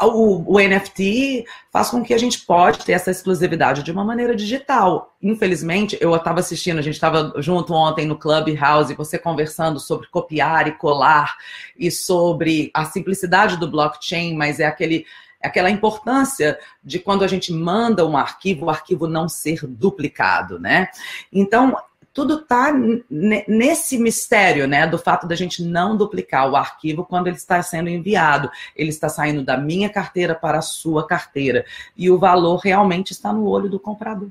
o, 0.00 0.54
o, 0.54 0.60
NFT 0.60 1.44
faz 1.72 1.90
com 1.90 2.04
que 2.04 2.14
a 2.14 2.18
gente 2.18 2.40
pode 2.40 2.84
ter 2.84 2.92
essa 2.92 3.10
exclusividade 3.10 3.82
de 3.82 3.90
uma 3.90 4.04
maneira 4.04 4.36
digital. 4.36 5.16
Infelizmente, 5.20 5.98
eu 6.00 6.14
estava 6.14 6.38
assistindo, 6.38 6.78
a 6.78 6.82
gente 6.82 6.94
estava 6.94 7.32
junto 7.38 7.72
ontem 7.72 8.06
no 8.06 8.16
Clubhouse, 8.16 8.94
você 8.94 9.18
conversando 9.18 9.80
sobre 9.80 10.06
copiar 10.08 10.68
e 10.68 10.72
colar 10.72 11.36
e 11.76 11.90
sobre 11.90 12.70
a 12.72 12.84
simplicidade 12.84 13.56
do 13.56 13.68
blockchain, 13.68 14.36
mas 14.36 14.60
é 14.60 14.66
aquele 14.66 15.04
aquela 15.42 15.70
importância 15.70 16.58
de 16.82 16.98
quando 16.98 17.24
a 17.24 17.28
gente 17.28 17.52
manda 17.52 18.06
um 18.06 18.16
arquivo, 18.16 18.66
o 18.66 18.70
arquivo 18.70 19.06
não 19.06 19.28
ser 19.28 19.66
duplicado, 19.66 20.58
né? 20.58 20.88
Então, 21.32 21.76
tudo 22.12 22.40
está 22.40 22.72
nesse 23.08 23.96
mistério, 23.96 24.66
né, 24.66 24.88
do 24.88 24.98
fato 24.98 25.24
da 25.24 25.36
gente 25.36 25.62
não 25.62 25.96
duplicar 25.96 26.50
o 26.50 26.56
arquivo 26.56 27.04
quando 27.04 27.28
ele 27.28 27.36
está 27.36 27.62
sendo 27.62 27.88
enviado. 27.88 28.50
Ele 28.74 28.90
está 28.90 29.08
saindo 29.08 29.44
da 29.44 29.56
minha 29.56 29.88
carteira 29.88 30.34
para 30.34 30.58
a 30.58 30.62
sua 30.62 31.06
carteira. 31.06 31.64
E 31.96 32.10
o 32.10 32.18
valor 32.18 32.56
realmente 32.56 33.12
está 33.12 33.32
no 33.32 33.46
olho 33.46 33.68
do 33.68 33.78
comprador. 33.78 34.30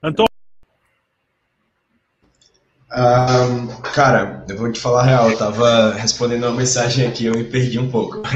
Antônio, 0.00 0.30
um, 2.96 3.66
cara, 3.92 4.44
eu 4.48 4.56
vou 4.56 4.70
te 4.70 4.80
falar 4.80 5.02
a 5.02 5.04
real, 5.04 5.30
eu 5.30 5.36
tava 5.36 5.94
respondendo 5.94 6.44
uma 6.44 6.54
mensagem 6.54 7.06
aqui, 7.06 7.26
eu 7.26 7.34
me 7.34 7.44
perdi 7.44 7.78
um 7.78 7.90
pouco. 7.90 8.22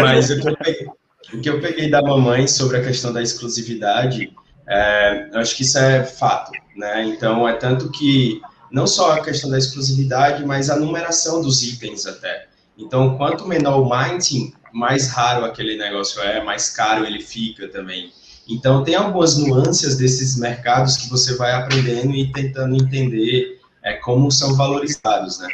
Mas 0.00 0.30
o 0.30 0.40
que, 0.40 0.48
eu 0.48 0.56
peguei, 0.56 0.86
o 1.32 1.40
que 1.40 1.50
eu 1.50 1.60
peguei 1.60 1.90
da 1.90 2.02
mamãe 2.02 2.46
sobre 2.46 2.78
a 2.78 2.82
questão 2.82 3.12
da 3.12 3.22
exclusividade, 3.22 4.32
é, 4.68 5.28
eu 5.32 5.40
acho 5.40 5.56
que 5.56 5.62
isso 5.62 5.78
é 5.78 6.04
fato, 6.04 6.50
né? 6.76 7.04
Então, 7.04 7.48
é 7.48 7.52
tanto 7.54 7.90
que, 7.90 8.40
não 8.70 8.86
só 8.86 9.12
a 9.12 9.22
questão 9.22 9.50
da 9.50 9.58
exclusividade, 9.58 10.44
mas 10.44 10.68
a 10.68 10.76
numeração 10.76 11.40
dos 11.40 11.62
itens 11.62 12.06
até. 12.06 12.46
Então, 12.76 13.16
quanto 13.16 13.46
menor 13.46 13.80
o 13.80 13.88
minting, 13.88 14.52
mais 14.72 15.08
raro 15.08 15.44
aquele 15.44 15.76
negócio 15.78 16.20
é, 16.20 16.42
mais 16.42 16.68
caro 16.68 17.06
ele 17.06 17.20
fica 17.20 17.68
também. 17.68 18.12
Então, 18.48 18.84
tem 18.84 18.94
algumas 18.94 19.36
nuances 19.36 19.96
desses 19.96 20.38
mercados 20.38 20.96
que 20.96 21.10
você 21.10 21.34
vai 21.36 21.52
aprendendo 21.52 22.14
e 22.14 22.32
tentando 22.32 22.76
entender 22.76 23.60
é, 23.82 23.94
como 23.94 24.30
são 24.30 24.54
valorizados, 24.54 25.38
né? 25.40 25.48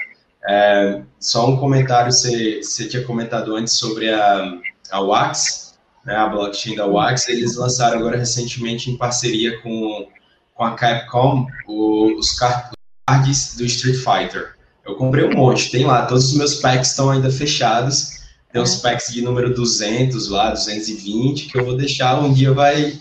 É, 0.49 1.03
só 1.20 1.49
um 1.49 1.57
comentário, 1.57 2.12
você, 2.12 2.62
você 2.62 2.88
tinha 2.88 3.05
comentado 3.05 3.55
antes 3.55 3.74
sobre 3.74 4.11
a, 4.11 4.59
a 4.90 5.01
Wax, 5.01 5.78
né, 6.05 6.16
a 6.16 6.28
blockchain 6.28 6.74
da 6.74 6.86
Wax, 6.86 7.28
eles 7.28 7.57
lançaram 7.57 7.99
agora 7.99 8.16
recentemente 8.16 8.90
em 8.90 8.97
parceria 8.97 9.61
com, 9.61 10.09
com 10.55 10.64
a 10.64 10.74
Capcom 10.74 11.47
os 11.68 12.32
cards 12.32 13.57
do 13.57 13.64
Street 13.64 13.97
Fighter. 13.97 14.55
Eu 14.84 14.97
comprei 14.97 15.24
um 15.24 15.36
monte, 15.36 15.70
tem 15.70 15.84
lá, 15.84 16.07
todos 16.07 16.32
os 16.32 16.34
meus 16.34 16.57
packs 16.57 16.90
estão 16.90 17.09
ainda 17.09 17.30
fechados, 17.30 18.22
tem 18.53 18.61
uns 18.61 18.76
packs 18.76 19.12
de 19.12 19.22
número 19.22 19.55
200 19.55 20.28
lá, 20.28 20.50
220, 20.50 21.48
que 21.48 21.59
eu 21.59 21.64
vou 21.64 21.76
deixar, 21.76 22.20
um 22.20 22.32
dia 22.32 22.53
vai, 22.53 22.92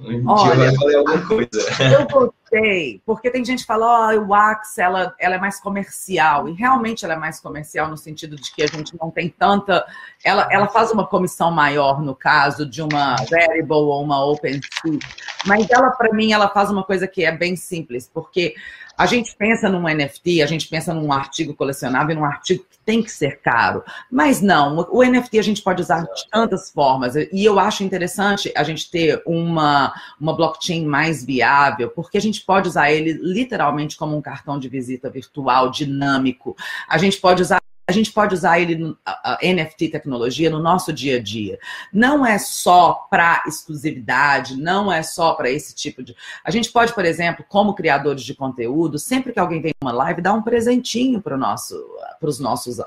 um 0.00 0.28
Olha, 0.28 0.42
dia 0.42 0.54
vai 0.56 0.74
valer 0.74 0.96
alguma 0.96 1.26
coisa. 1.26 1.48
Eu 1.80 2.08
gostei, 2.08 3.00
porque 3.06 3.30
tem 3.30 3.44
gente 3.44 3.60
que 3.60 3.66
fala, 3.66 3.86
ó, 3.86 4.12
oh, 4.12 4.18
o 4.18 4.28
Wax, 4.30 4.78
ela, 4.78 5.14
ela 5.20 5.36
é 5.36 5.38
mais 5.38 5.60
comercial, 5.60 6.48
e 6.48 6.54
realmente 6.54 7.04
ela 7.04 7.14
é 7.14 7.16
mais 7.16 7.38
comercial 7.38 7.88
no 7.88 7.96
sentido 7.96 8.34
de 8.34 8.52
que 8.52 8.64
a 8.64 8.66
gente 8.66 8.96
não 9.00 9.08
tem 9.10 9.28
tanta... 9.28 9.86
Ela, 10.24 10.48
ela 10.50 10.66
faz 10.66 10.90
uma 10.90 11.06
comissão 11.06 11.52
maior, 11.52 12.02
no 12.02 12.14
caso 12.14 12.66
de 12.66 12.82
uma 12.82 13.14
Variable 13.30 13.72
ou 13.76 14.02
uma 14.02 14.24
OpenSea, 14.24 14.98
mas 15.46 15.70
ela, 15.70 15.90
para 15.90 16.12
mim, 16.12 16.32
ela 16.32 16.48
faz 16.48 16.68
uma 16.68 16.82
coisa 16.82 17.06
que 17.06 17.24
é 17.24 17.30
bem 17.30 17.54
simples, 17.54 18.10
porque 18.12 18.56
a 18.96 19.06
gente 19.06 19.34
pensa 19.36 19.68
num 19.68 19.82
NFT, 19.82 20.42
a 20.42 20.46
gente 20.46 20.68
pensa 20.68 20.94
num 20.94 21.12
artigo 21.12 21.54
colecionável, 21.54 22.14
num 22.14 22.24
artigo 22.24 22.64
que 22.70 22.78
tem 22.84 23.02
que 23.02 23.10
ser 23.10 23.40
caro. 23.40 23.84
Mas 24.10 24.40
não, 24.40 24.86
o 24.90 25.04
NFT 25.04 25.38
a 25.38 25.42
gente 25.42 25.62
pode 25.62 25.82
usar 25.82 26.02
de 26.02 26.28
tantas 26.30 26.70
formas. 26.70 27.14
E 27.14 27.44
eu 27.44 27.58
acho 27.58 27.84
interessante 27.84 28.52
a 28.56 28.62
gente 28.62 28.90
ter 28.90 29.22
uma, 29.26 29.92
uma 30.20 30.34
blockchain 30.34 30.86
mais 30.86 31.24
viável, 31.24 31.90
porque 31.90 32.16
a 32.16 32.22
gente 32.22 32.40
pode 32.44 32.68
usar 32.68 32.90
ele 32.90 33.12
literalmente 33.12 33.96
como 33.96 34.16
um 34.16 34.22
cartão 34.22 34.58
de 34.58 34.68
visita 34.68 35.10
virtual 35.10 35.70
dinâmico. 35.70 36.56
A 36.88 36.96
gente 36.96 37.18
pode 37.18 37.42
usar 37.42 37.60
a 37.88 37.92
gente 37.92 38.12
pode 38.12 38.34
usar 38.34 38.58
ele, 38.58 38.96
a 39.04 39.38
NFT 39.42 39.90
tecnologia, 39.90 40.50
no 40.50 40.58
nosso 40.58 40.92
dia 40.92 41.18
a 41.18 41.22
dia. 41.22 41.56
Não 41.92 42.26
é 42.26 42.36
só 42.36 43.06
para 43.08 43.44
exclusividade, 43.46 44.56
não 44.56 44.90
é 44.90 45.04
só 45.04 45.34
para 45.34 45.48
esse 45.48 45.72
tipo 45.72 46.02
de. 46.02 46.14
A 46.44 46.50
gente 46.50 46.72
pode, 46.72 46.92
por 46.92 47.04
exemplo, 47.04 47.44
como 47.48 47.74
criadores 47.74 48.22
de 48.22 48.34
conteúdo, 48.34 48.98
sempre 48.98 49.32
que 49.32 49.38
alguém 49.38 49.62
vem 49.62 49.72
uma 49.80 49.92
live, 49.92 50.20
dar 50.20 50.32
um 50.32 50.42
presentinho 50.42 51.22
para 51.22 51.36
nosso, 51.36 51.76
os 52.20 52.40
nossos 52.40 52.80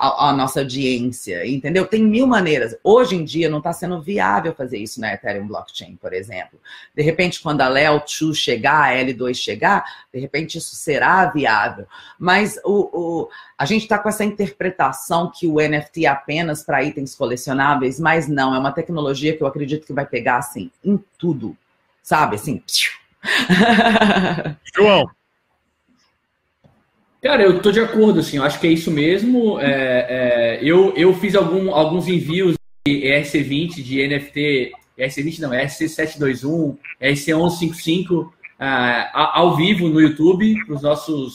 a, 0.00 0.30
a, 0.30 0.32
nossa 0.32 0.60
audiência, 0.60 1.46
entendeu? 1.46 1.86
Tem 1.86 2.02
mil 2.02 2.26
maneiras. 2.26 2.74
Hoje 2.82 3.16
em 3.16 3.22
dia 3.22 3.50
não 3.50 3.58
está 3.58 3.70
sendo 3.70 4.00
viável 4.00 4.54
fazer 4.54 4.78
isso 4.78 4.98
na 4.98 5.12
Ethereum 5.12 5.46
Blockchain, 5.46 5.94
por 5.96 6.14
exemplo. 6.14 6.58
De 6.96 7.02
repente, 7.02 7.42
quando 7.42 7.60
a 7.60 7.68
Leo 7.68 8.00
2 8.00 8.34
chegar, 8.34 8.84
a 8.84 8.94
L2 8.94 9.34
chegar, 9.34 9.84
de 10.10 10.18
repente 10.18 10.56
isso 10.56 10.74
será 10.74 11.26
viável. 11.26 11.86
Mas 12.18 12.58
o, 12.64 12.88
o 12.92 13.28
a 13.58 13.66
gente 13.66 13.82
está 13.82 13.98
com 13.98 14.08
essa 14.08 14.24
interpretação 14.24 15.30
que 15.30 15.46
o 15.46 15.56
NFT 15.56 16.06
é 16.06 16.08
apenas 16.08 16.62
para 16.62 16.82
itens 16.82 17.14
colecionáveis, 17.14 18.00
mas 18.00 18.26
não, 18.26 18.54
é 18.54 18.58
uma 18.58 18.72
tecnologia 18.72 19.36
que 19.36 19.42
eu 19.42 19.46
acredito 19.46 19.86
que 19.86 19.92
vai 19.92 20.06
pegar 20.06 20.38
assim 20.38 20.70
em 20.82 20.98
tudo, 21.18 21.54
sabe? 22.02 22.36
Assim. 22.36 22.62
João, 24.74 25.10
Cara, 27.22 27.42
eu 27.42 27.60
tô 27.60 27.70
de 27.70 27.80
acordo, 27.80 28.20
assim, 28.20 28.38
eu 28.38 28.44
acho 28.44 28.58
que 28.58 28.66
é 28.66 28.70
isso 28.70 28.90
mesmo. 28.90 29.60
É, 29.60 29.66
é, 29.68 30.58
eu, 30.62 30.94
eu 30.96 31.12
fiz 31.14 31.34
algum, 31.34 31.74
alguns 31.74 32.08
envios 32.08 32.54
de 32.86 33.02
ERC20, 33.02 33.82
de 33.82 34.08
NFT, 34.08 34.72
ERC20 34.98 35.40
não, 35.40 35.50
ERC721, 35.50 36.76
ERC1155, 37.02 38.22
uh, 38.22 38.30
ao 39.12 39.54
vivo 39.54 39.88
no 39.88 40.00
YouTube, 40.00 40.54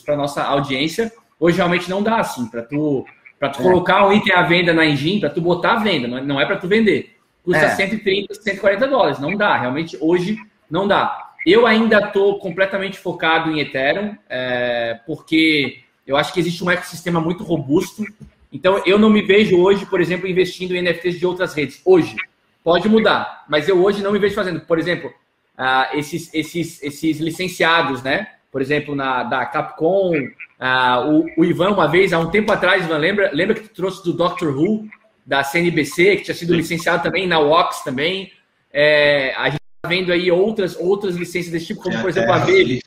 para 0.03 0.15
nossa 0.15 0.43
audiência. 0.43 1.11
Hoje 1.39 1.57
realmente 1.57 1.87
não 1.87 2.01
dá, 2.01 2.17
assim, 2.17 2.47
para 2.47 2.63
tu, 2.63 3.05
pra 3.39 3.49
tu 3.49 3.59
é. 3.59 3.63
colocar 3.63 4.07
um 4.07 4.13
item 4.13 4.33
à 4.33 4.41
venda 4.41 4.73
na 4.73 4.85
engine, 4.87 5.19
para 5.19 5.29
tu 5.29 5.41
botar 5.41 5.73
à 5.73 5.79
venda, 5.79 6.07
não 6.07 6.17
é, 6.17 6.21
não 6.23 6.41
é 6.41 6.45
para 6.47 6.57
tu 6.57 6.67
vender. 6.67 7.15
Custa 7.43 7.65
é. 7.65 7.69
130, 7.75 8.33
140 8.33 8.87
dólares, 8.87 9.19
não 9.19 9.37
dá, 9.37 9.55
realmente 9.55 9.95
hoje 10.01 10.35
não 10.69 10.87
dá. 10.87 11.24
Eu 11.45 11.67
ainda 11.67 11.99
estou 11.99 12.39
completamente 12.39 12.97
focado 12.97 13.51
em 13.51 13.59
Ethereum, 13.59 14.17
é, 14.27 14.99
porque 15.05 15.79
eu 16.07 16.17
acho 16.17 16.33
que 16.33 16.39
existe 16.39 16.63
um 16.63 16.71
ecossistema 16.71 17.21
muito 17.21 17.43
robusto. 17.43 18.03
Então, 18.51 18.81
eu 18.85 18.97
não 18.97 19.09
me 19.09 19.21
vejo 19.21 19.57
hoje, 19.59 19.85
por 19.85 20.01
exemplo, 20.01 20.27
investindo 20.27 20.75
em 20.75 20.81
NFTs 20.81 21.19
de 21.19 21.25
outras 21.25 21.53
redes. 21.53 21.81
Hoje. 21.85 22.15
Pode 22.63 22.89
mudar, 22.89 23.45
mas 23.47 23.69
eu 23.69 23.79
hoje 23.83 24.01
não 24.01 24.11
me 24.11 24.17
vejo 24.17 24.33
fazendo. 24.33 24.59
Por 24.61 24.79
exemplo, 24.79 25.13
uh, 25.55 25.95
esses, 25.95 26.33
esses, 26.33 26.81
esses 26.81 27.19
licenciados, 27.19 28.01
né? 28.01 28.27
Por 28.51 28.59
exemplo, 28.59 28.95
na, 28.95 29.21
da 29.21 29.45
Capcom, 29.45 30.17
uh, 30.17 31.11
o, 31.11 31.41
o, 31.41 31.45
Ivan, 31.45 31.73
uma 31.73 31.87
vez, 31.87 32.11
há 32.11 32.17
um 32.17 32.31
tempo 32.31 32.51
atrás, 32.51 32.83
Ivan, 32.83 32.97
lembra, 32.97 33.29
lembra 33.31 33.53
que 33.53 33.67
tu 33.67 33.69
trouxe 33.69 34.03
do 34.03 34.13
Doctor 34.13 34.57
Who, 34.57 34.87
da 35.23 35.43
CNBC, 35.43 36.15
que 36.15 36.23
tinha 36.23 36.33
sido 36.33 36.55
licenciado 36.55 37.03
também 37.03 37.27
na 37.27 37.37
WOX 37.37 37.83
também. 37.83 38.31
É, 38.73 39.31
a 39.37 39.49
gente 39.49 39.64
vendo 39.85 40.11
aí 40.11 40.29
outras, 40.29 40.75
outras 40.75 41.15
licenças 41.15 41.51
desse 41.51 41.67
tipo, 41.67 41.81
como, 41.81 41.95
é 41.95 42.01
por 42.01 42.09
exemplo, 42.09 42.33
a 42.33 42.39
Veve. 42.39 42.81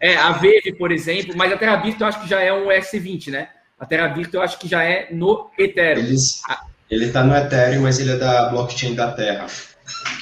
É, 0.00 0.16
a 0.16 0.32
Veve, 0.32 0.72
por 0.72 0.92
exemplo, 0.92 1.34
mas 1.36 1.52
a 1.52 1.56
Terra 1.56 1.76
Virtual 1.76 2.08
eu 2.08 2.14
acho 2.14 2.22
que 2.22 2.28
já 2.28 2.40
é 2.40 2.52
um 2.52 2.68
S20, 2.68 3.30
né? 3.30 3.48
A 3.78 3.84
Terra 3.84 4.08
Virtual 4.08 4.42
eu 4.42 4.44
acho 4.44 4.58
que 4.58 4.68
já 4.68 4.82
é 4.84 5.08
no 5.10 5.50
Ethereum. 5.58 6.04
Eles, 6.04 6.42
ele 6.90 7.06
está 7.06 7.22
no 7.22 7.34
Ethereum, 7.34 7.82
mas 7.82 7.98
ele 7.98 8.12
é 8.12 8.16
da 8.16 8.48
blockchain 8.48 8.94
da 8.94 9.12
Terra. 9.12 9.46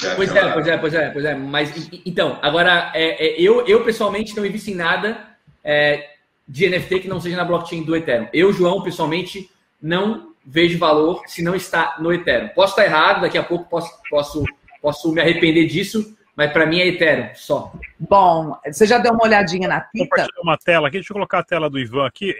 É 0.04 0.14
pois 0.14 0.34
é, 0.34 0.52
pois 0.52 0.66
é, 0.66 0.78
pois 0.78 0.94
é, 0.94 1.10
pois 1.10 1.24
é. 1.24 1.34
Mas 1.34 1.90
então, 2.04 2.38
agora 2.42 2.90
é, 2.94 3.26
é, 3.26 3.40
eu, 3.40 3.66
eu 3.66 3.84
pessoalmente 3.84 4.36
não 4.36 4.44
invisto 4.44 4.70
em 4.70 4.74
nada 4.74 5.28
é, 5.62 6.10
de 6.46 6.68
NFT 6.68 7.00
que 7.00 7.08
não 7.08 7.20
seja 7.20 7.36
na 7.36 7.44
blockchain 7.44 7.84
do 7.84 7.94
Ethereum. 7.94 8.28
Eu, 8.32 8.52
João, 8.52 8.82
pessoalmente, 8.82 9.50
não 9.80 10.32
vejo 10.44 10.78
valor 10.78 11.22
se 11.26 11.42
não 11.42 11.54
está 11.54 11.96
no 12.00 12.12
Ethereum. 12.12 12.48
Posso 12.48 12.72
estar 12.72 12.84
errado, 12.84 13.20
daqui 13.20 13.36
a 13.36 13.42
pouco 13.42 13.68
posso, 13.68 13.90
posso 14.08 14.44
posso 14.80 15.12
me 15.12 15.20
arrepender 15.20 15.66
disso, 15.66 16.16
mas 16.36 16.52
para 16.52 16.66
mim 16.66 16.80
é 16.80 16.86
Ethereum, 16.88 17.30
só. 17.34 17.72
Bom, 17.98 18.56
você 18.64 18.86
já 18.86 18.98
deu 18.98 19.12
uma 19.12 19.24
olhadinha 19.24 19.68
na 19.68 19.80
Tita? 19.80 20.04
Compartilhar 20.04 20.42
uma 20.42 20.56
tela 20.56 20.88
aqui, 20.88 20.98
deixa 20.98 21.12
eu 21.12 21.14
colocar 21.14 21.40
a 21.40 21.44
tela 21.44 21.68
do 21.68 21.78
Ivan 21.78 22.06
aqui. 22.06 22.36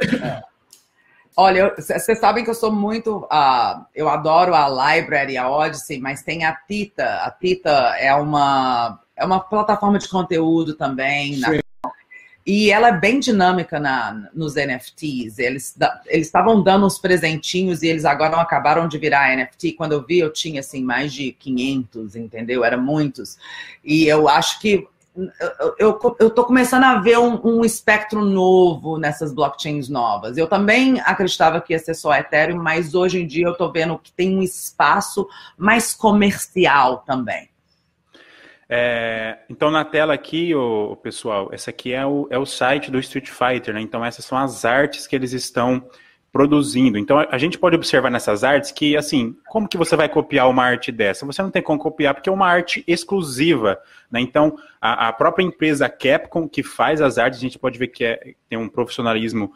Olha, 1.37 1.73
vocês 1.77 2.19
sabem 2.19 2.43
que 2.43 2.51
eu 2.51 2.55
sou 2.55 2.73
muito. 2.73 3.19
Uh, 3.27 3.87
eu 3.95 4.09
adoro 4.09 4.57
a 4.57 4.69
Library, 4.69 5.37
a 5.37 5.49
Odyssey, 5.49 6.01
mas 6.01 6.23
tem 6.23 6.45
a 6.45 6.53
Tita. 6.53 7.05
A 7.23 7.31
Tita 7.31 7.71
é 7.97 8.13
uma, 8.13 9.01
é 9.17 9.25
uma 9.25 9.39
plataforma 9.39 10.01
de 10.01 10.09
conteúdo 10.09 10.75
também. 10.75 11.39
Na, 11.39 11.51
e 12.51 12.71
ela 12.71 12.89
é 12.89 12.93
bem 12.99 13.21
dinâmica 13.21 13.79
na, 13.79 14.31
nos 14.33 14.55
NFTs. 14.55 15.39
Eles 15.39 15.77
estavam 16.09 16.63
dando 16.63 16.87
uns 16.87 16.99
presentinhos 16.99 17.83
e 17.83 17.89
eles 17.89 18.07
agora 18.07 18.31
não 18.31 18.41
acabaram 18.41 18.89
de 18.89 18.97
virar 18.97 19.37
NFT. 19.37 19.73
Quando 19.73 19.93
eu 19.93 20.03
vi, 20.03 20.21
eu 20.21 20.33
tinha 20.33 20.61
assim 20.61 20.83
mais 20.83 21.13
de 21.13 21.33
500, 21.33 22.17
entendeu? 22.17 22.65
Era 22.65 22.79
muitos. 22.79 23.37
E 23.85 24.07
eu 24.07 24.31
acho 24.31 24.59
que 24.61 24.89
eu, 25.79 26.31
tô 26.31 26.43
começando 26.43 26.85
a 26.85 26.99
ver 27.01 27.19
um, 27.19 27.39
um, 27.45 27.65
espectro 27.67 28.25
novo 28.25 28.97
nessas 28.97 29.35
blockchains 29.35 29.91
novas. 29.91 30.39
Eu 30.39 30.47
também 30.47 31.01
acreditava 31.01 31.61
que 31.61 31.75
ia 31.75 31.79
ser 31.79 31.93
só 31.93 32.15
Ethereum, 32.15 32.63
mas 32.63 32.95
hoje 32.95 33.21
em 33.21 33.27
dia 33.27 33.45
eu 33.45 33.59
tô 33.59 33.71
vendo 33.71 33.99
que 33.99 34.11
tem 34.11 34.39
um 34.39 34.43
espaço 34.43 35.29
mais 35.59 35.93
comercial 35.93 37.05
também. 37.07 37.51
É, 38.69 39.39
então, 39.49 39.71
na 39.71 39.85
tela 39.85 40.13
aqui, 40.13 40.55
o 40.55 40.95
pessoal, 40.97 41.49
essa 41.53 41.71
aqui 41.71 41.93
é 41.93 42.05
o, 42.05 42.27
é 42.31 42.39
o 42.39 42.45
site 42.45 42.91
do 42.91 42.99
Street 42.99 43.29
Fighter, 43.29 43.73
né? 43.73 43.81
Então, 43.81 44.05
essas 44.05 44.25
são 44.25 44.37
as 44.37 44.65
artes 44.65 45.07
que 45.07 45.17
eles 45.17 45.33
estão 45.33 45.89
produzindo. 46.31 46.99
Então, 46.99 47.19
a 47.19 47.39
gente 47.39 47.59
pode 47.59 47.75
observar 47.75 48.11
nessas 48.11 48.45
artes 48.45 48.71
que, 48.71 48.97
assim, 48.97 49.35
como 49.49 49.67
que 49.67 49.79
você 49.79 49.97
vai 49.97 50.09
copiar 50.09 50.49
uma 50.51 50.63
arte 50.63 50.93
dessa? 50.93 51.25
Você 51.25 51.41
não 51.43 51.51
tem 51.51 51.63
como 51.63 51.79
copiar 51.79 52.15
porque 52.15 52.29
é 52.29 52.33
uma 52.33 52.47
arte 52.47 52.85
exclusiva, 52.87 53.79
né? 54.11 54.21
Então, 54.21 54.55
a, 54.81 55.09
a 55.09 55.13
própria 55.13 55.45
empresa 55.45 55.89
Capcom 55.89 56.47
que 56.47 56.63
faz 56.63 57.01
as 57.01 57.17
artes, 57.17 57.39
a 57.39 57.43
gente 57.43 57.59
pode 57.59 57.79
ver 57.79 57.89
que 57.89 58.05
é, 58.05 58.35
tem 58.49 58.59
um 58.59 58.69
profissionalismo 58.69 59.51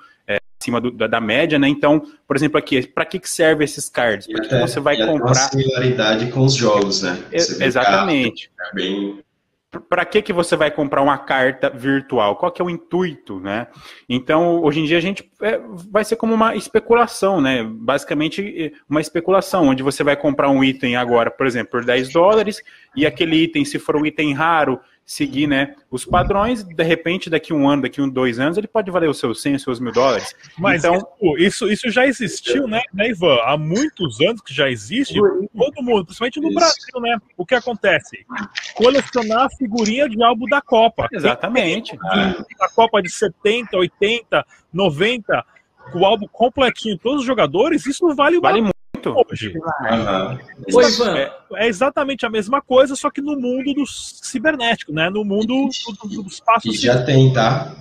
acima 0.62 0.80
do, 0.80 0.90
da, 0.90 1.06
da, 1.06 1.20
média, 1.20 1.58
né? 1.58 1.68
Então, 1.68 2.02
por 2.26 2.36
exemplo, 2.36 2.58
aqui, 2.58 2.86
para 2.86 3.04
que, 3.04 3.18
que 3.18 3.28
serve 3.28 3.64
esses 3.64 3.88
cards? 3.88 4.26
Porque 4.26 4.56
você 4.56 4.80
vai 4.80 4.96
comprar... 4.96 5.26
Uma 5.26 5.34
similaridade 5.34 6.30
com 6.30 6.40
os 6.40 6.54
jogos, 6.54 7.02
né? 7.02 7.18
exatamente. 7.32 8.50
É 8.70 8.74
bem 8.74 9.22
para 9.88 10.04
que, 10.04 10.20
que 10.20 10.32
você 10.32 10.54
vai 10.54 10.70
comprar 10.70 11.00
uma 11.00 11.16
carta 11.16 11.70
virtual? 11.70 12.36
Qual 12.36 12.52
que 12.52 12.60
é 12.60 12.64
o 12.64 12.68
intuito, 12.68 13.40
né? 13.40 13.68
Então, 14.06 14.60
hoje 14.62 14.80
em 14.80 14.84
dia 14.84 14.98
a 14.98 15.00
gente 15.00 15.30
é, 15.40 15.58
vai 15.90 16.04
ser 16.04 16.16
como 16.16 16.34
uma 16.34 16.54
especulação, 16.54 17.40
né? 17.40 17.64
Basicamente 17.64 18.74
uma 18.88 19.00
especulação, 19.00 19.68
onde 19.68 19.82
você 19.82 20.04
vai 20.04 20.14
comprar 20.14 20.50
um 20.50 20.62
item 20.62 20.96
agora, 20.96 21.30
por 21.30 21.46
exemplo, 21.46 21.70
por 21.70 21.84
10 21.84 22.12
dólares, 22.12 22.62
e 22.94 23.06
aquele 23.06 23.36
item, 23.36 23.64
se 23.64 23.78
for 23.78 23.96
um 23.96 24.04
item 24.04 24.34
raro, 24.34 24.78
seguir 25.04 25.46
né, 25.46 25.74
os 25.90 26.04
padrões, 26.04 26.62
de 26.62 26.82
repente, 26.82 27.28
daqui 27.28 27.52
um 27.52 27.68
ano, 27.68 27.82
daqui 27.82 28.00
um 28.00 28.08
dois 28.08 28.38
anos, 28.38 28.56
ele 28.56 28.66
pode 28.66 28.90
valer 28.90 29.10
os 29.10 29.18
seus 29.18 29.42
100, 29.42 29.56
os 29.56 29.62
seus 29.62 29.80
mil 29.80 29.92
dólares. 29.92 30.34
Mas 30.58 30.84
então, 30.84 31.06
isso, 31.38 31.70
isso 31.70 31.90
já 31.90 32.06
existiu, 32.06 32.66
né, 32.66 32.82
né, 32.92 33.10
Ivan? 33.10 33.38
Há 33.44 33.56
muitos 33.56 34.20
anos 34.20 34.40
que 34.40 34.54
já 34.54 34.70
existe, 34.70 35.14
todo 35.14 35.82
mundo, 35.82 36.04
principalmente 36.04 36.40
no 36.40 36.54
Brasil, 36.54 37.00
né? 37.00 37.18
O 37.36 37.44
que 37.44 37.54
acontece? 37.54 38.24
Colecionar 38.74 39.48
figurinha 39.58 40.08
de 40.08 40.22
álbum 40.22 40.46
da 40.46 40.60
Copa. 40.60 41.08
Exatamente. 41.12 41.98
A 42.60 42.68
Copa 42.74 43.02
de 43.02 43.10
70, 43.10 43.76
80, 43.76 44.46
90, 44.72 45.44
com 45.92 46.00
o 46.00 46.06
álbum 46.06 46.26
completinho, 46.28 46.98
todos 46.98 47.20
os 47.20 47.26
jogadores, 47.26 47.86
isso 47.86 48.14
vale, 48.14 48.40
vale 48.40 48.62
muito 48.62 48.71
muito. 49.10 49.30
Hoje. 49.30 49.52
Uhum. 49.56 51.16
É, 51.16 51.32
é, 51.54 51.68
exatamente 51.68 52.24
a 52.26 52.30
mesma 52.30 52.60
coisa, 52.60 52.94
só 52.94 53.10
que 53.10 53.20
no 53.20 53.38
mundo 53.38 53.74
do 53.74 53.86
cibernético, 53.86 54.92
né? 54.92 55.10
No 55.10 55.24
mundo 55.24 55.68
do, 56.02 56.22
do, 56.22 56.28
espaço. 56.28 56.68
E 56.68 56.76
já 56.76 57.02
tem, 57.02 57.32
tá? 57.32 57.74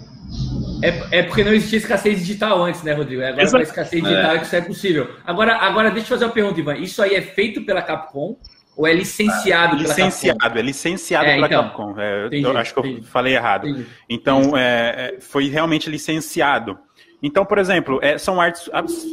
É, 0.81 1.19
é 1.19 1.23
porque 1.23 1.43
não 1.43 1.53
existia 1.53 1.77
escassez 1.77 2.19
digital 2.19 2.63
antes, 2.63 2.81
né, 2.83 2.93
Rodrigo? 2.93 3.21
Agora 3.21 3.43
Exato. 3.43 3.57
a 3.57 3.61
escassez 3.63 4.03
digital 4.03 4.35
é. 4.35 4.39
que 4.39 4.45
isso 4.45 4.55
é 4.55 4.61
possível. 4.61 5.09
Agora, 5.25 5.55
agora, 5.57 5.91
deixa 5.91 6.05
eu 6.05 6.09
fazer 6.09 6.25
uma 6.25 6.31
pergunta, 6.31 6.59
Ivan. 6.59 6.77
Isso 6.77 7.01
aí 7.01 7.15
é 7.15 7.21
feito 7.21 7.61
pela 7.61 7.81
Capcom 7.81 8.37
ou 8.75 8.87
é 8.87 8.93
licenciado 8.93 9.75
pela 9.75 9.89
licenciado, 9.89 10.39
Capcom? 10.39 10.57
É 10.57 10.61
licenciado 10.61 11.25
é, 11.25 11.35
pela 11.35 11.47
então, 11.47 11.63
Capcom. 11.63 11.99
É, 11.99 12.27
entendi, 12.27 12.43
eu 12.43 12.57
acho 12.57 12.73
que 12.73 12.79
entendi. 12.79 12.97
eu 12.97 13.03
falei 13.03 13.35
errado. 13.35 13.67
Entendi. 13.67 13.87
Então, 14.09 14.57
é, 14.57 15.15
é, 15.17 15.21
foi 15.21 15.49
realmente 15.49 15.89
licenciado. 15.89 16.79
Então, 17.21 17.45
por 17.45 17.59
exemplo, 17.59 17.99
é, 18.01 18.17
são 18.17 18.41
artes 18.41 18.69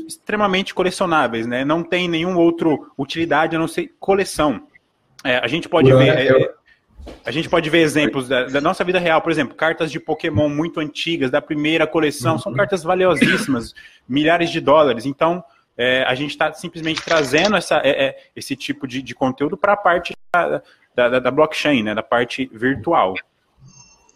extremamente 0.07 0.75
colecionáveis, 0.75 1.47
né? 1.47 1.65
Não 1.65 1.83
tem 1.83 2.09
nenhum 2.09 2.37
outro 2.37 2.91
utilidade 2.97 3.55
a 3.55 3.59
não 3.59 3.69
ser 3.69 3.95
coleção. 4.01 4.67
É, 5.25 5.39
a 5.39 5.47
gente 5.47 5.69
pode 5.69 5.93
ver. 5.93 6.09
É, 6.09 6.55
a 7.25 7.31
gente 7.31 7.49
pode 7.49 7.69
ver 7.71 7.79
exemplos 7.79 8.29
da, 8.29 8.45
da, 8.45 8.61
nossa 8.61 8.85
vida 8.85 8.99
real, 8.99 9.21
por 9.21 9.33
exemplo, 9.33 9.55
cartas 9.55 9.91
de 9.91 9.99
Pokémon 9.99 10.49
muito 10.49 10.81
antigas, 10.81 11.31
da 11.31 11.41
primeira 11.41 11.87
coleção, 11.87 12.39
são 12.39 12.53
cartas 12.53 12.83
valiosíssimas, 12.83 13.75
milhares 14.09 14.51
de 14.51 14.61
dólares. 14.61 15.07
Então, 15.07 15.43
é, 15.77 16.03
a 16.05 16.15
gente 16.15 16.31
está 16.31 16.53
simplesmente 16.53 17.03
trazendo 17.03 17.57
essa, 17.57 17.79
é, 17.79 18.07
é, 18.07 18.19
esse 18.35 18.57
tipo 18.57 18.87
de, 18.87 19.01
de 19.01 19.15
conteúdo 19.15 19.57
para 19.57 19.75
a 19.75 19.77
parte 19.77 20.15
da, 20.33 20.63
da, 20.95 21.19
da 21.19 21.31
blockchain, 21.31 21.83
né, 21.83 21.95
da 21.95 22.03
parte 22.03 22.51
virtual. 22.53 23.15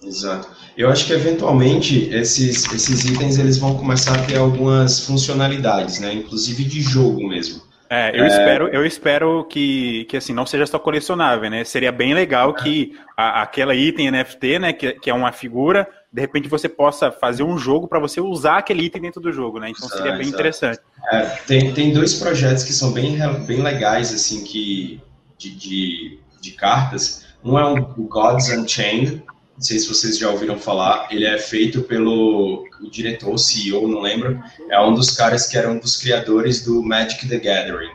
Exato. 0.04 0.48
Eu 0.76 0.90
acho 0.90 1.06
que 1.06 1.12
eventualmente 1.12 2.08
esses, 2.12 2.70
esses 2.72 3.04
itens 3.04 3.38
eles 3.38 3.58
vão 3.58 3.76
começar 3.76 4.14
a 4.14 4.22
ter 4.24 4.38
algumas 4.38 5.00
funcionalidades, 5.00 6.00
né? 6.00 6.12
Inclusive 6.12 6.64
de 6.64 6.80
jogo 6.80 7.28
mesmo. 7.28 7.62
É, 7.88 8.18
eu 8.18 8.24
é... 8.24 8.26
espero, 8.26 8.68
eu 8.68 8.86
espero 8.86 9.44
que, 9.44 10.06
que 10.06 10.16
assim 10.16 10.32
não 10.32 10.46
seja 10.46 10.64
só 10.64 10.78
colecionável, 10.78 11.50
né? 11.50 11.62
Seria 11.62 11.92
bem 11.92 12.14
legal 12.14 12.54
que 12.54 12.96
a, 13.14 13.42
aquela 13.42 13.74
item 13.74 14.10
NFT, 14.10 14.58
né, 14.58 14.72
que, 14.72 14.94
que 14.94 15.10
é 15.10 15.14
uma 15.14 15.30
figura, 15.30 15.86
de 16.10 16.18
repente 16.18 16.48
você 16.48 16.70
possa 16.70 17.12
fazer 17.12 17.42
um 17.42 17.58
jogo 17.58 17.86
para 17.86 17.98
você 17.98 18.18
usar 18.18 18.56
aquele 18.56 18.82
item 18.84 19.02
dentro 19.02 19.20
do 19.20 19.30
jogo, 19.30 19.60
né? 19.60 19.68
Então 19.68 19.86
seria 19.90 20.16
bem 20.16 20.26
interessante. 20.26 20.80
É, 21.12 21.20
tem, 21.46 21.74
tem 21.74 21.92
dois 21.92 22.14
projetos 22.14 22.64
que 22.64 22.72
são 22.72 22.92
bem, 22.92 23.18
bem 23.46 23.62
legais, 23.62 24.10
assim, 24.10 24.42
que 24.42 24.98
de, 25.36 25.50
de, 25.50 26.18
de 26.40 26.50
cartas. 26.52 27.26
Um 27.44 27.58
é 27.58 27.72
o 27.72 27.84
Gods 28.04 28.48
Unchained, 28.48 29.22
não 29.62 29.66
sei 29.68 29.78
se 29.78 29.88
vocês 29.88 30.18
já 30.18 30.28
ouviram 30.28 30.58
falar, 30.58 31.06
ele 31.08 31.24
é 31.24 31.38
feito 31.38 31.82
pelo 31.82 32.68
o 32.80 32.90
diretor, 32.90 33.38
CEO, 33.38 33.86
não 33.86 34.00
lembro, 34.00 34.42
é 34.68 34.80
um 34.80 34.92
dos 34.92 35.12
caras 35.12 35.46
que 35.46 35.56
era 35.56 35.70
um 35.70 35.78
dos 35.78 35.96
criadores 35.96 36.64
do 36.64 36.82
Magic 36.82 37.28
the 37.28 37.38
Gathering. 37.38 37.92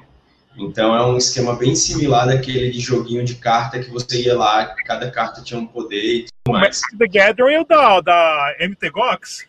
Então 0.57 0.95
é 0.95 1.05
um 1.05 1.17
esquema 1.17 1.57
bem 1.57 1.75
similar 1.75 2.25
daquele 2.25 2.71
de 2.71 2.79
joguinho 2.79 3.25
de 3.25 3.35
carta 3.35 3.79
que 3.79 3.91
você 3.91 4.21
ia 4.23 4.37
lá, 4.37 4.73
cada 4.85 5.11
carta 5.11 5.41
tinha 5.41 5.59
um 5.59 5.67
poder 5.67 6.01
e 6.01 6.25
tudo 6.45 6.57
mais. 6.57 6.79
Magic 6.79 6.97
the 6.97 7.07
Gathering 7.19 7.55
é 7.55 7.59
o 7.59 7.65
da, 7.65 7.99
da 7.99 8.55
MTGOX? 8.61 9.45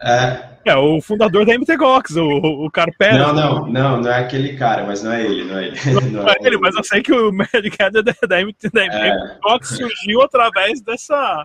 É. 0.00 0.56
É, 0.66 0.74
o 0.74 1.00
fundador 1.00 1.46
da 1.46 1.56
MTGOX, 1.56 2.16
o, 2.16 2.26
o 2.26 2.70
Carpera. 2.70 3.18
Não, 3.18 3.32
não, 3.32 3.66
não, 3.66 4.00
não 4.00 4.10
é 4.10 4.18
aquele 4.18 4.56
cara, 4.56 4.84
mas 4.84 5.00
não 5.00 5.12
é 5.12 5.24
ele, 5.24 5.44
não 5.44 5.58
é 5.58 5.66
ele. 5.66 5.78
Não, 5.92 6.00
não 6.22 6.28
é, 6.28 6.32
é 6.32 6.46
ele, 6.46 6.58
mas 6.58 6.74
eu 6.74 6.82
sei 6.82 7.02
que 7.02 7.12
o 7.12 7.32
Magic 7.32 7.78
da, 7.78 7.88
da, 8.02 8.12
da 8.28 8.44
MTGOX 8.44 9.72
é. 9.72 9.76
surgiu 9.76 10.22
através 10.22 10.80
dessa, 10.80 11.42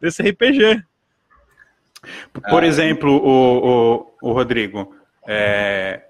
desse 0.00 0.22
RPG. 0.22 0.82
Por 2.48 2.64
é. 2.64 2.66
exemplo, 2.66 3.12
o, 3.12 4.06
o, 4.22 4.30
o 4.30 4.32
Rodrigo, 4.32 4.94
é, 5.28 6.00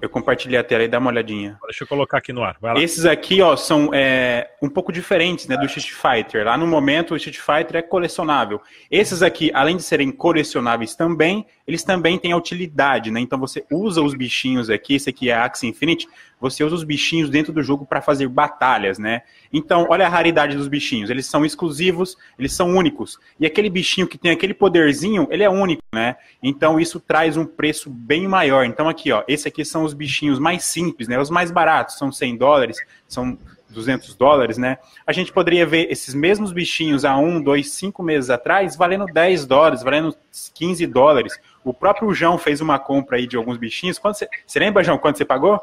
eu 0.00 0.08
compartilhei 0.08 0.58
a 0.58 0.64
tela 0.64 0.84
e 0.84 0.88
dá 0.88 0.98
uma 0.98 1.10
olhadinha. 1.10 1.58
Deixa 1.64 1.84
eu 1.84 1.88
colocar 1.88 2.18
aqui 2.18 2.32
no 2.32 2.42
ar. 2.42 2.56
Esses 2.76 3.04
aqui, 3.04 3.40
ó, 3.40 3.56
são 3.56 3.90
é, 3.92 4.50
um 4.60 4.68
pouco 4.68 4.92
diferentes, 4.92 5.46
né, 5.46 5.56
do 5.56 5.66
Street 5.66 5.90
Fighter. 5.90 6.44
Lá 6.44 6.56
no 6.56 6.66
momento, 6.66 7.14
o 7.14 7.16
Street 7.16 7.38
Fighter 7.38 7.76
é 7.76 7.82
colecionável. 7.82 8.60
Esses 8.90 9.22
aqui, 9.22 9.50
além 9.54 9.76
de 9.76 9.82
serem 9.82 10.10
colecionáveis 10.10 10.94
também, 10.94 11.46
eles 11.66 11.82
também 11.82 12.18
têm 12.18 12.32
a 12.32 12.36
utilidade, 12.36 13.10
né? 13.10 13.20
Então 13.20 13.38
você 13.38 13.64
usa 13.70 14.02
os 14.02 14.14
bichinhos 14.14 14.68
aqui, 14.68 14.94
esse 14.94 15.10
aqui 15.10 15.30
é 15.30 15.34
Axie 15.34 15.66
Infinite, 15.66 16.06
você 16.40 16.62
usa 16.62 16.74
os 16.74 16.84
bichinhos 16.84 17.30
dentro 17.30 17.52
do 17.52 17.62
jogo 17.62 17.86
para 17.86 18.02
fazer 18.02 18.28
batalhas, 18.28 18.98
né? 18.98 19.22
Então, 19.50 19.86
olha 19.88 20.04
a 20.04 20.10
raridade 20.10 20.56
dos 20.56 20.68
bichinhos. 20.68 21.08
Eles 21.08 21.24
são 21.24 21.42
exclusivos, 21.42 22.18
eles 22.38 22.52
são 22.52 22.76
únicos. 22.76 23.18
E 23.40 23.46
aquele 23.46 23.70
bichinho 23.70 24.06
que 24.06 24.18
tem 24.18 24.30
aquele 24.30 24.52
poderzinho, 24.52 25.26
ele 25.30 25.42
é 25.42 25.48
único, 25.48 25.82
né? 25.94 26.16
Então, 26.42 26.78
isso 26.78 27.00
traz 27.00 27.38
um 27.38 27.46
preço 27.46 27.88
bem 27.88 28.28
maior. 28.28 28.66
Então, 28.66 28.90
aqui, 28.90 29.10
ó, 29.10 29.24
esse 29.26 29.48
aqui 29.48 29.64
são 29.64 29.84
os 29.84 29.94
bichinhos 29.94 30.38
mais 30.38 30.64
simples, 30.64 31.08
né? 31.08 31.18
Os 31.18 31.30
mais 31.30 31.50
baratos, 31.50 31.96
são 31.96 32.12
100 32.12 32.36
dólares, 32.36 32.76
são 33.08 33.38
200 33.74 34.14
dólares, 34.14 34.56
né? 34.56 34.78
A 35.06 35.12
gente 35.12 35.32
poderia 35.32 35.66
ver 35.66 35.90
esses 35.90 36.14
mesmos 36.14 36.52
bichinhos 36.52 37.04
há 37.04 37.16
um, 37.16 37.42
dois, 37.42 37.72
cinco 37.72 38.02
meses 38.02 38.30
atrás 38.30 38.76
valendo 38.76 39.06
10 39.06 39.46
dólares, 39.46 39.82
valendo 39.82 40.16
15 40.54 40.86
dólares. 40.86 41.38
O 41.64 41.74
próprio 41.74 42.12
João 42.14 42.38
fez 42.38 42.60
uma 42.60 42.78
compra 42.78 43.16
aí 43.16 43.26
de 43.26 43.36
alguns 43.36 43.56
bichinhos. 43.56 43.98
Quando 43.98 44.14
você, 44.14 44.28
você 44.46 44.58
lembra, 44.58 44.82
João, 44.84 44.98
quanto 44.98 45.18
você 45.18 45.24
pagou? 45.24 45.60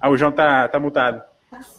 Ah, 0.00 0.10
o 0.10 0.16
João 0.16 0.30
tá, 0.30 0.68
tá 0.68 0.78
mutado. 0.78 1.22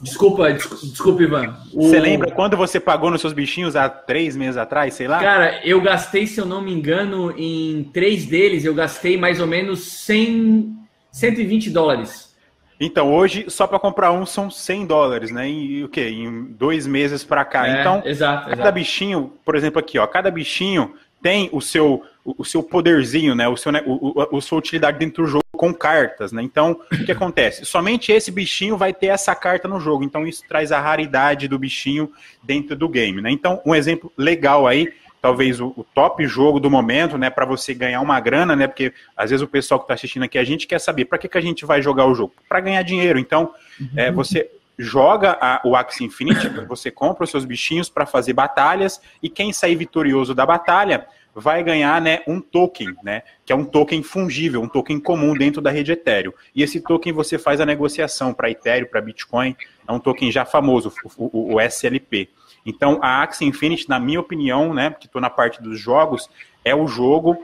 Desculpa, 0.01 0.51
desculpa, 0.51 1.23
Ivan. 1.23 1.55
Você 1.73 1.99
lembra 1.99 2.31
quando 2.31 2.55
você 2.55 2.79
pagou 2.79 3.11
nos 3.11 3.21
seus 3.21 3.33
bichinhos 3.33 3.75
há 3.75 3.89
três 3.89 4.35
meses 4.35 4.57
atrás, 4.57 4.93
sei 4.93 5.07
lá? 5.07 5.19
Cara, 5.19 5.61
eu 5.65 5.81
gastei, 5.81 6.27
se 6.27 6.39
eu 6.39 6.45
não 6.45 6.61
me 6.61 6.73
engano, 6.73 7.33
em 7.37 7.83
três 7.93 8.25
deles, 8.25 8.65
eu 8.65 8.73
gastei 8.73 9.17
mais 9.17 9.39
ou 9.39 9.47
menos 9.47 9.79
100, 9.79 10.75
120 11.11 11.69
dólares. 11.69 12.34
Então, 12.79 13.13
hoje, 13.13 13.45
só 13.47 13.65
para 13.65 13.79
comprar 13.79 14.11
um 14.11 14.25
são 14.25 14.49
100 14.49 14.85
dólares, 14.85 15.31
né? 15.31 15.49
E 15.49 15.83
o 15.83 15.89
quê? 15.89 16.09
Em 16.09 16.43
dois 16.43 16.85
meses 16.85 17.23
para 17.23 17.45
cá. 17.45 17.67
É, 17.67 17.79
então, 17.79 18.01
exato, 18.05 18.49
cada 18.49 18.71
bichinho, 18.71 19.33
por 19.45 19.55
exemplo, 19.55 19.79
aqui, 19.79 19.97
ó, 19.97 20.05
cada 20.05 20.29
bichinho 20.29 20.93
tem 21.21 21.49
o 21.51 21.61
seu, 21.61 22.03
o, 22.23 22.35
o 22.39 22.45
seu 22.45 22.61
poderzinho, 22.61 23.33
né? 23.33 23.47
O 23.47 23.55
seu, 23.55 23.71
né? 23.71 23.81
O, 23.85 24.19
o, 24.19 24.37
a 24.37 24.41
sua 24.41 24.59
utilidade 24.59 24.99
dentro 24.99 25.23
do 25.23 25.29
jogo 25.29 25.43
com 25.55 25.73
cartas, 25.73 26.31
né? 26.31 26.43
Então, 26.43 26.79
o 26.91 27.05
que 27.05 27.11
acontece? 27.11 27.65
Somente 27.65 28.11
esse 28.11 28.29
bichinho 28.29 28.77
vai 28.77 28.93
ter 28.93 29.07
essa 29.07 29.33
carta 29.33 29.67
no 29.67 29.79
jogo. 29.79 30.03
Então, 30.03 30.27
isso 30.27 30.43
traz 30.47 30.71
a 30.71 30.79
raridade 30.79 31.47
do 31.47 31.57
bichinho 31.57 32.11
dentro 32.43 32.75
do 32.75 32.89
game, 32.89 33.21
né? 33.21 33.31
Então, 33.31 33.61
um 33.65 33.73
exemplo 33.73 34.11
legal 34.17 34.67
aí 34.67 34.91
talvez 35.25 35.59
o, 35.59 35.73
o, 35.75 35.83
top 35.83 36.23
jogo 36.27 36.59
do 36.59 36.69
momento, 36.69 37.17
né, 37.17 37.31
para 37.31 37.47
você 37.47 37.73
ganhar 37.73 37.99
uma 37.99 38.19
grana, 38.19 38.55
né, 38.55 38.67
porque 38.67 38.93
às 39.17 39.31
vezes 39.31 39.41
o 39.41 39.47
pessoal 39.47 39.79
que 39.79 39.85
está 39.85 39.95
assistindo 39.95 40.21
aqui, 40.21 40.37
a 40.37 40.43
gente 40.43 40.67
quer 40.67 40.77
saber 40.77 41.05
para 41.05 41.17
que, 41.17 41.27
que 41.27 41.35
a 41.35 41.41
gente 41.41 41.65
vai 41.65 41.81
jogar 41.81 42.05
o 42.05 42.13
jogo? 42.13 42.31
Para 42.47 42.59
ganhar 42.59 42.83
dinheiro. 42.83 43.17
Então, 43.17 43.51
uhum. 43.81 43.89
é, 43.95 44.11
você 44.11 44.51
joga 44.77 45.35
a, 45.41 45.61
o 45.65 45.75
Axie 45.75 46.05
Infinity, 46.05 46.47
você 46.69 46.91
compra 46.91 47.23
os 47.23 47.31
seus 47.31 47.43
bichinhos 47.43 47.89
para 47.89 48.05
fazer 48.05 48.33
batalhas 48.33 49.01
e 49.19 49.27
quem 49.27 49.51
sair 49.51 49.75
vitorioso 49.75 50.35
da 50.35 50.45
batalha 50.45 51.07
vai 51.33 51.63
ganhar 51.63 51.99
né, 51.99 52.19
um 52.27 52.39
token, 52.39 52.93
né, 53.01 53.23
que 53.43 53.51
é 53.51 53.55
um 53.55 53.65
token 53.65 54.03
fungível, 54.03 54.61
um 54.61 54.69
token 54.69 54.99
comum 54.99 55.33
dentro 55.33 55.59
da 55.59 55.71
rede 55.71 55.91
Ethereum. 55.91 56.33
E 56.53 56.61
esse 56.61 56.79
token 56.79 57.11
você 57.11 57.39
faz 57.39 57.59
a 57.59 57.65
negociação 57.65 58.31
para 58.31 58.51
Ethereum, 58.51 58.87
para 58.87 59.01
Bitcoin, 59.01 59.55
é 59.87 59.91
um 59.91 59.99
token 59.99 60.31
já 60.31 60.45
famoso, 60.45 60.93
o, 61.17 61.29
o, 61.33 61.55
o 61.55 61.61
SLP. 61.61 62.29
Então, 62.65 62.99
a 63.01 63.21
Axie 63.21 63.45
Infinity, 63.45 63.87
na 63.87 63.99
minha 63.99 64.19
opinião, 64.19 64.73
né, 64.73 64.95
que 64.99 65.05
estou 65.05 65.21
na 65.21 65.29
parte 65.29 65.61
dos 65.61 65.79
jogos, 65.79 66.29
é 66.63 66.73
o 66.73 66.87
jogo 66.87 67.37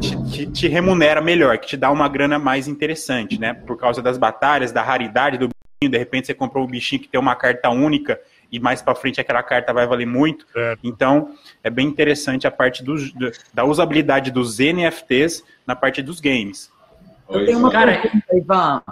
que 0.00 0.30
te, 0.30 0.46
te, 0.46 0.68
remunera 0.68 1.20
melhor, 1.20 1.58
que 1.58 1.66
te 1.66 1.76
dá 1.76 1.90
uma 1.90 2.08
grana 2.08 2.38
mais 2.38 2.68
interessante, 2.68 3.40
né? 3.40 3.54
Por 3.54 3.76
causa 3.76 4.02
das 4.02 4.18
batalhas, 4.18 4.70
da 4.70 4.82
raridade 4.82 5.38
do 5.38 5.48
bichinho, 5.48 5.90
de 5.90 5.98
repente 5.98 6.26
você 6.26 6.34
comprou 6.34 6.64
um 6.64 6.68
bichinho 6.68 7.00
que 7.00 7.08
tem 7.08 7.18
uma 7.18 7.34
carta 7.34 7.70
única 7.70 8.20
e 8.52 8.60
mais 8.60 8.80
para 8.80 8.94
frente 8.94 9.20
aquela 9.20 9.42
carta 9.42 9.72
vai 9.72 9.86
valer 9.86 10.06
muito. 10.06 10.46
É. 10.54 10.76
Então, 10.84 11.34
é 11.64 11.70
bem 11.70 11.86
interessante 11.86 12.46
a 12.46 12.50
parte 12.50 12.84
dos, 12.84 13.12
da 13.52 13.64
usabilidade 13.64 14.30
dos 14.30 14.58
NFTs 14.58 15.42
na 15.66 15.74
parte 15.74 16.02
dos 16.02 16.20
games. 16.20 16.70
Eu 17.28 17.44
tenho 17.44 17.58
uma 17.58 17.70
Cara, 17.70 18.00
pergunta, 18.00 18.36
Ivan. 18.36 18.82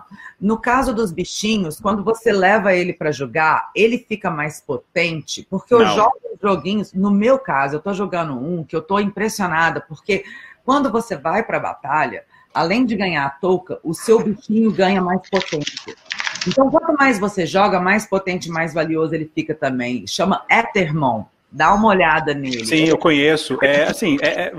No 0.40 0.58
caso 0.58 0.92
dos 0.92 1.12
bichinhos, 1.12 1.80
quando 1.80 2.02
você 2.02 2.32
leva 2.32 2.74
ele 2.74 2.92
para 2.92 3.12
jogar, 3.12 3.70
ele 3.74 3.98
fica 3.98 4.30
mais 4.30 4.60
potente? 4.60 5.46
Porque 5.48 5.72
eu 5.72 5.80
Não. 5.80 5.94
jogo 5.94 6.24
joguinhos, 6.42 6.92
no 6.92 7.10
meu 7.10 7.38
caso, 7.38 7.76
eu 7.76 7.78
estou 7.78 7.94
jogando 7.94 8.34
um 8.34 8.62
que 8.62 8.76
eu 8.76 8.80
estou 8.80 9.00
impressionada, 9.00 9.80
porque 9.80 10.24
quando 10.64 10.90
você 10.90 11.16
vai 11.16 11.42
para 11.42 11.56
a 11.56 11.60
batalha, 11.60 12.24
além 12.52 12.84
de 12.84 12.94
ganhar 12.94 13.24
a 13.24 13.30
touca, 13.30 13.78
o 13.82 13.94
seu 13.94 14.22
bichinho 14.22 14.70
ganha 14.70 15.00
mais 15.00 15.20
potência. 15.28 15.94
Então, 16.46 16.70
quanto 16.70 16.92
mais 16.92 17.18
você 17.18 17.46
joga, 17.46 17.80
mais 17.80 18.06
potente, 18.06 18.50
mais 18.50 18.74
valioso 18.74 19.14
ele 19.14 19.30
fica 19.34 19.54
também. 19.54 20.06
Chama 20.06 20.44
Ethermon. 20.50 21.24
Dá 21.50 21.72
uma 21.72 21.88
olhada 21.88 22.34
nele. 22.34 22.66
Sim, 22.66 22.84
eu 22.84 22.98
conheço. 22.98 23.56
É 23.62 23.84
assim, 23.84 24.18
é, 24.20 24.46
é, 24.46 24.52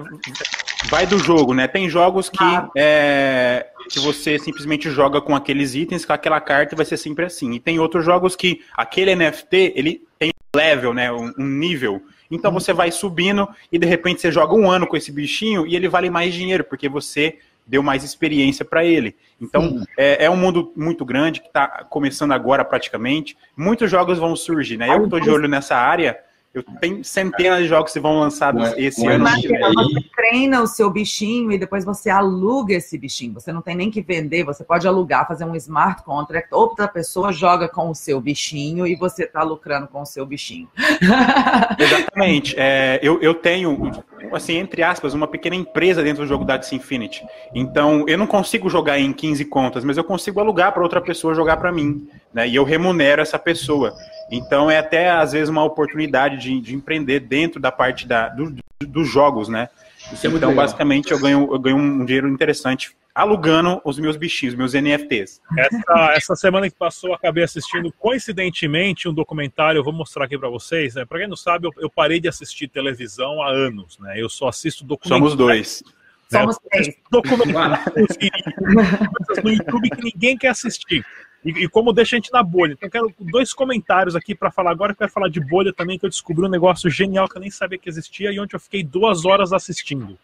vai 0.90 1.06
do 1.06 1.18
jogo, 1.18 1.54
né? 1.54 1.68
Tem 1.68 1.90
jogos 1.90 2.30
que, 2.30 2.44
ah. 2.44 2.70
é, 2.76 3.68
que 3.90 4.00
você 4.00 4.38
simplesmente 4.40 4.90
joga 4.90 5.22
com 5.22 5.36
aqueles 5.36 5.76
itens, 5.76 6.06
com 6.06 6.14
aquela 6.14 6.40
carta 6.40 6.74
e 6.74 6.78
vai 6.78 6.86
ser 6.86 6.98
sempre 6.98 7.26
assim. 7.26 7.54
E 7.54 7.60
tem 7.60 7.80
outros 7.80 8.06
jogos 8.06 8.36
que 8.36 8.62
aquele 8.76 9.16
NFT, 9.16 9.74
ele 9.76 10.02
tem 10.18 10.30
um 10.30 10.58
level, 10.58 10.94
né? 10.94 11.12
Um, 11.12 11.34
um 11.38 11.46
nível. 11.46 12.02
Então 12.30 12.52
hum. 12.52 12.54
você 12.54 12.74
vai 12.74 12.92
subindo 12.92 13.48
e 13.72 13.78
de 13.78 13.86
repente 13.86 14.22
você 14.22 14.32
joga 14.32 14.56
um 14.56 14.70
ano 14.70 14.88
com 14.88 14.98
esse 14.98 15.12
bichinho 15.12 15.66
e 15.66 15.76
ele 15.76 15.88
vale 15.88 16.10
mais 16.10 16.34
dinheiro, 16.34 16.64
porque 16.64 16.90
você 16.90 17.38
deu 17.68 17.82
mais 17.82 18.04
experiência 18.04 18.64
para 18.64 18.86
ele. 18.86 19.16
Então, 19.42 19.84
é, 19.98 20.26
é, 20.26 20.30
um 20.30 20.38
mundo 20.38 20.72
muito 20.76 21.04
grande 21.04 21.42
que 21.42 21.48
está 21.48 21.68
começando 21.90 22.32
agora 22.32 22.64
praticamente. 22.64 23.36
Muitos 23.58 23.90
jogos 23.90 24.20
vão 24.20 24.36
surgir, 24.36 24.78
né? 24.78 24.90
Eu 24.90 25.06
estou 25.06 25.20
de 25.20 25.30
olho 25.30 25.48
nessa 25.48 25.76
área 25.76 26.20
eu 26.56 26.64
tenho 26.80 27.04
centenas 27.04 27.64
de 27.64 27.68
jogos 27.68 27.92
que 27.92 28.00
vão 28.00 28.18
lançados 28.18 28.72
esse 28.78 29.06
ano. 29.06 29.28
Imagina, 29.28 29.74
você 29.74 30.00
treina 30.16 30.62
o 30.62 30.68
seu 30.68 30.90
bichinho 30.90 31.52
e 31.52 31.58
depois 31.58 31.84
você 31.84 32.10
aluga 32.10 32.74
esse 32.74 32.98
bichinho. 32.98 33.34
Você 33.34 33.52
não 33.52 33.62
tem 33.62 33.76
nem 33.76 33.92
que 33.92 34.02
vender, 34.02 34.46
você 34.46 34.64
pode 34.64 34.88
alugar, 34.88 35.28
fazer 35.28 35.44
um 35.44 35.54
smart 35.58 36.02
contract. 36.04 36.48
Outra 36.54 36.88
pessoa 36.88 37.34
joga 37.34 37.68
com 37.68 37.90
o 37.90 37.94
seu 37.94 38.22
bichinho 38.22 38.88
e 38.88 38.96
você 38.96 39.26
está 39.26 39.44
lucrando 39.44 39.90
com 39.90 40.02
o 40.02 40.06
seu 40.06 40.26
bichinho. 40.26 40.70
Exatamente. 41.78 42.56
É, 42.58 43.02
eu, 43.04 43.22
eu 43.22 43.34
tenho, 43.34 43.92
assim, 44.32 44.56
entre 44.56 44.82
aspas, 44.82 45.14
uma 45.14 45.28
pequena 45.28 45.58
empresa 45.58 46.02
dentro 46.02 46.24
do 46.24 46.28
jogo 46.28 46.46
da 46.46 46.56
Infinity. 46.72 47.22
Então, 47.54 48.06
eu 48.08 48.18
não 48.18 48.26
consigo 48.26 48.70
jogar 48.70 48.98
em 48.98 49.12
15 49.12 49.44
contas, 49.46 49.84
mas 49.84 49.98
eu 49.98 50.06
consigo 50.06 50.40
alugar 50.40 50.72
para 50.72 50.84
outra 50.84 51.02
pessoa 51.02 51.36
jogar 51.36 51.58
para 51.58 51.70
mim. 51.70 52.08
Né? 52.34 52.48
E 52.48 52.56
eu 52.56 52.64
remunero 52.64 53.22
essa 53.22 53.38
pessoa. 53.38 53.94
Então 54.32 54.70
é 54.70 54.78
até 54.78 55.10
às 55.10 55.34
vezes 55.34 55.50
uma 55.50 55.64
oportunidade 55.64 56.38
de, 56.38 56.60
de 56.60 56.76
empreender 56.76 57.20
dentro 57.22 57.60
da 57.60 57.72
parte 57.72 58.08
da, 58.08 58.30
do, 58.30 58.56
dos 58.82 59.08
jogos, 59.08 59.48
né? 59.48 59.70
Isso 60.12 60.28
é 60.28 60.30
então, 60.30 60.52
é 60.52 60.56
basicamente, 60.56 61.12
eu 61.12 61.20
ganho, 61.20 61.50
eu 61.52 61.60
ganho 61.60 61.78
um 61.78 62.06
dinheiro 62.06 62.28
interessante 62.28 62.96
alugando 63.16 63.82
os 63.86 63.98
meus 63.98 64.18
bichinhos, 64.18 64.54
meus 64.54 64.74
NFTs. 64.74 65.42
Essa, 65.58 66.14
essa 66.14 66.36
semana 66.36 66.70
que 66.70 66.76
passou, 66.76 67.14
acabei 67.14 67.46
assistindo 67.46 67.90
coincidentemente 67.94 69.08
um 69.08 69.14
documentário, 69.14 69.80
eu 69.80 69.84
vou 69.84 69.94
mostrar 69.94 70.26
aqui 70.26 70.38
para 70.38 70.50
vocês, 70.50 70.96
né? 70.96 71.06
Para 71.06 71.20
quem 71.20 71.28
não 71.28 71.38
sabe, 71.38 71.66
eu, 71.66 71.72
eu, 71.78 71.90
parei 71.90 72.20
de 72.20 72.28
assistir 72.28 72.68
televisão 72.68 73.42
há 73.42 73.50
anos, 73.50 73.98
né? 74.00 74.22
Eu 74.22 74.28
só 74.28 74.50
assisto 74.50 74.84
documentários. 74.84 75.32
Somos 75.32 75.38
dois. 75.38 75.84
Né? 76.30 76.40
Somos 76.40 76.58
três. 76.70 76.94
Documentários 77.10 77.86
no 79.44 79.52
YouTube 79.52 79.90
que 79.92 80.04
ninguém 80.04 80.38
quer 80.38 80.50
assistir. 80.50 81.06
E, 81.46 81.66
e, 81.66 81.70
como 81.70 81.94
deixa 81.94 82.16
a 82.16 82.18
gente 82.18 82.34
na 82.34 82.42
bolha. 82.42 82.74
Então, 82.74 82.90
quero 82.90 83.14
dois 83.20 83.54
comentários 83.54 84.16
aqui 84.16 84.34
para 84.34 84.50
falar 84.50 84.72
agora. 84.72 84.94
Eu 84.94 84.96
quero 84.96 85.12
falar 85.12 85.30
de 85.30 85.40
bolha 85.40 85.72
também, 85.72 86.00
que 86.00 86.06
eu 86.06 86.10
descobri 86.10 86.44
um 86.44 86.50
negócio 86.50 86.90
genial 86.90 87.30
que 87.30 87.38
eu 87.38 87.42
nem 87.42 87.52
sabia 87.52 87.78
que 87.78 87.88
existia 87.88 88.32
e 88.32 88.40
onde 88.40 88.56
eu 88.56 88.60
fiquei 88.60 88.84
duas 88.84 89.26
horas 89.26 89.54
assistindo. 89.54 90.18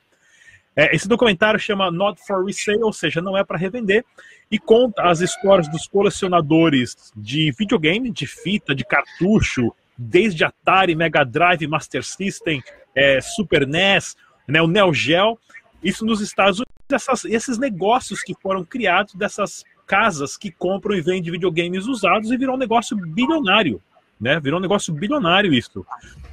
É, 0.75 0.95
esse 0.95 1.07
documentário 1.07 1.59
chama 1.59 1.91
Not 1.91 2.19
for 2.25 2.43
Resale, 2.45 2.81
ou 2.81 2.93
seja, 2.93 3.21
não 3.21 3.37
é 3.37 3.43
para 3.43 3.57
revender, 3.57 4.03
e 4.49 4.57
conta 4.57 5.03
as 5.03 5.19
histórias 5.19 5.67
dos 5.67 5.85
colecionadores 5.85 7.11
de 7.15 7.51
videogame, 7.51 8.09
de 8.09 8.25
fita, 8.25 8.73
de 8.73 8.85
cartucho, 8.85 9.73
desde 9.97 10.43
Atari, 10.43 10.95
Mega 10.95 11.23
Drive, 11.23 11.67
Master 11.67 12.03
System, 12.03 12.63
é, 12.95 13.19
Super 13.21 13.67
NES, 13.67 14.15
né, 14.47 14.61
o 14.61 14.67
Neo 14.67 14.93
Geo. 14.93 15.37
Isso 15.83 16.05
nos 16.05 16.21
Estados 16.21 16.59
Unidos, 16.59 16.73
essas, 16.91 17.25
esses 17.25 17.57
negócios 17.57 18.23
que 18.23 18.33
foram 18.41 18.63
criados 18.63 19.13
dessas 19.13 19.63
casas 19.91 20.37
que 20.37 20.49
compram 20.49 20.95
e 20.95 21.01
vendem 21.01 21.33
videogames 21.33 21.85
usados 21.85 22.31
e 22.31 22.37
virou 22.37 22.55
um 22.55 22.57
negócio 22.57 22.95
bilionário, 22.95 23.81
né? 24.17 24.39
Virou 24.39 24.57
um 24.57 24.61
negócio 24.61 24.93
bilionário 24.93 25.53
isso. 25.53 25.85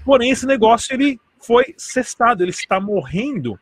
Porém, 0.04 0.30
esse 0.30 0.46
negócio 0.46 0.94
ele 0.94 1.20
foi 1.40 1.74
cestado, 1.76 2.44
ele 2.44 2.52
está 2.52 2.78
morrendo 2.78 3.58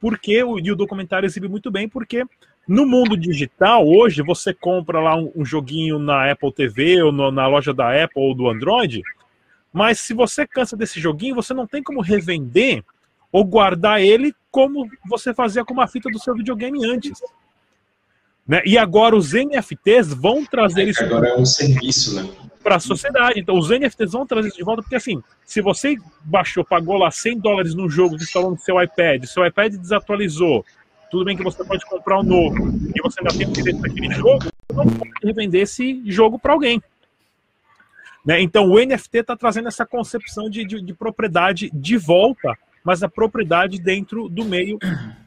porque 0.00 0.42
o, 0.42 0.58
e 0.58 0.72
o 0.72 0.76
documentário 0.76 1.26
exibe 1.26 1.46
muito 1.46 1.70
bem 1.70 1.86
porque 1.86 2.24
no 2.66 2.86
mundo 2.86 3.18
digital 3.18 3.86
hoje 3.86 4.22
você 4.22 4.54
compra 4.54 4.98
lá 4.98 5.14
um, 5.14 5.30
um 5.36 5.44
joguinho 5.44 5.98
na 5.98 6.30
Apple 6.30 6.50
TV 6.50 7.02
ou 7.02 7.12
no, 7.12 7.30
na 7.30 7.46
loja 7.46 7.74
da 7.74 8.02
Apple 8.02 8.22
ou 8.22 8.34
do 8.34 8.48
Android, 8.48 9.02
mas 9.70 10.00
se 10.00 10.14
você 10.14 10.46
cansa 10.46 10.74
desse 10.74 10.98
joguinho 10.98 11.34
você 11.34 11.52
não 11.52 11.66
tem 11.66 11.82
como 11.82 12.00
revender 12.00 12.82
ou 13.30 13.44
guardar 13.44 14.00
ele 14.00 14.34
como 14.50 14.88
você 15.06 15.34
fazia 15.34 15.66
com 15.66 15.74
uma 15.74 15.86
fita 15.86 16.08
do 16.08 16.18
seu 16.18 16.34
videogame 16.34 16.82
antes. 16.86 17.20
Né? 18.46 18.62
E 18.66 18.76
agora 18.76 19.16
os 19.16 19.32
NFTs 19.32 20.12
vão 20.12 20.44
trazer 20.44 20.82
é, 20.82 20.90
isso. 20.90 21.02
Agora 21.02 21.28
é 21.28 21.36
um 21.36 21.46
serviço, 21.46 22.14
né? 22.14 22.28
Para 22.62 22.76
a 22.76 22.80
sociedade. 22.80 23.40
Então 23.40 23.58
os 23.58 23.70
NFTs 23.70 24.12
vão 24.12 24.26
trazer 24.26 24.48
isso 24.48 24.58
de 24.58 24.64
volta, 24.64 24.82
porque 24.82 24.96
assim, 24.96 25.22
se 25.44 25.60
você 25.60 25.96
baixou, 26.22 26.64
pagou 26.64 26.96
lá 26.96 27.10
100 27.10 27.38
dólares 27.38 27.74
num 27.74 27.88
jogo 27.88 28.16
que 28.16 28.24
instalou 28.24 28.50
no 28.50 28.58
seu 28.58 28.80
iPad, 28.82 29.24
seu 29.24 29.46
iPad 29.46 29.74
desatualizou, 29.74 30.64
tudo 31.10 31.24
bem 31.24 31.36
que 31.36 31.42
você 31.42 31.64
pode 31.64 31.84
comprar 31.86 32.20
um 32.20 32.22
novo 32.22 32.56
e 32.94 33.00
você 33.02 33.20
ainda 33.20 33.36
tem 33.36 33.46
o 33.46 33.52
direito 33.52 33.80
daquele 33.80 34.14
jogo, 34.14 34.44
você 34.68 34.84
não 34.84 34.94
pode 34.94 35.12
revender 35.22 35.62
esse 35.62 36.02
jogo 36.10 36.38
para 36.38 36.52
alguém. 36.52 36.82
Né? 38.24 38.40
Então 38.40 38.68
o 38.68 38.78
NFT 38.78 39.18
está 39.18 39.36
trazendo 39.36 39.68
essa 39.68 39.84
concepção 39.84 40.48
de, 40.48 40.64
de, 40.64 40.80
de 40.80 40.94
propriedade 40.94 41.70
de 41.72 41.96
volta, 41.96 42.56
mas 42.82 43.02
a 43.02 43.08
propriedade 43.08 43.78
dentro 43.78 44.28
do 44.28 44.44
meio 44.44 44.78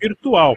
virtual. 0.01 0.55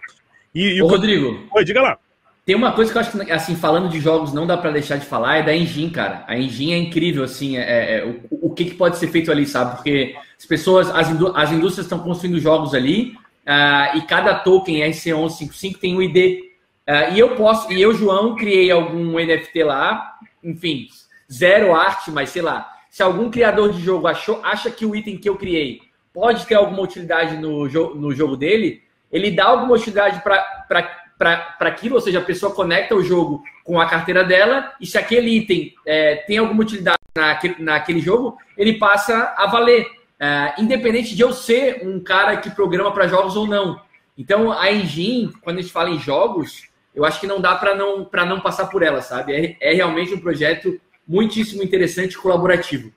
E, 0.54 0.76
e 0.76 0.82
Ô, 0.82 0.86
o 0.86 0.88
Rodrigo. 0.88 1.46
Oi, 1.54 1.64
diga 1.64 1.82
lá. 1.82 1.98
Tem 2.44 2.54
uma 2.54 2.72
coisa 2.72 2.90
que 2.90 2.96
eu 2.96 3.00
acho 3.00 3.18
que, 3.18 3.30
assim, 3.30 3.54
falando 3.54 3.88
de 3.88 4.00
jogos, 4.00 4.32
não 4.32 4.46
dá 4.46 4.56
para 4.56 4.70
deixar 4.70 4.96
de 4.96 5.06
falar, 5.06 5.36
é 5.36 5.42
da 5.42 5.54
Engine, 5.54 5.90
cara. 5.90 6.24
A 6.26 6.36
Engine 6.36 6.72
é 6.72 6.78
incrível, 6.78 7.22
assim, 7.22 7.56
é, 7.56 7.60
é, 7.60 7.98
é 7.98 8.04
o, 8.04 8.48
o 8.48 8.54
que, 8.54 8.64
que, 8.64 8.74
pode 8.74 8.96
ser 8.96 9.08
feito 9.08 9.30
ali, 9.30 9.46
sabe? 9.46 9.76
Porque 9.76 10.16
as 10.38 10.46
pessoas, 10.46 10.90
as, 10.90 11.10
indú 11.10 11.32
as 11.36 11.52
indústrias 11.52 11.86
estão 11.86 11.98
construindo 11.98 12.40
jogos 12.40 12.74
ali, 12.74 13.14
uh, 13.46 13.96
e 13.96 14.02
cada 14.02 14.34
token 14.34 14.80
RC1155 14.90 15.78
tem 15.78 15.96
um 15.96 16.02
ID. 16.02 16.16
Uh, 16.16 16.46
ah, 16.86 17.08
e 17.10 17.18
eu 17.18 17.36
posso, 17.36 17.70
e 17.72 17.80
eu, 17.80 17.94
João, 17.94 18.34
criei 18.34 18.70
algum 18.70 19.18
NFT 19.18 19.62
lá, 19.62 20.18
enfim, 20.42 20.88
zero 21.30 21.74
arte, 21.74 22.10
mas 22.10 22.30
sei 22.30 22.42
lá. 22.42 22.68
Se 22.90 23.02
algum 23.02 23.30
criador 23.30 23.72
de 23.72 23.80
jogo 23.80 24.08
achou, 24.08 24.40
acha 24.42 24.70
que 24.70 24.84
o 24.84 24.96
item 24.96 25.16
que 25.16 25.28
eu 25.28 25.36
criei 25.36 25.80
pode 26.12 26.46
ter 26.46 26.56
alguma 26.56 26.82
utilidade 26.82 27.36
no, 27.36 27.68
jo 27.68 27.94
no 27.94 28.12
jogo 28.12 28.36
dele, 28.36 28.82
ele 29.12 29.30
dá 29.30 29.44
alguma 29.44 29.74
utilidade 29.74 30.20
para 30.22 30.99
para 31.20 31.68
aquilo, 31.68 31.96
ou 31.96 32.00
seja, 32.00 32.18
a 32.18 32.24
pessoa 32.24 32.54
conecta 32.54 32.94
o 32.94 33.04
jogo 33.04 33.44
com 33.62 33.78
a 33.78 33.84
carteira 33.84 34.24
dela 34.24 34.72
e 34.80 34.86
se 34.86 34.96
aquele 34.96 35.36
item 35.36 35.74
é, 35.86 36.16
tem 36.16 36.38
alguma 36.38 36.62
utilidade 36.62 36.96
naquele, 37.14 37.56
naquele 37.58 38.00
jogo, 38.00 38.38
ele 38.56 38.78
passa 38.78 39.34
a 39.36 39.46
valer, 39.46 39.86
é, 40.18 40.54
independente 40.56 41.14
de 41.14 41.20
eu 41.20 41.34
ser 41.34 41.86
um 41.86 42.00
cara 42.00 42.38
que 42.38 42.48
programa 42.48 42.90
para 42.90 43.06
jogos 43.06 43.36
ou 43.36 43.46
não. 43.46 43.78
Então, 44.16 44.50
a 44.50 44.72
engine, 44.72 45.30
quando 45.42 45.58
a 45.58 45.60
gente 45.60 45.72
fala 45.72 45.90
em 45.90 45.98
jogos, 45.98 46.70
eu 46.94 47.04
acho 47.04 47.20
que 47.20 47.26
não 47.26 47.38
dá 47.38 47.54
para 47.54 47.74
não, 47.74 48.08
não 48.26 48.40
passar 48.40 48.68
por 48.68 48.82
ela, 48.82 49.02
sabe? 49.02 49.58
É, 49.60 49.72
é 49.72 49.74
realmente 49.74 50.14
um 50.14 50.20
projeto 50.20 50.80
muitíssimo 51.06 51.62
interessante 51.62 52.12
e 52.12 52.18
colaborativo. 52.18 52.90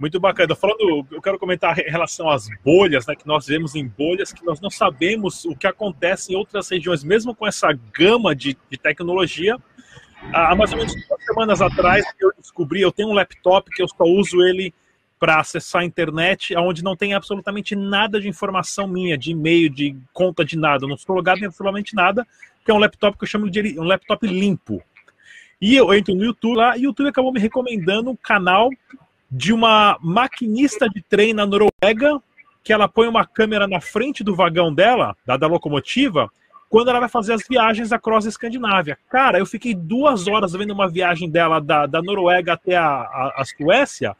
Muito 0.00 0.18
bacana. 0.18 0.56
Falando, 0.56 1.06
eu 1.10 1.20
quero 1.20 1.38
comentar 1.38 1.78
em 1.78 1.90
relação 1.90 2.30
às 2.30 2.48
bolhas, 2.64 3.06
né, 3.06 3.14
que 3.14 3.26
nós 3.26 3.46
vemos 3.46 3.74
em 3.74 3.86
bolhas, 3.86 4.32
que 4.32 4.42
nós 4.42 4.58
não 4.58 4.70
sabemos 4.70 5.44
o 5.44 5.54
que 5.54 5.66
acontece 5.66 6.32
em 6.32 6.36
outras 6.36 6.70
regiões, 6.70 7.04
mesmo 7.04 7.34
com 7.34 7.46
essa 7.46 7.70
gama 7.92 8.34
de, 8.34 8.56
de 8.70 8.78
tecnologia. 8.78 9.58
Há 10.32 10.56
mais 10.56 10.72
ou 10.72 10.78
menos 10.78 10.94
duas 10.94 11.24
semanas 11.26 11.60
atrás 11.60 12.02
eu 12.18 12.32
descobri, 12.38 12.80
eu 12.80 12.90
tenho 12.90 13.10
um 13.10 13.12
laptop 13.12 13.70
que 13.70 13.82
eu 13.82 13.88
só 13.88 14.04
uso 14.04 14.42
ele 14.42 14.72
para 15.18 15.38
acessar 15.38 15.82
a 15.82 15.84
internet, 15.84 16.56
onde 16.56 16.82
não 16.82 16.96
tem 16.96 17.12
absolutamente 17.12 17.76
nada 17.76 18.18
de 18.18 18.26
informação 18.26 18.88
minha, 18.88 19.18
de 19.18 19.32
e-mail, 19.32 19.68
de 19.68 19.94
conta 20.14 20.42
de 20.42 20.56
nada. 20.56 20.84
Eu 20.84 20.88
não 20.88 20.96
estou 20.96 21.14
logado 21.14 21.42
em 21.42 21.44
absolutamente 21.44 21.94
nada, 21.94 22.26
que 22.64 22.70
é 22.70 22.74
um 22.74 22.78
laptop 22.78 23.18
que 23.18 23.24
eu 23.24 23.28
chamo 23.28 23.50
de 23.50 23.78
um 23.78 23.84
laptop 23.84 24.26
limpo. 24.26 24.82
E 25.60 25.76
eu 25.76 25.92
entro 25.92 26.14
no 26.14 26.24
YouTube 26.24 26.56
lá, 26.56 26.74
e 26.74 26.80
o 26.80 26.84
YouTube 26.84 27.10
acabou 27.10 27.30
me 27.30 27.38
recomendando 27.38 28.08
um 28.08 28.16
canal 28.16 28.70
de 29.30 29.52
uma 29.52 29.96
maquinista 30.00 30.88
de 30.88 31.00
trem 31.02 31.32
na 31.32 31.46
Noruega, 31.46 32.20
que 32.64 32.72
ela 32.72 32.88
põe 32.88 33.06
uma 33.06 33.24
câmera 33.24 33.66
na 33.68 33.80
frente 33.80 34.24
do 34.24 34.34
vagão 34.34 34.74
dela, 34.74 35.16
da, 35.24 35.36
da 35.36 35.46
locomotiva, 35.46 36.30
quando 36.68 36.88
ela 36.88 37.00
vai 37.00 37.08
fazer 37.08 37.32
as 37.32 37.42
viagens 37.48 37.92
across 37.92 38.26
a 38.26 38.28
Escandinávia. 38.28 38.98
Cara, 39.08 39.38
eu 39.38 39.46
fiquei 39.46 39.74
duas 39.74 40.28
horas 40.28 40.52
vendo 40.52 40.72
uma 40.72 40.88
viagem 40.88 41.28
dela 41.28 41.60
da, 41.60 41.86
da 41.86 42.02
Noruega 42.02 42.52
até 42.52 42.76
a, 42.76 42.84
a, 42.84 43.34
a 43.38 43.44
Suécia, 43.44 44.16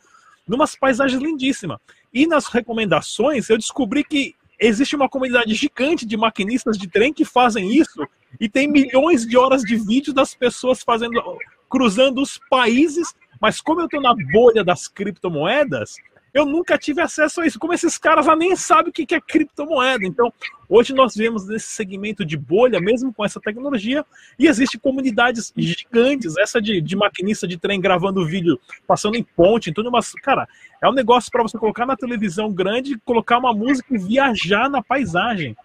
numas 0.47 0.75
paisagens 0.75 1.23
lindíssimas. 1.23 1.79
E 2.13 2.27
nas 2.27 2.47
recomendações, 2.47 3.49
eu 3.49 3.57
descobri 3.57 4.03
que 4.03 4.35
existe 4.59 4.97
uma 4.97 5.09
comunidade 5.09 5.55
gigante 5.55 6.05
de 6.05 6.17
maquinistas 6.17 6.77
de 6.77 6.89
trem 6.89 7.13
que 7.13 7.25
fazem 7.25 7.73
isso 7.73 8.07
e 8.39 8.49
tem 8.49 8.69
milhões 8.69 9.27
de 9.27 9.37
horas 9.39 9.63
de 9.63 9.77
vídeo 9.77 10.13
das 10.13 10.35
pessoas 10.35 10.83
fazendo 10.83 11.23
cruzando 11.69 12.21
os 12.21 12.39
países 12.51 13.15
mas 13.41 13.61
como 13.61 13.81
eu 13.81 13.87
estou 13.87 14.01
na 14.01 14.15
bolha 14.15 14.63
das 14.63 14.87
criptomoedas, 14.87 15.97
eu 16.33 16.47
nunca 16.47 16.79
tive 16.79 17.01
acesso 17.01 17.41
a 17.41 17.47
isso. 17.47 17.59
Como 17.59 17.73
esses 17.73 17.99
caras 17.99 18.27
lá 18.27 18.37
nem 18.37 18.55
sabem 18.55 18.91
o 18.91 18.93
que 18.93 19.15
é 19.15 19.21
criptomoeda. 19.21 20.07
Então, 20.07 20.33
hoje 20.69 20.95
nós 20.95 21.15
vemos 21.15 21.47
nesse 21.47 21.69
segmento 21.69 22.25
de 22.25 22.37
bolha, 22.37 22.81
mesmo 22.81 23.13
com 23.13 23.25
essa 23.25 23.41
tecnologia, 23.41 24.05
e 24.39 24.47
existem 24.47 24.79
comunidades 24.79 25.53
gigantes. 25.57 26.37
Essa 26.37 26.61
de, 26.61 26.81
de 26.81 26.97
maquinista 26.97 27.49
de 27.49 27.59
trem 27.59 27.81
gravando 27.81 28.25
vídeo, 28.25 28.61
passando 28.87 29.17
em 29.17 29.25
ponte, 29.25 29.71
em 29.71 29.73
tudo, 29.73 29.91
mas, 29.91 30.13
cara, 30.13 30.49
é 30.81 30.89
um 30.89 30.93
negócio 30.93 31.31
para 31.31 31.43
você 31.43 31.59
colocar 31.59 31.85
na 31.85 31.97
televisão 31.97 32.53
grande, 32.53 32.99
colocar 33.05 33.39
uma 33.39 33.53
música 33.53 33.95
e 33.95 33.99
viajar 33.99 34.71
na 34.71 34.83
paisagem. 34.83 35.57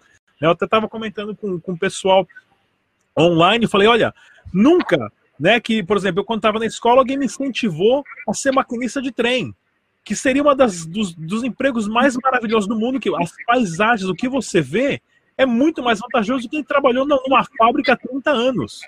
Eu 0.42 0.52
até 0.52 0.66
estava 0.66 0.90
comentando 0.90 1.36
com, 1.36 1.60
com 1.60 1.74
o 1.74 1.78
pessoal 1.78 2.28
online, 3.18 3.68
falei, 3.68 3.88
olha, 3.88 4.14
nunca 4.52 5.12
né? 5.40 5.60
Que, 5.60 5.84
por 5.84 5.98
exemplo, 5.98 6.22
eu 6.22 6.26
quando 6.26 6.40
estava 6.40 6.60
na 6.60 6.66
escola, 6.66 7.02
alguém 7.02 7.18
me 7.18 7.26
incentivou 7.26 8.04
a 8.28 8.34
ser 8.34 8.52
maquinista 8.52 9.02
de 9.02 9.12
trem, 9.12 9.56
que 10.04 10.16
seria 10.16 10.42
uma 10.42 10.56
das 10.56 10.86
dos, 10.86 11.14
dos 11.14 11.44
empregos 11.44 11.88
mais 11.88 12.16
maravilhosos 12.16 12.68
do 12.68 12.78
mundo, 12.78 13.00
que 13.00 13.14
as 13.16 13.34
paisagens, 13.46 14.10
o 14.10 14.16
que 14.16 14.30
você 14.30 14.62
vê, 14.62 15.02
é 15.38 15.46
muito 15.46 15.84
mais 15.84 16.00
vantajoso 16.00 16.42
do 16.42 16.44
que 16.44 16.58
quem 16.58 16.64
trabalhou 16.64 17.06
numa 17.06 17.46
fábrica 17.58 17.94
há 17.94 17.98
30 17.98 18.32
anos. 18.32 18.82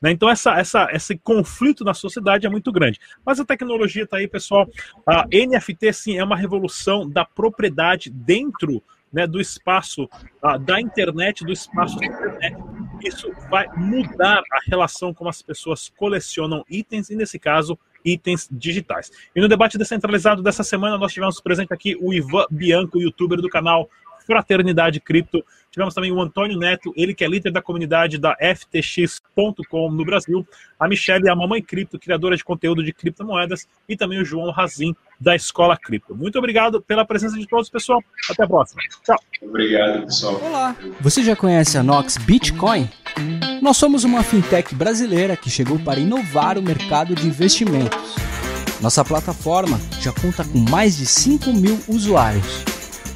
Né? 0.00 0.10
Então, 0.10 0.28
essa, 0.28 0.58
essa, 0.58 0.88
esse 0.92 1.16
conflito 1.16 1.84
na 1.84 1.94
sociedade 1.94 2.44
é 2.44 2.50
muito 2.50 2.72
grande. 2.72 2.98
Mas 3.24 3.38
a 3.38 3.44
tecnologia 3.44 4.02
está 4.02 4.16
aí, 4.16 4.26
pessoal. 4.26 4.68
A 5.06 5.26
NFT, 5.26 5.92
sim, 5.92 6.18
é 6.18 6.24
uma 6.24 6.36
revolução 6.36 7.08
da 7.08 7.24
propriedade 7.24 8.10
dentro 8.10 8.82
né, 9.12 9.26
do 9.26 9.40
espaço 9.40 10.08
uh, 10.42 10.58
da 10.58 10.80
internet, 10.80 11.44
do 11.44 11.52
espaço 11.52 11.96
da 11.98 12.06
internet. 12.06 12.56
Isso 13.04 13.32
vai 13.50 13.66
mudar 13.76 14.42
a 14.52 14.58
relação 14.66 15.12
como 15.12 15.28
as 15.28 15.42
pessoas 15.42 15.92
colecionam 15.96 16.64
itens, 16.68 17.10
e 17.10 17.16
nesse 17.16 17.38
caso, 17.38 17.78
itens 18.04 18.48
digitais. 18.50 19.10
E 19.34 19.40
no 19.40 19.48
debate 19.48 19.78
descentralizado 19.78 20.42
dessa 20.42 20.62
semana, 20.62 20.98
nós 20.98 21.12
tivemos 21.12 21.40
presente 21.40 21.72
aqui 21.72 21.96
o 22.00 22.12
Ivan 22.12 22.46
Bianco, 22.50 23.00
youtuber 23.00 23.40
do 23.40 23.48
canal 23.48 23.88
Fraternidade 24.26 25.00
Cripto. 25.00 25.44
Tivemos 25.70 25.94
também 25.94 26.12
o 26.12 26.20
Antônio 26.20 26.58
Neto, 26.58 26.92
ele 26.94 27.14
que 27.14 27.24
é 27.24 27.28
líder 27.28 27.50
da 27.50 27.62
comunidade 27.62 28.18
da 28.18 28.36
FTX.com 28.36 29.90
no 29.90 30.04
Brasil. 30.04 30.46
A 30.78 30.86
Michelle, 30.86 31.30
a 31.30 31.34
Mamãe 31.34 31.62
Cripto, 31.62 31.98
criadora 31.98 32.36
de 32.36 32.44
conteúdo 32.44 32.84
de 32.84 32.92
criptomoedas. 32.92 33.66
E 33.88 33.96
também 33.96 34.20
o 34.20 34.24
João 34.24 34.50
Razin, 34.50 34.94
da 35.18 35.34
Escola 35.34 35.76
Cripto. 35.76 36.14
Muito 36.14 36.38
obrigado 36.38 36.82
pela 36.82 37.06
presença 37.06 37.38
de 37.38 37.46
todos, 37.46 37.70
pessoal. 37.70 38.04
Até 38.28 38.44
a 38.44 38.46
próxima. 38.46 38.82
Tchau. 39.02 39.18
Obrigado, 39.40 40.04
pessoal. 40.04 40.40
Olá. 40.42 40.76
Você 41.00 41.22
já 41.22 41.34
conhece 41.34 41.78
a 41.78 41.82
Nox 41.82 42.18
Bitcoin? 42.18 42.90
Nós 43.62 43.78
somos 43.78 44.04
uma 44.04 44.22
fintech 44.22 44.74
brasileira 44.74 45.36
que 45.36 45.48
chegou 45.48 45.78
para 45.78 45.98
inovar 45.98 46.58
o 46.58 46.62
mercado 46.62 47.14
de 47.14 47.26
investimentos. 47.26 48.14
Nossa 48.82 49.04
plataforma 49.04 49.80
já 50.00 50.12
conta 50.12 50.44
com 50.44 50.58
mais 50.58 50.98
de 50.98 51.06
5 51.06 51.52
mil 51.52 51.80
usuários 51.88 52.64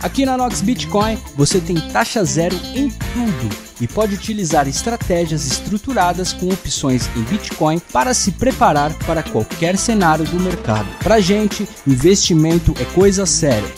Aqui 0.03 0.27
na 0.27 0.37
Nox 0.37 0.61
Bitcoin 0.61 1.19
você 1.37 1.61
tem 1.61 1.77
taxa 1.91 2.23
zero 2.25 2.55
em 2.75 2.89
tudo 2.89 3.67
e 3.81 3.87
pode 3.87 4.15
utilizar 4.15 4.69
estratégias 4.69 5.47
estruturadas 5.47 6.33
com 6.33 6.49
opções 6.49 7.09
em 7.17 7.23
Bitcoin 7.23 7.79
para 7.93 8.15
se 8.15 8.33
preparar 8.33 8.93
para 9.07 9.23
qualquer 9.23 9.77
cenário 9.77 10.25
do 10.25 10.41
mercado. 10.41 10.89
Para 11.03 11.21
gente, 11.21 11.69
investimento 11.87 12.75
é 12.81 12.85
coisa 12.85 13.27
séria. 13.27 13.69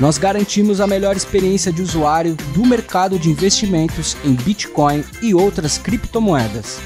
Nós 0.00 0.18
garantimos 0.18 0.80
a 0.80 0.86
melhor 0.86 1.16
experiência 1.16 1.72
de 1.72 1.80
usuário 1.80 2.36
do 2.52 2.64
mercado 2.66 3.18
de 3.18 3.30
investimentos 3.30 4.16
em 4.24 4.32
Bitcoin 4.34 5.04
e 5.22 5.34
outras 5.34 5.78
criptomoedas. 5.78 6.80